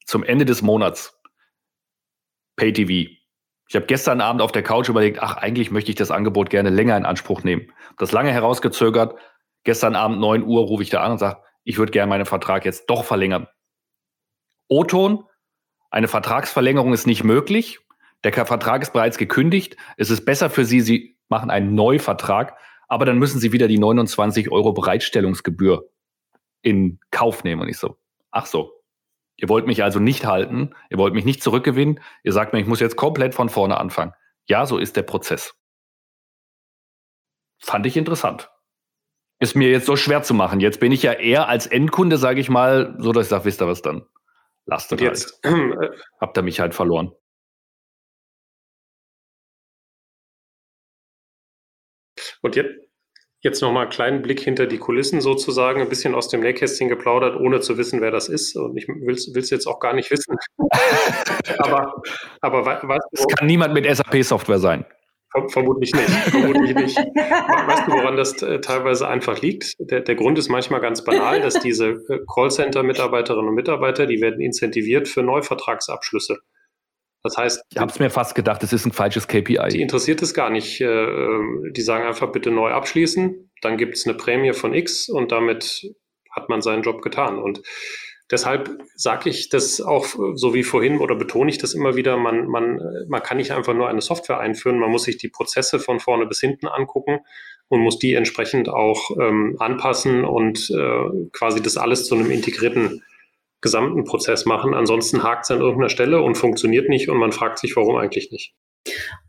zum 0.06 0.24
Ende 0.24 0.44
des 0.44 0.62
Monats. 0.62 1.21
Pay-TV. 2.62 3.10
Ich 3.68 3.74
habe 3.74 3.86
gestern 3.86 4.20
Abend 4.20 4.40
auf 4.40 4.52
der 4.52 4.62
Couch 4.62 4.88
überlegt, 4.88 5.20
ach, 5.20 5.36
eigentlich 5.36 5.72
möchte 5.72 5.90
ich 5.90 5.96
das 5.96 6.12
Angebot 6.12 6.48
gerne 6.48 6.70
länger 6.70 6.96
in 6.96 7.04
Anspruch 7.04 7.42
nehmen. 7.42 7.72
Das 7.98 8.12
lange 8.12 8.30
herausgezögert. 8.30 9.18
Gestern 9.64 9.96
Abend 9.96 10.20
9 10.20 10.44
Uhr 10.44 10.60
rufe 10.60 10.84
ich 10.84 10.90
da 10.90 11.02
an 11.02 11.10
und 11.10 11.18
sage, 11.18 11.40
ich 11.64 11.78
würde 11.78 11.90
gerne 11.90 12.08
meinen 12.08 12.24
Vertrag 12.24 12.64
jetzt 12.64 12.86
doch 12.86 13.04
verlängern. 13.04 13.48
O-Ton, 14.68 15.24
eine 15.90 16.06
Vertragsverlängerung 16.06 16.92
ist 16.92 17.04
nicht 17.04 17.24
möglich. 17.24 17.80
Der 18.22 18.32
Vertrag 18.32 18.82
ist 18.82 18.92
bereits 18.92 19.18
gekündigt. 19.18 19.76
Es 19.96 20.10
ist 20.10 20.24
besser 20.24 20.48
für 20.48 20.64
Sie, 20.64 20.82
Sie 20.82 21.18
machen 21.28 21.50
einen 21.50 21.74
Neuvertrag, 21.74 22.56
aber 22.86 23.06
dann 23.06 23.18
müssen 23.18 23.40
Sie 23.40 23.50
wieder 23.50 23.66
die 23.66 23.78
29 23.78 24.52
Euro 24.52 24.72
Bereitstellungsgebühr 24.72 25.90
in 26.62 27.00
Kauf 27.10 27.42
nehmen. 27.42 27.62
Und 27.62 27.68
ich 27.68 27.78
so, 27.78 27.96
ach 28.30 28.46
so, 28.46 28.81
Ihr 29.36 29.48
wollt 29.48 29.66
mich 29.66 29.82
also 29.82 29.98
nicht 29.98 30.26
halten, 30.26 30.74
ihr 30.90 30.98
wollt 30.98 31.14
mich 31.14 31.24
nicht 31.24 31.42
zurückgewinnen, 31.42 32.00
ihr 32.22 32.32
sagt 32.32 32.52
mir, 32.52 32.60
ich 32.60 32.66
muss 32.66 32.80
jetzt 32.80 32.96
komplett 32.96 33.34
von 33.34 33.48
vorne 33.48 33.78
anfangen. 33.78 34.12
Ja, 34.46 34.66
so 34.66 34.78
ist 34.78 34.96
der 34.96 35.02
Prozess. 35.02 35.54
Fand 37.58 37.86
ich 37.86 37.96
interessant. 37.96 38.50
Ist 39.40 39.56
mir 39.56 39.70
jetzt 39.70 39.86
so 39.86 39.96
schwer 39.96 40.22
zu 40.22 40.34
machen. 40.34 40.60
Jetzt 40.60 40.78
bin 40.80 40.92
ich 40.92 41.02
ja 41.02 41.12
eher 41.12 41.48
als 41.48 41.66
Endkunde, 41.66 42.16
sage 42.16 42.40
ich 42.40 42.48
mal, 42.48 42.94
so 42.98 43.12
dass 43.12 43.26
ich 43.26 43.30
sage, 43.30 43.44
wisst 43.44 43.60
ihr 43.60 43.66
was 43.66 43.82
dann? 43.82 44.06
Lasst 44.66 44.92
es 44.92 45.00
jetzt. 45.00 45.40
Halt. 45.44 46.04
Habt 46.20 46.36
ihr 46.36 46.42
mich 46.42 46.60
halt 46.60 46.74
verloren. 46.74 47.12
Und 52.42 52.56
jetzt, 52.56 52.70
Jetzt 53.42 53.60
nochmal 53.60 53.82
einen 53.82 53.90
kleinen 53.90 54.22
Blick 54.22 54.38
hinter 54.40 54.66
die 54.66 54.78
Kulissen 54.78 55.20
sozusagen, 55.20 55.80
ein 55.80 55.88
bisschen 55.88 56.14
aus 56.14 56.28
dem 56.28 56.40
Nähkästchen 56.40 56.88
geplaudert, 56.88 57.40
ohne 57.40 57.60
zu 57.60 57.76
wissen, 57.76 58.00
wer 58.00 58.12
das 58.12 58.28
ist. 58.28 58.54
Und 58.56 58.76
ich 58.76 58.86
will 58.86 59.14
es 59.14 59.50
jetzt 59.50 59.66
auch 59.66 59.80
gar 59.80 59.94
nicht 59.94 60.10
wissen. 60.12 60.36
aber 61.58 61.92
aber 62.40 62.64
weißt 62.64 62.82
du, 62.84 63.18
Es 63.18 63.26
kann 63.26 63.46
niemand 63.48 63.74
mit 63.74 63.84
SAP-Software 63.84 64.60
sein. 64.60 64.84
Vermutlich 65.48 65.92
nicht. 65.94 66.10
Vermutlich 66.10 66.74
nicht. 66.74 66.96
Weißt 67.66 67.86
du, 67.86 67.92
woran 67.92 68.16
das 68.16 68.42
äh, 68.42 68.60
teilweise 68.60 69.08
einfach 69.08 69.40
liegt? 69.40 69.76
Der, 69.78 70.00
der 70.00 70.14
Grund 70.14 70.38
ist 70.38 70.50
manchmal 70.50 70.80
ganz 70.80 71.04
banal, 71.04 71.40
dass 71.40 71.58
diese 71.58 71.88
äh, 71.88 72.18
Callcenter-Mitarbeiterinnen 72.34 73.48
und 73.48 73.54
Mitarbeiter, 73.54 74.06
die 74.06 74.20
werden 74.20 74.42
incentiviert 74.42 75.08
für 75.08 75.22
Neuvertragsabschlüsse. 75.22 76.38
Das 77.22 77.36
heißt, 77.36 77.62
ich 77.70 77.78
habe 77.78 77.90
es 77.90 77.98
mir 78.00 78.10
fast 78.10 78.34
gedacht, 78.34 78.62
es 78.64 78.72
ist 78.72 78.84
ein 78.84 78.92
falsches 78.92 79.28
KPI. 79.28 79.68
Die 79.70 79.80
interessiert 79.80 80.22
es 80.22 80.34
gar 80.34 80.50
nicht. 80.50 80.80
Äh, 80.80 81.06
die 81.70 81.82
sagen 81.82 82.04
einfach 82.04 82.32
bitte 82.32 82.50
neu 82.50 82.70
abschließen, 82.70 83.50
dann 83.60 83.76
gibt 83.76 83.94
es 83.94 84.06
eine 84.06 84.16
Prämie 84.16 84.52
von 84.52 84.74
X 84.74 85.08
und 85.08 85.30
damit 85.30 85.86
hat 86.30 86.48
man 86.48 86.62
seinen 86.62 86.82
Job 86.82 87.00
getan. 87.00 87.38
Und 87.38 87.62
deshalb 88.30 88.70
sage 88.96 89.30
ich 89.30 89.50
das 89.50 89.80
auch 89.80 90.06
so 90.34 90.54
wie 90.54 90.64
vorhin 90.64 90.98
oder 90.98 91.14
betone 91.14 91.50
ich 91.50 91.58
das 91.58 91.74
immer 91.74 91.94
wieder, 91.94 92.16
man, 92.16 92.48
man, 92.48 92.80
man 93.08 93.22
kann 93.22 93.36
nicht 93.36 93.52
einfach 93.52 93.74
nur 93.74 93.88
eine 93.88 94.00
Software 94.00 94.40
einführen, 94.40 94.78
man 94.78 94.90
muss 94.90 95.04
sich 95.04 95.18
die 95.18 95.28
Prozesse 95.28 95.78
von 95.78 96.00
vorne 96.00 96.26
bis 96.26 96.40
hinten 96.40 96.66
angucken 96.66 97.20
und 97.68 97.80
muss 97.80 97.98
die 97.98 98.14
entsprechend 98.14 98.68
auch 98.68 99.10
ähm, 99.20 99.56
anpassen 99.60 100.24
und 100.24 100.70
äh, 100.70 101.28
quasi 101.32 101.62
das 101.62 101.76
alles 101.76 102.06
zu 102.06 102.14
einem 102.16 102.30
integrierten 102.30 103.02
gesamten 103.62 104.04
Prozess 104.04 104.44
machen. 104.44 104.74
Ansonsten 104.74 105.22
hakt 105.22 105.44
es 105.44 105.50
an 105.50 105.60
irgendeiner 105.60 105.88
Stelle 105.88 106.20
und 106.20 106.36
funktioniert 106.36 106.88
nicht 106.88 107.08
und 107.08 107.16
man 107.16 107.32
fragt 107.32 107.58
sich, 107.58 107.74
warum 107.76 107.96
eigentlich 107.96 108.30
nicht. 108.30 108.54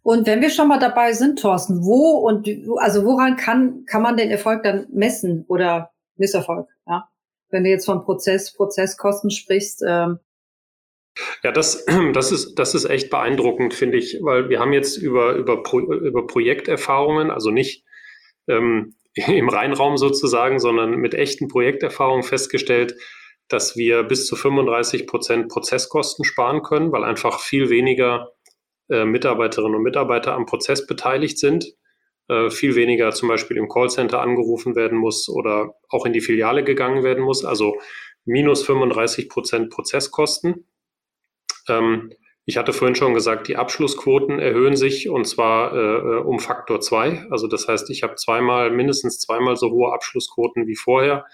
Und 0.01 0.25
wenn 0.27 0.41
wir 0.41 0.49
schon 0.49 0.67
mal 0.67 0.79
dabei 0.79 1.13
sind, 1.13 1.39
Thorsten, 1.39 1.83
wo 1.83 2.17
und 2.17 2.49
also 2.77 3.05
woran 3.05 3.37
kann, 3.37 3.85
kann 3.85 4.01
man 4.01 4.17
den 4.17 4.31
Erfolg 4.31 4.63
dann 4.63 4.87
messen 4.91 5.45
oder 5.47 5.91
Misserfolg? 6.17 6.67
Ja? 6.87 7.07
Wenn 7.49 7.63
du 7.63 7.69
jetzt 7.69 7.85
von 7.85 8.03
Prozess, 8.03 8.53
Prozesskosten 8.53 9.29
sprichst. 9.29 9.83
Ähm. 9.87 10.19
Ja, 11.43 11.51
das, 11.51 11.85
das, 12.13 12.31
ist, 12.31 12.55
das 12.55 12.73
ist 12.73 12.85
echt 12.85 13.11
beeindruckend, 13.11 13.75
finde 13.75 13.97
ich, 13.97 14.17
weil 14.21 14.49
wir 14.49 14.59
haben 14.59 14.73
jetzt 14.73 14.97
über, 14.97 15.35
über, 15.35 15.61
Pro, 15.61 15.79
über 15.79 16.25
Projekterfahrungen, 16.25 17.29
also 17.29 17.51
nicht 17.51 17.85
ähm, 18.47 18.95
im 19.13 19.49
Reinraum 19.49 19.97
sozusagen, 19.97 20.59
sondern 20.59 20.95
mit 20.95 21.13
echten 21.13 21.47
Projekterfahrungen 21.47 22.23
festgestellt, 22.23 22.95
dass 23.49 23.75
wir 23.75 24.03
bis 24.03 24.25
zu 24.25 24.35
35 24.35 25.07
Prozent 25.07 25.49
Prozesskosten 25.49 26.25
sparen 26.25 26.63
können, 26.63 26.91
weil 26.91 27.03
einfach 27.03 27.39
viel 27.39 27.69
weniger 27.69 28.31
äh, 28.89 29.05
Mitarbeiterinnen 29.05 29.75
und 29.75 29.83
Mitarbeiter 29.83 30.33
am 30.33 30.45
Prozess 30.45 30.87
beteiligt 30.87 31.37
sind, 31.37 31.73
äh, 32.29 32.49
viel 32.49 32.75
weniger 32.75 33.11
zum 33.11 33.29
Beispiel 33.29 33.57
im 33.57 33.69
Callcenter 33.69 34.21
angerufen 34.21 34.75
werden 34.75 34.97
muss 34.97 35.29
oder 35.29 35.75
auch 35.89 36.05
in 36.05 36.13
die 36.13 36.21
Filiale 36.21 36.63
gegangen 36.63 37.03
werden 37.03 37.23
muss, 37.23 37.45
also 37.45 37.77
minus 38.25 38.63
35 38.63 39.29
Prozent 39.29 39.69
Prozesskosten. 39.69 40.67
Ähm, 41.67 42.13
ich 42.45 42.57
hatte 42.57 42.73
vorhin 42.73 42.95
schon 42.95 43.13
gesagt, 43.13 43.47
die 43.47 43.55
Abschlussquoten 43.55 44.39
erhöhen 44.39 44.75
sich 44.75 45.09
und 45.09 45.25
zwar 45.25 45.73
äh, 45.73 46.19
um 46.19 46.39
Faktor 46.39 46.81
zwei. 46.81 47.25
Also 47.29 47.47
das 47.47 47.67
heißt, 47.67 47.89
ich 47.89 48.03
habe 48.03 48.15
zweimal, 48.15 48.69
mindestens 48.69 49.19
zweimal 49.19 49.55
so 49.55 49.69
hohe 49.69 49.93
Abschlussquoten 49.93 50.67
wie 50.67 50.75
vorher. 50.75 51.25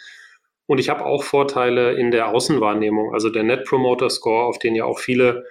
Und 0.70 0.78
ich 0.78 0.90
habe 0.90 1.04
auch 1.04 1.24
Vorteile 1.24 1.94
in 1.94 2.12
der 2.12 2.28
Außenwahrnehmung, 2.28 3.12
also 3.12 3.32
der 3.32 3.42
Net 3.42 3.66
Promoter 3.66 4.12
Score, 4.12 4.46
auf 4.46 4.60
den 4.60 4.76
ja 4.76 4.86
auch 4.86 5.00
viele 5.00 5.44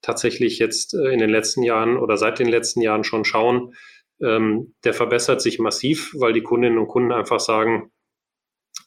tatsächlich 0.00 0.58
jetzt 0.58 0.94
äh, 0.94 1.12
in 1.12 1.18
den 1.18 1.28
letzten 1.28 1.62
Jahren 1.62 1.98
oder 1.98 2.16
seit 2.16 2.38
den 2.38 2.48
letzten 2.48 2.80
Jahren 2.80 3.04
schon 3.04 3.26
schauen. 3.26 3.74
Ähm, 4.22 4.74
der 4.82 4.94
verbessert 4.94 5.42
sich 5.42 5.58
massiv, 5.58 6.14
weil 6.18 6.32
die 6.32 6.42
Kundinnen 6.42 6.78
und 6.78 6.88
Kunden 6.88 7.12
einfach 7.12 7.38
sagen, 7.38 7.92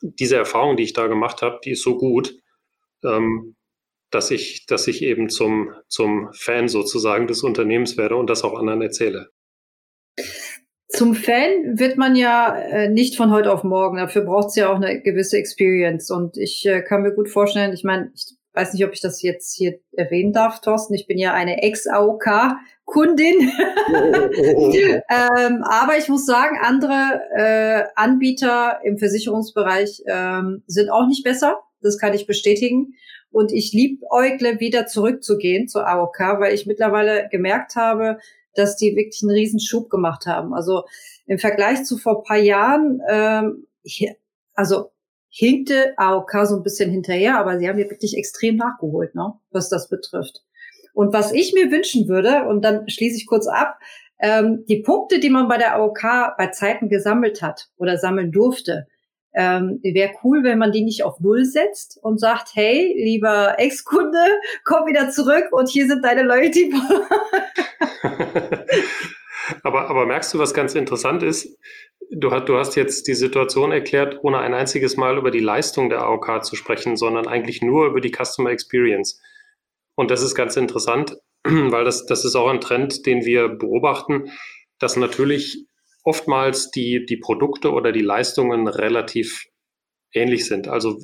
diese 0.01 0.37
Erfahrung, 0.37 0.75
die 0.75 0.81
ich 0.81 0.93
da 0.93 1.05
gemacht 1.05 1.43
habe, 1.43 1.59
die 1.63 1.71
ist 1.73 1.83
so 1.83 1.99
gut, 1.99 2.33
ähm, 3.03 3.55
dass 4.09 4.31
ich, 4.31 4.65
dass 4.65 4.87
ich 4.87 5.03
eben 5.03 5.29
zum, 5.29 5.71
zum 5.87 6.33
Fan 6.33 6.67
sozusagen 6.67 7.27
des 7.27 7.43
Unternehmens 7.43 7.95
werde 7.95 8.15
und 8.15 8.27
das 8.27 8.43
auch 8.43 8.57
anderen 8.57 8.81
erzähle. 8.81 9.29
Zum 10.87 11.15
Fan 11.15 11.79
wird 11.79 11.97
man 11.97 12.15
ja 12.15 12.55
äh, 12.55 12.89
nicht 12.89 13.17
von 13.17 13.31
heute 13.31 13.51
auf 13.51 13.63
morgen. 13.63 13.97
Dafür 13.97 14.23
braucht 14.23 14.49
es 14.49 14.55
ja 14.55 14.71
auch 14.71 14.75
eine 14.75 15.01
gewisse 15.01 15.37
Experience. 15.37 16.11
Und 16.11 16.37
ich 16.37 16.65
äh, 16.65 16.81
kann 16.81 17.01
mir 17.01 17.13
gut 17.13 17.29
vorstellen, 17.29 17.73
ich 17.73 17.83
meine, 17.83 18.11
ich 18.13 18.35
weiß 18.53 18.73
nicht, 18.73 18.85
ob 18.85 18.93
ich 18.93 19.01
das 19.01 19.21
jetzt 19.21 19.55
hier 19.55 19.79
erwähnen 19.93 20.31
darf, 20.31 20.61
Thorsten. 20.61 20.93
Ich 20.93 21.07
bin 21.07 21.17
ja 21.17 21.33
eine 21.33 21.63
Ex-AOK-Kundin. 21.63 23.51
ähm, 23.89 25.63
aber 25.63 25.97
ich 25.97 26.07
muss 26.07 26.25
sagen, 26.25 26.57
andere 26.61 27.21
äh, 27.35 27.83
Anbieter 27.95 28.79
im 28.83 28.97
Versicherungsbereich 28.97 30.03
ähm, 30.07 30.63
sind 30.67 30.89
auch 30.89 31.07
nicht 31.07 31.23
besser. 31.23 31.59
Das 31.81 31.97
kann 31.97 32.13
ich 32.13 32.27
bestätigen. 32.27 32.93
Und 33.31 33.51
ich 33.51 33.73
liebäugle 33.73 34.59
wieder 34.59 34.85
zurückzugehen 34.85 35.67
zur 35.67 35.87
AOK, 35.87 36.19
weil 36.39 36.53
ich 36.53 36.65
mittlerweile 36.65 37.27
gemerkt 37.29 37.75
habe, 37.75 38.19
dass 38.55 38.75
die 38.75 38.95
wirklich 38.95 39.21
einen 39.23 39.31
riesen 39.31 39.59
Schub 39.59 39.89
gemacht 39.89 40.25
haben. 40.25 40.53
Also 40.53 40.83
im 41.25 41.39
Vergleich 41.39 41.83
zu 41.83 41.97
vor 41.97 42.23
paar 42.23 42.37
Jahren, 42.37 43.01
ähm, 43.09 43.67
hier, 43.83 44.15
also 44.53 44.91
hinkte 45.29 45.93
AOK 45.97 46.45
so 46.45 46.55
ein 46.55 46.63
bisschen 46.63 46.89
hinterher, 46.89 47.37
aber 47.37 47.59
sie 47.59 47.67
haben 47.67 47.77
ja 47.77 47.89
wirklich 47.89 48.17
extrem 48.17 48.55
nachgeholt, 48.55 49.15
ne, 49.15 49.33
was 49.51 49.69
das 49.69 49.89
betrifft. 49.89 50.43
Und 50.93 51.11
was 51.11 51.33
ich 51.33 51.53
mir 51.53 51.71
wünschen 51.71 52.07
würde, 52.07 52.45
und 52.47 52.63
dann 52.63 52.87
schließe 52.87 53.17
ich 53.17 53.27
kurz 53.27 53.47
ab, 53.47 53.77
ähm, 54.19 54.63
die 54.69 54.81
Punkte, 54.81 55.19
die 55.19 55.29
man 55.29 55.49
bei 55.49 55.57
der 55.57 55.75
AOK 55.75 56.35
bei 56.37 56.47
Zeiten 56.47 56.87
gesammelt 56.87 57.41
hat 57.41 57.67
oder 57.75 57.97
sammeln 57.97 58.31
durfte, 58.31 58.87
ähm, 59.35 59.79
wäre 59.83 60.13
cool, 60.23 60.43
wenn 60.43 60.57
man 60.57 60.71
die 60.71 60.83
nicht 60.83 61.03
auf 61.03 61.19
Null 61.19 61.45
setzt 61.45 61.99
und 62.01 62.19
sagt, 62.19 62.49
hey, 62.53 62.95
lieber 62.97 63.59
Ex-Kunde, 63.59 64.19
komm 64.63 64.87
wieder 64.87 65.09
zurück 65.09 65.45
und 65.51 65.69
hier 65.69 65.87
sind 65.87 66.03
deine 66.03 66.23
Loyalty. 66.23 66.73
aber, 69.63 69.89
aber 69.89 70.05
merkst 70.05 70.33
du, 70.33 70.39
was 70.39 70.53
ganz 70.53 70.73
interessant 70.75 71.21
ist? 71.21 71.57
Du, 72.11 72.31
hast, 72.31 72.47
du 72.47 72.57
hast 72.57 72.75
jetzt 72.75 73.07
die 73.07 73.15
Situation 73.15 73.71
erklärt, 73.71 74.19
ohne 74.23 74.37
ein 74.37 74.53
einziges 74.53 74.95
Mal 74.95 75.17
über 75.17 75.31
die 75.31 75.39
Leistung 75.39 75.89
der 75.89 76.03
AOK 76.03 76.45
zu 76.45 76.55
sprechen, 76.55 76.95
sondern 76.95 77.27
eigentlich 77.27 77.61
nur 77.61 77.87
über 77.87 77.99
die 77.99 78.11
Customer 78.11 78.51
Experience. 78.51 79.21
Und 79.95 80.11
das 80.11 80.21
ist 80.21 80.35
ganz 80.35 80.55
interessant, 80.55 81.17
weil 81.43 81.83
das, 81.83 82.05
das 82.05 82.23
ist 82.23 82.35
auch 82.35 82.47
ein 82.47 82.61
Trend, 82.61 83.05
den 83.05 83.25
wir 83.25 83.49
beobachten, 83.49 84.31
dass 84.79 84.95
natürlich 84.97 85.65
oftmals 86.05 86.71
die, 86.71 87.05
die 87.05 87.17
Produkte 87.17 87.71
oder 87.71 87.91
die 87.91 88.01
Leistungen 88.01 88.67
relativ 88.67 89.47
ähnlich 90.13 90.45
sind. 90.45 90.67
Also 90.67 90.99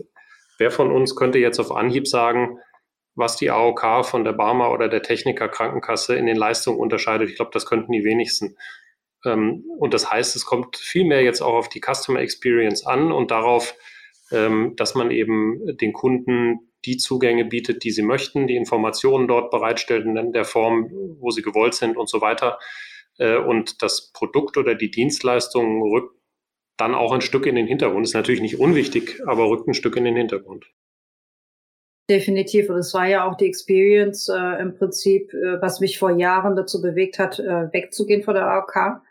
wer 0.58 0.72
von 0.72 0.92
uns 0.92 1.16
könnte 1.16 1.40
jetzt 1.40 1.60
auf 1.60 1.72
Anhieb 1.72 2.08
sagen, 2.08 2.60
was 3.16 3.36
die 3.36 3.50
AOK 3.50 4.06
von 4.06 4.24
der 4.24 4.32
Barmer 4.32 4.72
oder 4.72 4.88
der 4.88 5.02
Techniker 5.02 5.50
Krankenkasse 5.50 6.16
in 6.16 6.28
den 6.28 6.38
Leistungen 6.38 6.80
unterscheidet? 6.80 7.30
Ich 7.30 7.36
glaube, 7.36 7.52
das 7.52 7.66
könnten 7.66 7.92
die 7.92 8.06
wenigsten. 8.06 8.56
Ähm, 9.26 9.66
und 9.80 9.94
das 9.94 10.10
heißt, 10.10 10.36
es 10.36 10.46
kommt 10.46 10.78
viel 10.78 11.04
mehr 11.04 11.24
jetzt 11.24 11.42
auch 11.42 11.56
auf 11.56 11.68
die 11.68 11.82
Customer 11.82 12.20
Experience 12.20 12.86
an 12.86 13.12
und 13.12 13.32
darauf, 13.32 13.76
ähm, 14.32 14.76
dass 14.78 14.96
man 14.96 15.12
eben 15.12 15.78
den 15.78 15.94
Kunden 15.94 16.72
die 16.86 16.98
Zugänge 16.98 17.46
bietet, 17.46 17.84
die 17.84 17.92
sie 17.92 18.04
möchten, 18.04 18.48
die 18.48 18.56
Informationen 18.56 19.28
dort 19.28 19.52
bereitstellt 19.52 20.06
in 20.06 20.32
der 20.32 20.46
Form, 20.46 20.90
wo 21.20 21.32
sie 21.32 21.42
gewollt 21.42 21.74
sind 21.74 21.98
und 21.98 22.10
so 22.10 22.22
weiter. 22.22 22.60
Äh, 23.22 23.38
und 23.38 23.84
das 23.84 24.12
Produkt 24.12 24.58
oder 24.58 24.74
die 24.74 24.90
Dienstleistung 24.90 25.82
rückt 25.84 26.16
dann 26.78 26.96
auch 26.96 27.12
ein 27.12 27.22
Stück 27.22 27.46
in 27.46 27.56
den 27.56 27.68
Hintergrund. 27.68 28.06
Ist 28.06 28.16
natürlich 28.16 28.42
nicht 28.42 28.60
unwichtig, 28.60 29.22
aber 29.28 29.48
rückt 29.48 29.68
ein 29.68 29.76
Stück 29.76 29.96
in 29.96 30.06
den 30.06 30.16
Hintergrund. 30.16 30.66
Definitiv. 32.10 32.70
Und 32.70 32.78
es 32.78 32.94
war 32.96 33.08
ja 33.08 33.30
auch 33.30 33.38
die 33.38 33.46
Experience 33.46 34.28
äh, 34.28 34.62
im 34.62 34.76
Prinzip, 34.76 35.32
äh, 35.34 35.62
was 35.62 35.80
mich 35.80 36.00
vor 36.00 36.12
Jahren 36.12 36.56
dazu 36.56 36.82
bewegt 36.82 37.20
hat, 37.20 37.40
äh, 37.40 37.72
wegzugehen 37.72 38.24
von 38.24 38.34
der 38.34 38.48
AOK. 38.48 39.02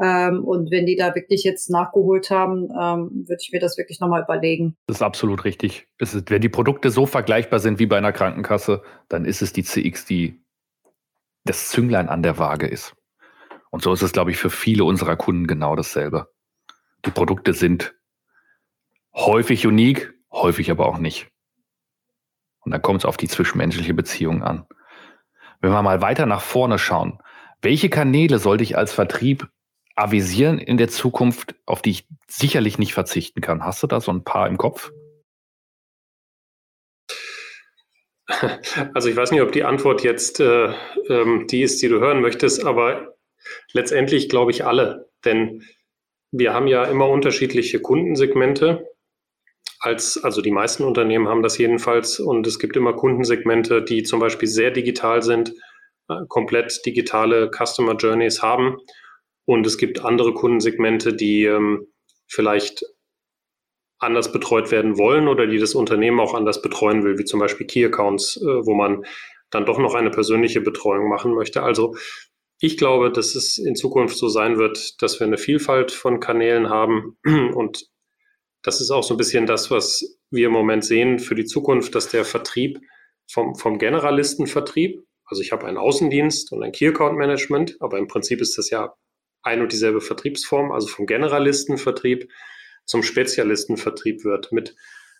Ähm, 0.00 0.44
und 0.44 0.70
wenn 0.70 0.86
die 0.86 0.96
da 0.96 1.14
wirklich 1.16 1.42
jetzt 1.42 1.68
nachgeholt 1.70 2.30
haben, 2.30 2.70
ähm, 2.70 3.26
würde 3.26 3.40
ich 3.42 3.50
mir 3.52 3.58
das 3.58 3.76
wirklich 3.76 3.98
nochmal 3.98 4.22
überlegen. 4.22 4.76
Das 4.86 4.98
ist 4.98 5.02
absolut 5.02 5.44
richtig. 5.44 5.88
Ist, 5.98 6.30
wenn 6.30 6.40
die 6.40 6.48
Produkte 6.48 6.90
so 6.90 7.04
vergleichbar 7.04 7.58
sind 7.58 7.80
wie 7.80 7.86
bei 7.86 7.98
einer 7.98 8.12
Krankenkasse, 8.12 8.82
dann 9.08 9.24
ist 9.24 9.42
es 9.42 9.52
die 9.52 9.64
CX, 9.64 10.06
die 10.06 10.40
das 11.44 11.68
Zünglein 11.68 12.08
an 12.08 12.22
der 12.22 12.38
Waage 12.38 12.68
ist. 12.68 12.94
Und 13.70 13.82
so 13.82 13.92
ist 13.92 14.02
es, 14.02 14.12
glaube 14.12 14.30
ich, 14.30 14.36
für 14.36 14.50
viele 14.50 14.84
unserer 14.84 15.16
Kunden 15.16 15.46
genau 15.46 15.76
dasselbe. 15.76 16.32
Die 17.04 17.10
Produkte 17.10 17.54
sind 17.54 17.94
häufig 19.14 19.66
unique, 19.66 20.12
häufig 20.30 20.70
aber 20.70 20.86
auch 20.86 20.98
nicht. 20.98 21.28
Und 22.60 22.72
dann 22.72 22.82
kommt 22.82 23.00
es 23.00 23.04
auf 23.04 23.16
die 23.16 23.28
zwischenmenschliche 23.28 23.94
Beziehung 23.94 24.42
an. 24.42 24.66
Wenn 25.60 25.72
wir 25.72 25.82
mal 25.82 26.02
weiter 26.02 26.26
nach 26.26 26.42
vorne 26.42 26.78
schauen, 26.78 27.18
welche 27.62 27.90
Kanäle 27.90 28.38
sollte 28.38 28.64
ich 28.64 28.76
als 28.76 28.92
Vertrieb 28.92 29.48
avisieren 29.94 30.58
in 30.58 30.76
der 30.76 30.88
Zukunft, 30.88 31.54
auf 31.66 31.82
die 31.82 31.90
ich 31.90 32.08
sicherlich 32.26 32.78
nicht 32.78 32.94
verzichten 32.94 33.40
kann? 33.40 33.64
Hast 33.64 33.82
du 33.82 33.86
da 33.86 34.00
so 34.00 34.12
ein 34.12 34.24
paar 34.24 34.46
im 34.48 34.56
Kopf? 34.56 34.90
Also 38.94 39.08
ich 39.08 39.16
weiß 39.16 39.32
nicht, 39.32 39.42
ob 39.42 39.50
die 39.50 39.64
Antwort 39.64 40.04
jetzt 40.04 40.38
äh, 40.38 40.72
ähm, 41.08 41.46
die 41.48 41.62
ist, 41.62 41.82
die 41.82 41.88
du 41.88 41.98
hören 41.98 42.20
möchtest, 42.20 42.64
aber 42.64 43.16
Letztendlich 43.72 44.28
glaube 44.28 44.50
ich 44.50 44.64
alle, 44.64 45.10
denn 45.24 45.62
wir 46.32 46.54
haben 46.54 46.66
ja 46.66 46.84
immer 46.84 47.08
unterschiedliche 47.08 47.80
Kundensegmente. 47.80 48.86
Als, 49.80 50.22
also 50.22 50.42
die 50.42 50.50
meisten 50.50 50.84
Unternehmen 50.84 51.28
haben 51.28 51.42
das 51.42 51.58
jedenfalls 51.58 52.20
und 52.20 52.46
es 52.46 52.58
gibt 52.58 52.76
immer 52.76 52.92
Kundensegmente, 52.92 53.82
die 53.82 54.02
zum 54.02 54.20
Beispiel 54.20 54.48
sehr 54.48 54.70
digital 54.70 55.22
sind, 55.22 55.54
äh, 56.08 56.26
komplett 56.28 56.84
digitale 56.84 57.50
Customer 57.50 57.96
Journeys 57.96 58.42
haben. 58.42 58.76
Und 59.46 59.66
es 59.66 59.78
gibt 59.78 60.04
andere 60.04 60.34
Kundensegmente, 60.34 61.14
die 61.14 61.44
ähm, 61.44 61.86
vielleicht 62.28 62.84
anders 63.98 64.32
betreut 64.32 64.70
werden 64.70 64.98
wollen 64.98 65.28
oder 65.28 65.46
die 65.46 65.58
das 65.58 65.74
Unternehmen 65.74 66.20
auch 66.20 66.34
anders 66.34 66.62
betreuen 66.62 67.04
will, 67.04 67.18
wie 67.18 67.24
zum 67.24 67.40
Beispiel 67.40 67.66
Key 67.66 67.84
Accounts, 67.84 68.36
äh, 68.36 68.66
wo 68.66 68.74
man 68.74 69.04
dann 69.50 69.66
doch 69.66 69.78
noch 69.78 69.94
eine 69.94 70.10
persönliche 70.10 70.60
Betreuung 70.60 71.08
machen 71.08 71.34
möchte. 71.34 71.62
Also 71.62 71.96
ich 72.60 72.76
glaube, 72.76 73.10
dass 73.10 73.34
es 73.34 73.56
in 73.56 73.74
Zukunft 73.74 74.18
so 74.18 74.28
sein 74.28 74.58
wird, 74.58 75.00
dass 75.02 75.18
wir 75.18 75.26
eine 75.26 75.38
Vielfalt 75.38 75.92
von 75.92 76.20
Kanälen 76.20 76.68
haben. 76.68 77.16
Und 77.24 77.88
das 78.62 78.82
ist 78.82 78.90
auch 78.90 79.02
so 79.02 79.14
ein 79.14 79.16
bisschen 79.16 79.46
das, 79.46 79.70
was 79.70 80.18
wir 80.30 80.46
im 80.46 80.52
Moment 80.52 80.84
sehen 80.84 81.18
für 81.18 81.34
die 81.34 81.46
Zukunft, 81.46 81.94
dass 81.94 82.10
der 82.10 82.26
Vertrieb 82.26 82.78
vom, 83.32 83.54
vom 83.54 83.78
Generalistenvertrieb, 83.78 85.02
also 85.24 85.40
ich 85.40 85.52
habe 85.52 85.66
einen 85.66 85.78
Außendienst 85.78 86.52
und 86.52 86.62
ein 86.62 86.72
Key 86.72 86.88
Account 86.88 87.16
Management, 87.16 87.76
aber 87.80 87.96
im 87.96 88.08
Prinzip 88.08 88.42
ist 88.42 88.58
das 88.58 88.68
ja 88.68 88.94
ein 89.42 89.62
und 89.62 89.72
dieselbe 89.72 90.02
Vertriebsform, 90.02 90.70
also 90.70 90.86
vom 90.86 91.06
Generalistenvertrieb 91.06 92.28
zum 92.84 93.02
Spezialistenvertrieb 93.02 94.24
wird 94.24 94.52
mit 94.52 94.76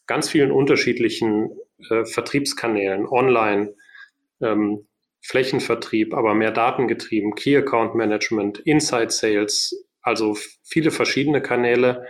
ganz 0.07 0.29
vielen 0.29 0.51
unterschiedlichen 0.51 1.57
äh, 1.89 2.05
Vertriebskanälen, 2.05 3.07
online, 3.07 3.75
ähm, 4.43 4.89
Flächenvertrieb, 5.21 6.15
aber 6.15 6.35
mehr 6.35 6.51
datengetrieben, 6.51 7.35
Key 7.35 7.57
Account 7.57 7.95
Management, 7.95 8.59
Inside 8.61 9.11
Sales, 9.11 9.87
also 10.03 10.37
viele 10.65 10.91
verschiedene 10.91 11.43
Kanäle 11.43 12.07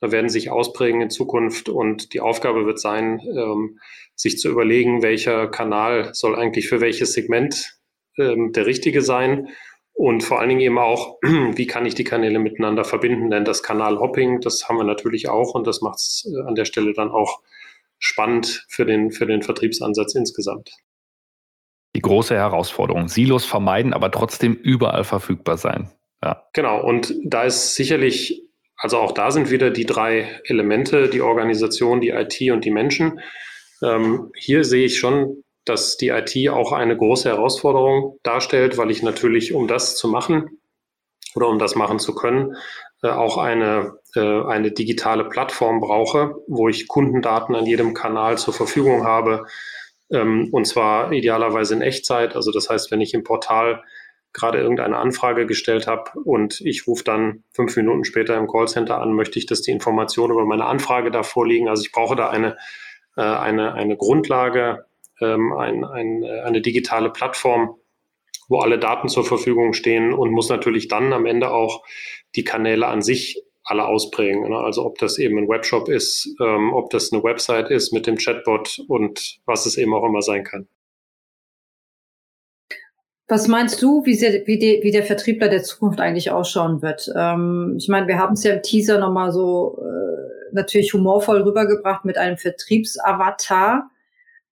werden 0.00 0.28
sich 0.28 0.50
ausprägen 0.50 1.00
in 1.00 1.10
Zukunft 1.10 1.68
und 1.68 2.12
die 2.12 2.20
Aufgabe 2.20 2.66
wird 2.66 2.78
sein, 2.78 3.20
ähm, 3.20 3.78
sich 4.14 4.38
zu 4.38 4.48
überlegen, 4.50 5.02
welcher 5.02 5.48
Kanal 5.48 6.10
soll 6.14 6.36
eigentlich 6.36 6.68
für 6.68 6.80
welches 6.80 7.12
Segment 7.12 7.78
ähm, 8.18 8.52
der 8.52 8.66
richtige 8.66 9.02
sein 9.02 9.48
Und 9.94 10.22
vor 10.22 10.40
allen 10.40 10.50
Dingen 10.50 10.60
eben 10.60 10.78
auch, 10.78 11.18
wie 11.22 11.66
kann 11.66 11.86
ich 11.86 11.94
die 11.94 12.04
Kanäle 12.04 12.38
miteinander 12.38 12.84
verbinden? 12.84 13.30
Denn 13.30 13.44
das 13.44 13.62
Kanalhopping, 13.62 14.40
das 14.40 14.68
haben 14.68 14.76
wir 14.76 14.84
natürlich 14.84 15.28
auch 15.28 15.54
und 15.54 15.66
das 15.66 15.80
macht 15.80 15.98
es 15.98 16.30
äh, 16.30 16.46
an 16.46 16.54
der 16.54 16.66
Stelle 16.66 16.92
dann 16.92 17.10
auch 17.10 17.40
spannend 17.98 18.66
für 18.68 18.84
den, 18.84 19.10
für 19.10 19.26
den 19.26 19.42
Vertriebsansatz 19.42 20.14
insgesamt. 20.14 20.70
Die 21.96 22.02
große 22.02 22.34
Herausforderung. 22.34 23.08
Silos 23.08 23.44
vermeiden, 23.44 23.92
aber 23.92 24.10
trotzdem 24.10 24.54
überall 24.54 25.02
verfügbar 25.02 25.56
sein. 25.56 25.90
Ja. 26.22 26.44
Genau. 26.52 26.80
Und 26.82 27.14
da 27.24 27.42
ist 27.42 27.74
sicherlich, 27.74 28.42
also 28.76 28.98
auch 28.98 29.12
da 29.12 29.30
sind 29.30 29.50
wieder 29.50 29.70
die 29.70 29.86
drei 29.86 30.40
Elemente, 30.44 31.08
die 31.08 31.22
Organisation, 31.22 32.00
die 32.00 32.10
IT 32.10 32.40
und 32.52 32.64
die 32.64 32.70
Menschen. 32.70 33.20
Ähm, 33.82 34.30
hier 34.36 34.64
sehe 34.64 34.86
ich 34.86 34.98
schon 34.98 35.42
dass 35.66 35.96
die 35.96 36.08
IT 36.08 36.48
auch 36.48 36.72
eine 36.72 36.96
große 36.96 37.28
Herausforderung 37.28 38.18
darstellt, 38.22 38.78
weil 38.78 38.90
ich 38.90 39.02
natürlich, 39.02 39.52
um 39.52 39.68
das 39.68 39.96
zu 39.96 40.08
machen 40.08 40.60
oder 41.34 41.48
um 41.48 41.58
das 41.58 41.74
machen 41.74 41.98
zu 41.98 42.14
können, 42.14 42.56
äh, 43.02 43.08
auch 43.08 43.36
eine, 43.36 43.98
äh, 44.14 44.44
eine 44.44 44.70
digitale 44.70 45.24
Plattform 45.24 45.80
brauche, 45.80 46.36
wo 46.46 46.68
ich 46.68 46.88
Kundendaten 46.88 47.54
an 47.54 47.66
jedem 47.66 47.94
Kanal 47.94 48.38
zur 48.38 48.54
Verfügung 48.54 49.04
habe, 49.04 49.46
ähm, 50.10 50.48
und 50.52 50.66
zwar 50.66 51.12
idealerweise 51.12 51.74
in 51.74 51.82
Echtzeit. 51.82 52.36
Also 52.36 52.52
das 52.52 52.68
heißt, 52.68 52.90
wenn 52.90 53.00
ich 53.00 53.14
im 53.14 53.24
Portal 53.24 53.82
gerade 54.32 54.58
irgendeine 54.60 54.98
Anfrage 54.98 55.46
gestellt 55.46 55.86
habe 55.86 56.10
und 56.24 56.60
ich 56.60 56.86
rufe 56.86 57.02
dann 57.04 57.44
fünf 57.52 57.74
Minuten 57.76 58.04
später 58.04 58.36
im 58.36 58.46
Callcenter 58.46 59.00
an, 59.00 59.14
möchte 59.14 59.38
ich, 59.38 59.46
dass 59.46 59.62
die 59.62 59.70
Informationen 59.70 60.34
über 60.34 60.44
meine 60.44 60.66
Anfrage 60.66 61.10
da 61.10 61.22
vorliegen. 61.22 61.68
Also 61.68 61.82
ich 61.82 61.92
brauche 61.92 62.16
da 62.16 62.28
eine, 62.28 62.56
äh, 63.16 63.22
eine, 63.22 63.72
eine 63.72 63.96
Grundlage, 63.96 64.84
ähm, 65.22 65.54
ein, 65.54 65.84
ein, 65.84 66.22
äh, 66.22 66.40
eine 66.42 66.60
digitale 66.60 67.10
Plattform, 67.10 67.76
wo 68.48 68.58
alle 68.58 68.78
Daten 68.78 69.08
zur 69.08 69.24
Verfügung 69.24 69.72
stehen 69.72 70.12
und 70.12 70.30
muss 70.30 70.50
natürlich 70.50 70.88
dann 70.88 71.14
am 71.14 71.24
Ende 71.24 71.50
auch 71.50 71.82
die 72.36 72.44
Kanäle 72.44 72.86
an 72.86 73.00
sich 73.00 73.42
alle 73.66 73.86
ausprägen. 73.86 74.48
Ne? 74.48 74.56
Also 74.56 74.84
ob 74.86 74.98
das 74.98 75.18
eben 75.18 75.38
ein 75.38 75.48
Webshop 75.48 75.88
ist, 75.88 76.34
ähm, 76.40 76.72
ob 76.72 76.90
das 76.90 77.12
eine 77.12 77.22
Website 77.22 77.70
ist 77.70 77.92
mit 77.92 78.06
dem 78.06 78.16
Chatbot 78.16 78.80
und 78.88 79.38
was 79.44 79.66
es 79.66 79.76
eben 79.76 79.92
auch 79.92 80.04
immer 80.04 80.22
sein 80.22 80.44
kann. 80.44 80.68
Was 83.28 83.48
meinst 83.48 83.82
du, 83.82 84.04
wie, 84.06 84.14
sehr, 84.14 84.46
wie, 84.46 84.58
die, 84.58 84.80
wie 84.82 84.92
der 84.92 85.02
Vertriebler 85.02 85.48
der 85.48 85.64
Zukunft 85.64 86.00
eigentlich 86.00 86.30
ausschauen 86.30 86.80
wird? 86.80 87.12
Ähm, 87.16 87.74
ich 87.76 87.88
meine, 87.88 88.06
wir 88.06 88.18
haben 88.18 88.34
es 88.34 88.44
ja 88.44 88.54
im 88.54 88.62
Teaser 88.62 88.98
nochmal 88.98 89.32
so 89.32 89.78
äh, 89.82 90.54
natürlich 90.54 90.94
humorvoll 90.94 91.42
rübergebracht 91.42 92.04
mit 92.04 92.18
einem 92.18 92.36
Vertriebsavatar. 92.36 93.90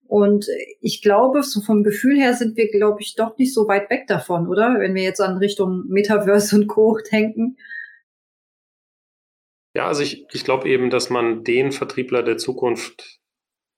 Und 0.09 0.49
ich 0.81 1.03
glaube, 1.03 1.45
so 1.45 1.61
vom 1.61 1.85
Gefühl 1.85 2.19
her 2.19 2.35
sind 2.35 2.57
wir, 2.57 2.69
glaube 2.69 3.01
ich, 3.01 3.15
doch 3.15 3.39
nicht 3.39 3.55
so 3.55 3.69
weit 3.69 3.91
weg 3.91 4.09
davon, 4.09 4.49
oder? 4.49 4.77
Wenn 4.81 4.95
wir 4.97 5.03
jetzt 5.03 5.21
an 5.21 5.39
Richtung 5.39 5.85
Metaverse 5.89 6.57
und 6.57 6.67
Co. 6.67 6.99
denken. 7.13 7.57
Ja, 9.75 9.87
also 9.87 10.03
ich, 10.03 10.25
ich 10.33 10.45
glaube 10.45 10.69
eben, 10.69 10.91
dass 10.91 11.11
man 11.11 11.45
den 11.45 11.73
Vertriebler 11.73 12.23
der 12.23 12.37
Zukunft 12.37 13.19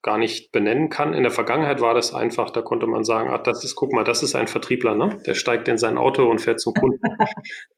gar 0.02 0.18
nicht 0.18 0.52
benennen 0.52 0.88
kann. 0.88 1.14
In 1.14 1.24
der 1.24 1.32
Vergangenheit 1.32 1.80
war 1.80 1.94
das 1.94 2.14
einfach, 2.14 2.50
da 2.50 2.62
konnte 2.62 2.86
man 2.86 3.02
sagen, 3.02 3.28
ah, 3.30 3.38
das 3.38 3.64
ist, 3.64 3.74
guck 3.74 3.92
mal, 3.92 4.04
das 4.04 4.22
ist 4.22 4.36
ein 4.36 4.46
Vertriebler, 4.46 4.94
ne? 4.94 5.18
Der 5.26 5.34
steigt 5.34 5.66
in 5.66 5.78
sein 5.78 5.98
Auto 5.98 6.30
und 6.30 6.40
fährt 6.40 6.60
zum 6.60 6.74
Kunden. 6.74 7.00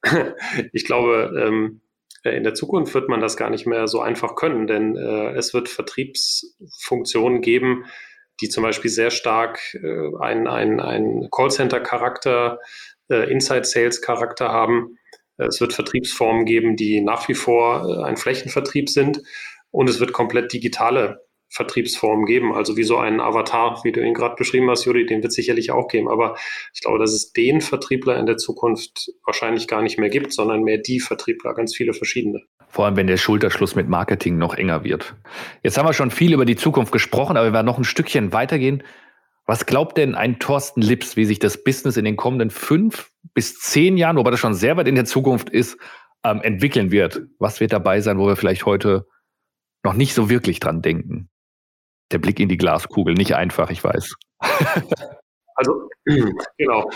ich 0.73 0.85
glaube, 0.85 1.33
ähm, 1.43 1.81
in 2.25 2.43
der 2.43 2.55
Zukunft 2.55 2.93
wird 2.93 3.09
man 3.09 3.21
das 3.21 3.37
gar 3.37 3.49
nicht 3.49 3.67
mehr 3.67 3.87
so 3.87 4.01
einfach 4.01 4.35
können, 4.35 4.67
denn 4.67 4.97
äh, 4.97 5.31
es 5.37 5.55
wird 5.55 5.69
Vertriebsfunktionen 5.69 7.41
geben, 7.41 7.87
die 8.41 8.49
zum 8.49 8.63
Beispiel 8.63 8.91
sehr 8.91 9.11
stark 9.11 9.61
äh, 9.75 10.11
einen, 10.21 10.49
einen, 10.49 10.81
einen 10.81 11.31
Callcenter-Charakter, 11.31 12.59
äh, 13.09 13.31
Inside-Sales-Charakter 13.31 14.49
haben. 14.49 14.99
Es 15.39 15.61
wird 15.61 15.73
Vertriebsformen 15.73 16.45
geben, 16.45 16.77
die 16.77 17.01
nach 17.01 17.29
wie 17.29 17.35
vor 17.35 17.89
äh, 17.89 18.05
ein 18.05 18.17
Flächenvertrieb 18.17 18.89
sind. 18.89 19.23
Und 19.71 19.89
es 19.89 20.01
wird 20.01 20.13
komplett 20.13 20.53
digitale 20.53 21.29
Vertriebsformen 21.51 22.27
geben, 22.27 22.53
also 22.53 22.77
wie 22.77 22.85
so 22.85 22.99
einen 22.99 23.21
Avatar, 23.21 23.81
wie 23.83 23.93
du 23.93 24.05
ihn 24.05 24.13
gerade 24.13 24.35
beschrieben 24.37 24.69
hast, 24.69 24.85
Juri, 24.85 25.07
den 25.07 25.23
wird 25.23 25.31
es 25.31 25.35
sicherlich 25.35 25.71
auch 25.71 25.89
geben. 25.89 26.09
Aber 26.09 26.37
ich 26.75 26.83
glaube, 26.83 26.99
dass 26.99 27.13
es 27.13 27.33
den 27.33 27.63
Vertriebler 27.63 28.19
in 28.19 28.27
der 28.27 28.37
Zukunft 28.37 29.11
wahrscheinlich 29.25 29.67
gar 29.67 29.81
nicht 29.81 29.99
mehr 29.99 30.11
gibt, 30.11 30.33
sondern 30.33 30.63
mehr 30.63 30.79
die 30.79 31.01
Vertriebler, 31.01 31.55
ganz 31.55 31.75
viele 31.75 31.95
verschiedene. 31.95 32.43
Vor 32.69 32.85
allem, 32.85 32.97
wenn 32.97 33.07
der 33.07 33.17
Schulterschluss 33.17 33.75
mit 33.75 33.89
Marketing 33.89 34.37
noch 34.37 34.55
enger 34.55 34.85
wird. 34.85 35.15
Jetzt 35.63 35.79
haben 35.79 35.87
wir 35.87 35.95
schon 35.95 36.11
viel 36.11 36.35
über 36.35 36.45
die 36.45 36.57
Zukunft 36.57 36.93
gesprochen, 36.93 37.39
aber 37.39 37.47
wir 37.47 37.53
werden 37.55 37.67
noch 37.67 37.79
ein 37.79 37.85
Stückchen 37.85 38.35
weitergehen. 38.35 38.83
Was 39.49 39.65
glaubt 39.65 39.97
denn 39.97 40.15
ein 40.15 40.39
Thorsten 40.39 40.83
Lips, 40.83 41.17
wie 41.17 41.25
sich 41.25 41.39
das 41.39 41.65
Business 41.65 41.97
in 41.97 42.05
den 42.05 42.17
kommenden 42.17 42.51
fünf 42.51 43.11
bis 43.33 43.59
zehn 43.59 43.97
Jahren, 43.97 44.19
wobei 44.19 44.31
das 44.31 44.41
schon 44.41 44.53
sehr 44.53 44.77
weit 44.77 44.87
in 44.87 44.95
der 44.95 45.07
Zukunft 45.07 45.49
ist, 45.49 45.79
ähm, 46.23 46.43
entwickeln 46.43 46.91
wird? 46.91 47.23
Was 47.39 47.59
wird 47.59 47.73
dabei 47.73 48.03
sein, 48.03 48.19
wo 48.19 48.27
wir 48.27 48.37
vielleicht 48.37 48.67
heute 48.67 49.07
noch 49.83 49.95
nicht 49.95 50.13
so 50.13 50.29
wirklich 50.29 50.61
dran 50.61 50.83
denken? 50.83 51.31
Der 52.13 52.19
Blick 52.19 52.39
in 52.41 52.51
die 52.51 52.59
Glaskugel, 52.59 53.15
nicht 53.15 53.37
einfach, 53.37 53.71
ich 53.71 53.83
weiß. 53.83 54.15
Also 55.61 55.89
genau, 56.05 56.89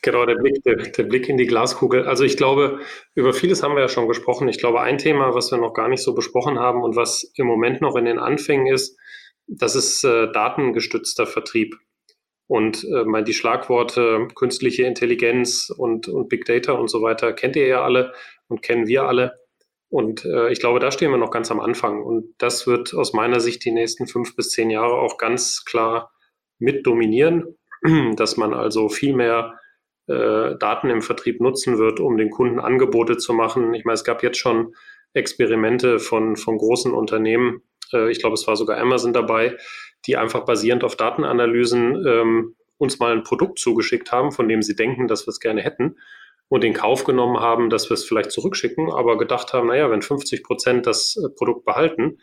genau 0.00 0.24
der 0.24 0.36
Blick, 0.36 0.62
der, 0.62 0.76
der, 0.76 1.02
Blick 1.02 1.28
in 1.28 1.36
die 1.36 1.48
Glaskugel. 1.48 2.06
Also 2.06 2.22
ich 2.22 2.36
glaube, 2.36 2.78
über 3.16 3.32
vieles 3.32 3.64
haben 3.64 3.74
wir 3.74 3.80
ja 3.80 3.88
schon 3.88 4.06
gesprochen. 4.06 4.46
Ich 4.46 4.58
glaube, 4.58 4.80
ein 4.82 4.98
Thema, 4.98 5.34
was 5.34 5.50
wir 5.50 5.58
noch 5.58 5.74
gar 5.74 5.88
nicht 5.88 6.04
so 6.04 6.14
besprochen 6.14 6.60
haben 6.60 6.84
und 6.84 6.94
was 6.94 7.28
im 7.34 7.48
Moment 7.48 7.80
noch 7.80 7.96
in 7.96 8.04
den 8.04 8.20
Anfängen 8.20 8.68
ist, 8.68 8.96
das 9.48 9.74
ist 9.74 10.04
äh, 10.04 10.30
datengestützter 10.30 11.26
Vertrieb. 11.26 11.74
Und 12.46 12.84
äh, 12.84 13.22
die 13.24 13.32
Schlagworte 13.32 14.28
künstliche 14.34 14.84
Intelligenz 14.84 15.70
und, 15.70 16.08
und 16.08 16.28
Big 16.28 16.44
Data 16.44 16.72
und 16.72 16.88
so 16.88 17.02
weiter 17.02 17.32
kennt 17.32 17.56
ihr 17.56 17.66
ja 17.66 17.82
alle 17.82 18.12
und 18.48 18.62
kennen 18.62 18.86
wir 18.86 19.04
alle. 19.04 19.40
Und 19.88 20.24
äh, 20.24 20.50
ich 20.50 20.60
glaube, 20.60 20.80
da 20.80 20.90
stehen 20.90 21.10
wir 21.10 21.18
noch 21.18 21.30
ganz 21.30 21.50
am 21.50 21.60
Anfang. 21.60 22.02
Und 22.02 22.34
das 22.38 22.66
wird 22.66 22.94
aus 22.94 23.12
meiner 23.12 23.40
Sicht 23.40 23.64
die 23.64 23.72
nächsten 23.72 24.06
fünf 24.06 24.36
bis 24.36 24.50
zehn 24.50 24.70
Jahre 24.70 24.98
auch 24.98 25.18
ganz 25.18 25.64
klar 25.64 26.12
mit 26.58 26.86
dominieren 26.86 27.56
dass 28.16 28.36
man 28.36 28.54
also 28.54 28.88
viel 28.88 29.14
mehr 29.14 29.58
äh, 30.06 30.56
Daten 30.56 30.90
im 30.90 31.02
Vertrieb 31.02 31.40
nutzen 31.40 31.78
wird, 31.78 32.00
um 32.00 32.16
den 32.16 32.30
Kunden 32.30 32.58
Angebote 32.58 33.16
zu 33.16 33.32
machen. 33.32 33.74
Ich 33.74 33.84
meine, 33.84 33.94
es 33.94 34.04
gab 34.04 34.22
jetzt 34.22 34.38
schon 34.38 34.74
Experimente 35.12 35.98
von, 35.98 36.36
von 36.36 36.58
großen 36.58 36.92
Unternehmen, 36.92 37.62
äh, 37.92 38.10
ich 38.10 38.20
glaube, 38.20 38.34
es 38.34 38.46
war 38.46 38.56
sogar 38.56 38.78
Amazon 38.78 39.12
dabei, 39.12 39.56
die 40.06 40.16
einfach 40.16 40.44
basierend 40.44 40.84
auf 40.84 40.96
Datenanalysen 40.96 42.06
ähm, 42.06 42.56
uns 42.78 42.98
mal 42.98 43.12
ein 43.12 43.22
Produkt 43.22 43.58
zugeschickt 43.58 44.12
haben, 44.12 44.32
von 44.32 44.48
dem 44.48 44.62
sie 44.62 44.76
denken, 44.76 45.08
dass 45.08 45.26
wir 45.26 45.30
es 45.30 45.40
gerne 45.40 45.62
hätten 45.62 45.96
und 46.48 46.64
in 46.64 46.74
Kauf 46.74 47.04
genommen 47.04 47.40
haben, 47.40 47.70
dass 47.70 47.90
wir 47.90 47.94
es 47.94 48.04
vielleicht 48.04 48.30
zurückschicken, 48.30 48.90
aber 48.92 49.18
gedacht 49.18 49.52
haben, 49.52 49.68
naja, 49.68 49.90
wenn 49.90 50.02
50 50.02 50.42
Prozent 50.42 50.86
das 50.86 51.16
äh, 51.16 51.28
Produkt 51.34 51.64
behalten, 51.64 52.18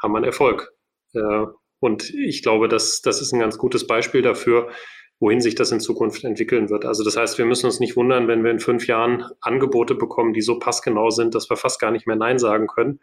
haben 0.00 0.12
wir 0.12 0.18
einen 0.18 0.26
Erfolg. 0.26 0.72
Äh, 1.14 1.46
und 1.80 2.10
ich 2.14 2.42
glaube, 2.42 2.68
das, 2.68 3.02
das 3.02 3.20
ist 3.20 3.32
ein 3.32 3.40
ganz 3.40 3.58
gutes 3.58 3.86
Beispiel 3.86 4.22
dafür, 4.22 4.70
wohin 5.18 5.40
sich 5.40 5.54
das 5.54 5.72
in 5.72 5.80
Zukunft 5.80 6.24
entwickeln 6.24 6.68
wird. 6.68 6.84
Also 6.84 7.02
das 7.02 7.16
heißt, 7.16 7.38
wir 7.38 7.46
müssen 7.46 7.66
uns 7.66 7.80
nicht 7.80 7.96
wundern, 7.96 8.28
wenn 8.28 8.44
wir 8.44 8.50
in 8.50 8.60
fünf 8.60 8.86
Jahren 8.86 9.24
Angebote 9.40 9.94
bekommen, 9.94 10.34
die 10.34 10.42
so 10.42 10.58
passgenau 10.58 11.10
sind, 11.10 11.34
dass 11.34 11.48
wir 11.48 11.56
fast 11.56 11.80
gar 11.80 11.90
nicht 11.90 12.06
mehr 12.06 12.16
Nein 12.16 12.38
sagen 12.38 12.66
können. 12.66 13.00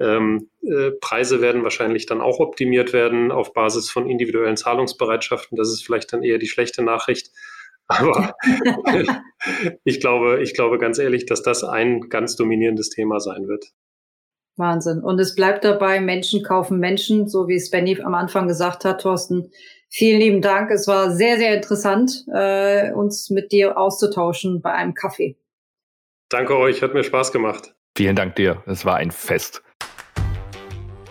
Ähm, 0.00 0.50
äh, 0.62 0.92
Preise 1.00 1.40
werden 1.40 1.64
wahrscheinlich 1.64 2.06
dann 2.06 2.20
auch 2.20 2.38
optimiert 2.38 2.92
werden 2.92 3.32
auf 3.32 3.52
Basis 3.52 3.90
von 3.90 4.08
individuellen 4.08 4.56
Zahlungsbereitschaften. 4.56 5.56
Das 5.56 5.68
ist 5.68 5.84
vielleicht 5.84 6.12
dann 6.12 6.22
eher 6.22 6.38
die 6.38 6.46
schlechte 6.46 6.82
Nachricht. 6.82 7.30
Aber 7.88 8.34
ich 9.84 10.00
glaube, 10.00 10.42
ich 10.42 10.54
glaube 10.54 10.78
ganz 10.78 10.98
ehrlich, 10.98 11.26
dass 11.26 11.42
das 11.42 11.64
ein 11.64 12.08
ganz 12.08 12.36
dominierendes 12.36 12.90
Thema 12.90 13.18
sein 13.18 13.48
wird. 13.48 13.66
Wahnsinn. 14.56 15.02
Und 15.02 15.18
es 15.20 15.34
bleibt 15.34 15.64
dabei, 15.64 16.00
Menschen 16.00 16.42
kaufen 16.42 16.78
Menschen, 16.78 17.28
so 17.28 17.48
wie 17.48 17.54
es 17.54 17.70
Benny 17.70 18.00
am 18.02 18.14
Anfang 18.14 18.48
gesagt 18.48 18.84
hat, 18.84 19.00
Thorsten. 19.00 19.50
Vielen 19.88 20.20
lieben 20.20 20.42
Dank. 20.42 20.70
Es 20.70 20.86
war 20.86 21.12
sehr, 21.12 21.38
sehr 21.38 21.54
interessant, 21.54 22.24
äh, 22.34 22.92
uns 22.92 23.30
mit 23.30 23.52
dir 23.52 23.78
auszutauschen 23.78 24.60
bei 24.60 24.72
einem 24.72 24.94
Kaffee. 24.94 25.38
Danke 26.28 26.58
euch, 26.58 26.82
hat 26.82 26.92
mir 26.92 27.04
Spaß 27.04 27.32
gemacht. 27.32 27.74
Vielen 27.96 28.16
Dank 28.16 28.36
dir. 28.36 28.62
Es 28.66 28.84
war 28.84 28.96
ein 28.96 29.10
Fest. 29.10 29.62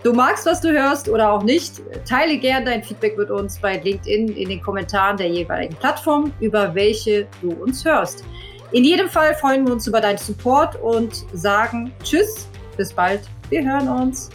Du 0.04 0.12
magst, 0.12 0.46
was 0.46 0.60
du 0.60 0.70
hörst 0.70 1.08
oder 1.08 1.32
auch 1.32 1.42
nicht. 1.42 1.82
Teile 2.08 2.38
gern 2.38 2.64
dein 2.64 2.84
Feedback 2.84 3.18
mit 3.18 3.30
uns 3.30 3.58
bei 3.58 3.78
LinkedIn 3.78 4.28
in 4.28 4.48
den 4.48 4.62
Kommentaren 4.62 5.16
der 5.16 5.28
jeweiligen 5.28 5.74
Plattform, 5.74 6.32
über 6.40 6.74
welche 6.74 7.26
du 7.42 7.50
uns 7.50 7.84
hörst. 7.84 8.24
In 8.70 8.84
jedem 8.84 9.08
Fall 9.08 9.34
freuen 9.34 9.66
wir 9.66 9.72
uns 9.72 9.86
über 9.86 10.00
deinen 10.00 10.18
Support 10.18 10.80
und 10.80 11.24
sagen 11.32 11.92
Tschüss, 12.04 12.48
bis 12.76 12.92
bald, 12.92 13.22
wir 13.48 13.64
hören 13.64 13.88
uns. 13.88 14.30